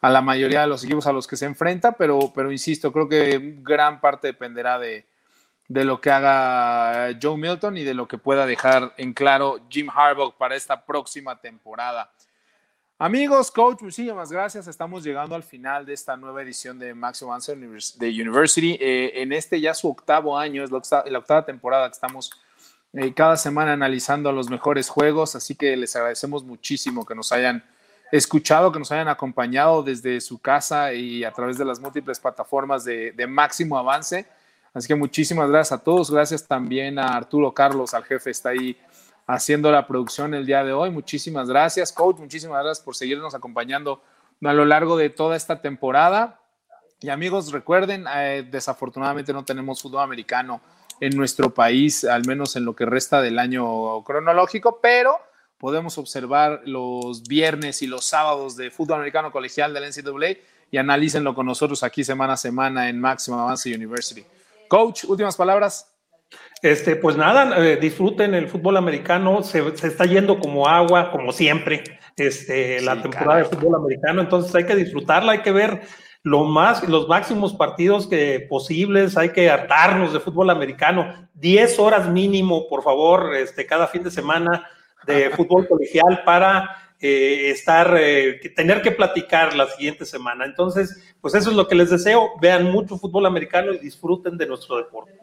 a 0.00 0.10
la 0.10 0.22
mayoría 0.22 0.62
de 0.62 0.66
los 0.66 0.84
equipos 0.84 1.06
a 1.06 1.12
los 1.12 1.26
que 1.26 1.36
se 1.36 1.46
enfrenta, 1.46 1.92
pero, 1.92 2.32
pero 2.34 2.52
insisto, 2.52 2.92
creo 2.92 3.08
que 3.08 3.56
gran 3.62 4.00
parte 4.00 4.28
dependerá 4.28 4.78
de, 4.78 5.04
de 5.68 5.84
lo 5.84 6.00
que 6.00 6.10
haga 6.10 7.16
Joe 7.20 7.36
Milton 7.36 7.76
y 7.76 7.84
de 7.84 7.94
lo 7.94 8.06
que 8.06 8.18
pueda 8.18 8.46
dejar 8.46 8.94
en 8.96 9.12
claro 9.12 9.60
Jim 9.68 9.88
Harbaugh 9.90 10.36
para 10.36 10.54
esta 10.54 10.84
próxima 10.84 11.40
temporada. 11.40 12.10
Amigos, 12.98 13.50
coach, 13.50 13.82
muchísimas 13.82 14.32
gracias. 14.32 14.68
Estamos 14.68 15.04
llegando 15.04 15.34
al 15.34 15.42
final 15.42 15.84
de 15.84 15.92
esta 15.92 16.16
nueva 16.16 16.40
edición 16.40 16.78
de 16.78 16.94
Maximum 16.94 17.34
Answer 17.34 17.58
de 17.58 18.08
University. 18.08 18.78
Eh, 18.80 19.20
en 19.20 19.32
este 19.32 19.60
ya 19.60 19.74
su 19.74 19.88
octavo 19.88 20.38
año, 20.38 20.64
es 20.64 20.70
la 20.70 20.78
octava, 20.78 21.44
temporada 21.44 21.88
que 21.88 21.94
estamos 21.94 22.30
eh, 22.94 23.12
cada 23.12 23.36
semana 23.36 23.74
analizando 23.74 24.32
los 24.32 24.48
mejores 24.48 24.88
juegos, 24.88 25.36
así 25.36 25.54
que 25.54 25.76
les 25.76 25.94
agradecemos 25.94 26.42
muchísimo 26.44 27.04
que 27.04 27.14
nos 27.14 27.32
hayan 27.32 27.62
escuchado, 28.12 28.72
que 28.72 28.78
nos 28.78 28.90
hayan 28.92 29.08
acompañado 29.08 29.82
desde 29.82 30.20
su 30.22 30.38
casa 30.38 30.94
y 30.94 31.22
a 31.24 31.32
través 31.32 31.58
de 31.58 31.66
las 31.66 31.80
múltiples 31.80 32.18
plataformas 32.18 32.84
de 32.84 33.26
máximo 33.28 33.76
avance. 33.76 34.26
Así 34.76 34.88
que 34.88 34.94
muchísimas 34.94 35.48
gracias 35.48 35.80
a 35.80 35.82
todos. 35.82 36.10
Gracias 36.10 36.46
también 36.46 36.98
a 36.98 37.16
Arturo 37.16 37.54
Carlos, 37.54 37.94
al 37.94 38.04
jefe, 38.04 38.28
está 38.28 38.50
ahí 38.50 38.76
haciendo 39.26 39.72
la 39.72 39.86
producción 39.86 40.34
el 40.34 40.44
día 40.44 40.62
de 40.64 40.74
hoy. 40.74 40.90
Muchísimas 40.90 41.48
gracias, 41.48 41.90
coach. 41.92 42.18
Muchísimas 42.18 42.62
gracias 42.62 42.84
por 42.84 42.94
seguirnos 42.94 43.34
acompañando 43.34 44.02
a 44.44 44.52
lo 44.52 44.66
largo 44.66 44.98
de 44.98 45.08
toda 45.08 45.34
esta 45.34 45.62
temporada. 45.62 46.42
Y 47.00 47.08
amigos, 47.08 47.52
recuerden, 47.52 48.04
eh, 48.16 48.46
desafortunadamente 48.50 49.32
no 49.32 49.46
tenemos 49.46 49.80
fútbol 49.80 50.02
americano 50.02 50.60
en 51.00 51.16
nuestro 51.16 51.54
país, 51.54 52.04
al 52.04 52.26
menos 52.26 52.54
en 52.56 52.66
lo 52.66 52.76
que 52.76 52.84
resta 52.84 53.22
del 53.22 53.38
año 53.38 54.04
cronológico, 54.04 54.80
pero 54.82 55.16
podemos 55.56 55.96
observar 55.96 56.60
los 56.66 57.22
viernes 57.22 57.80
y 57.80 57.86
los 57.86 58.04
sábados 58.04 58.56
de 58.56 58.70
fútbol 58.70 58.96
americano 58.96 59.32
colegial 59.32 59.72
del 59.72 59.84
NCAA 59.84 60.36
y 60.70 60.76
analícenlo 60.76 61.34
con 61.34 61.46
nosotros 61.46 61.82
aquí 61.82 62.04
semana 62.04 62.34
a 62.34 62.36
semana 62.36 62.90
en 62.90 63.00
Máximo 63.00 63.40
Avance 63.40 63.74
University. 63.74 64.22
Coach, 64.68 65.04
últimas 65.04 65.36
palabras. 65.36 65.92
Este, 66.62 66.96
pues 66.96 67.16
nada, 67.16 67.64
eh, 67.64 67.76
disfruten 67.76 68.34
el 68.34 68.48
fútbol 68.48 68.76
americano, 68.76 69.42
se, 69.42 69.60
está 69.68 70.04
yendo 70.06 70.38
como 70.38 70.66
agua, 70.66 71.10
como 71.10 71.30
siempre, 71.30 71.84
este, 72.16 72.80
la 72.80 73.00
temporada 73.00 73.38
de 73.38 73.44
fútbol 73.44 73.74
americano, 73.76 74.22
entonces 74.22 74.54
hay 74.54 74.64
que 74.64 74.74
disfrutarla, 74.74 75.32
hay 75.32 75.42
que 75.42 75.52
ver 75.52 75.82
lo 76.22 76.44
más, 76.44 76.88
los 76.88 77.06
máximos 77.06 77.54
partidos 77.54 78.08
que 78.08 78.44
posibles, 78.48 79.16
hay 79.16 79.28
que 79.28 79.50
hartarnos 79.50 80.12
de 80.12 80.18
fútbol 80.18 80.50
americano, 80.50 81.28
10 81.34 81.78
horas 81.78 82.08
mínimo, 82.08 82.66
por 82.68 82.82
favor, 82.82 83.34
este, 83.36 83.66
cada 83.66 83.86
fin 83.86 84.02
de 84.02 84.10
semana 84.10 84.66
de 85.06 85.30
fútbol 85.30 85.68
colegial 85.68 86.22
para 86.24 86.85
eh, 87.00 87.50
estar, 87.50 87.94
eh, 87.98 88.40
tener 88.54 88.82
que 88.82 88.90
platicar 88.90 89.54
la 89.54 89.66
siguiente 89.68 90.04
semana. 90.04 90.44
Entonces, 90.44 91.14
pues 91.20 91.34
eso 91.34 91.50
es 91.50 91.56
lo 91.56 91.68
que 91.68 91.74
les 91.74 91.90
deseo, 91.90 92.30
vean 92.40 92.64
mucho 92.64 92.98
fútbol 92.98 93.26
americano 93.26 93.72
y 93.72 93.78
disfruten 93.78 94.36
de 94.36 94.46
nuestro 94.46 94.76
deporte. 94.76 95.18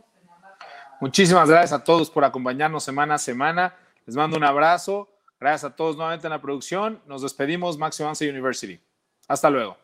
Muchísimas 1.02 1.50
gracias 1.50 1.74
a 1.74 1.84
todos 1.84 2.10
por 2.10 2.24
acompañarnos 2.24 2.84
semana 2.84 3.16
a 3.16 3.18
semana. 3.18 3.76
Les 4.06 4.16
mando 4.16 4.38
un 4.38 4.44
abrazo. 4.44 5.10
Gracias 5.40 5.72
a 5.72 5.76
todos 5.76 5.98
nuevamente 5.98 6.28
en 6.28 6.32
la 6.32 6.42
producción. 6.42 7.02
Nos 7.06 7.22
despedimos, 7.22 7.78
Maximum 7.78 8.14
University. 8.22 8.80
Hasta 9.28 9.50
luego. 9.50 9.83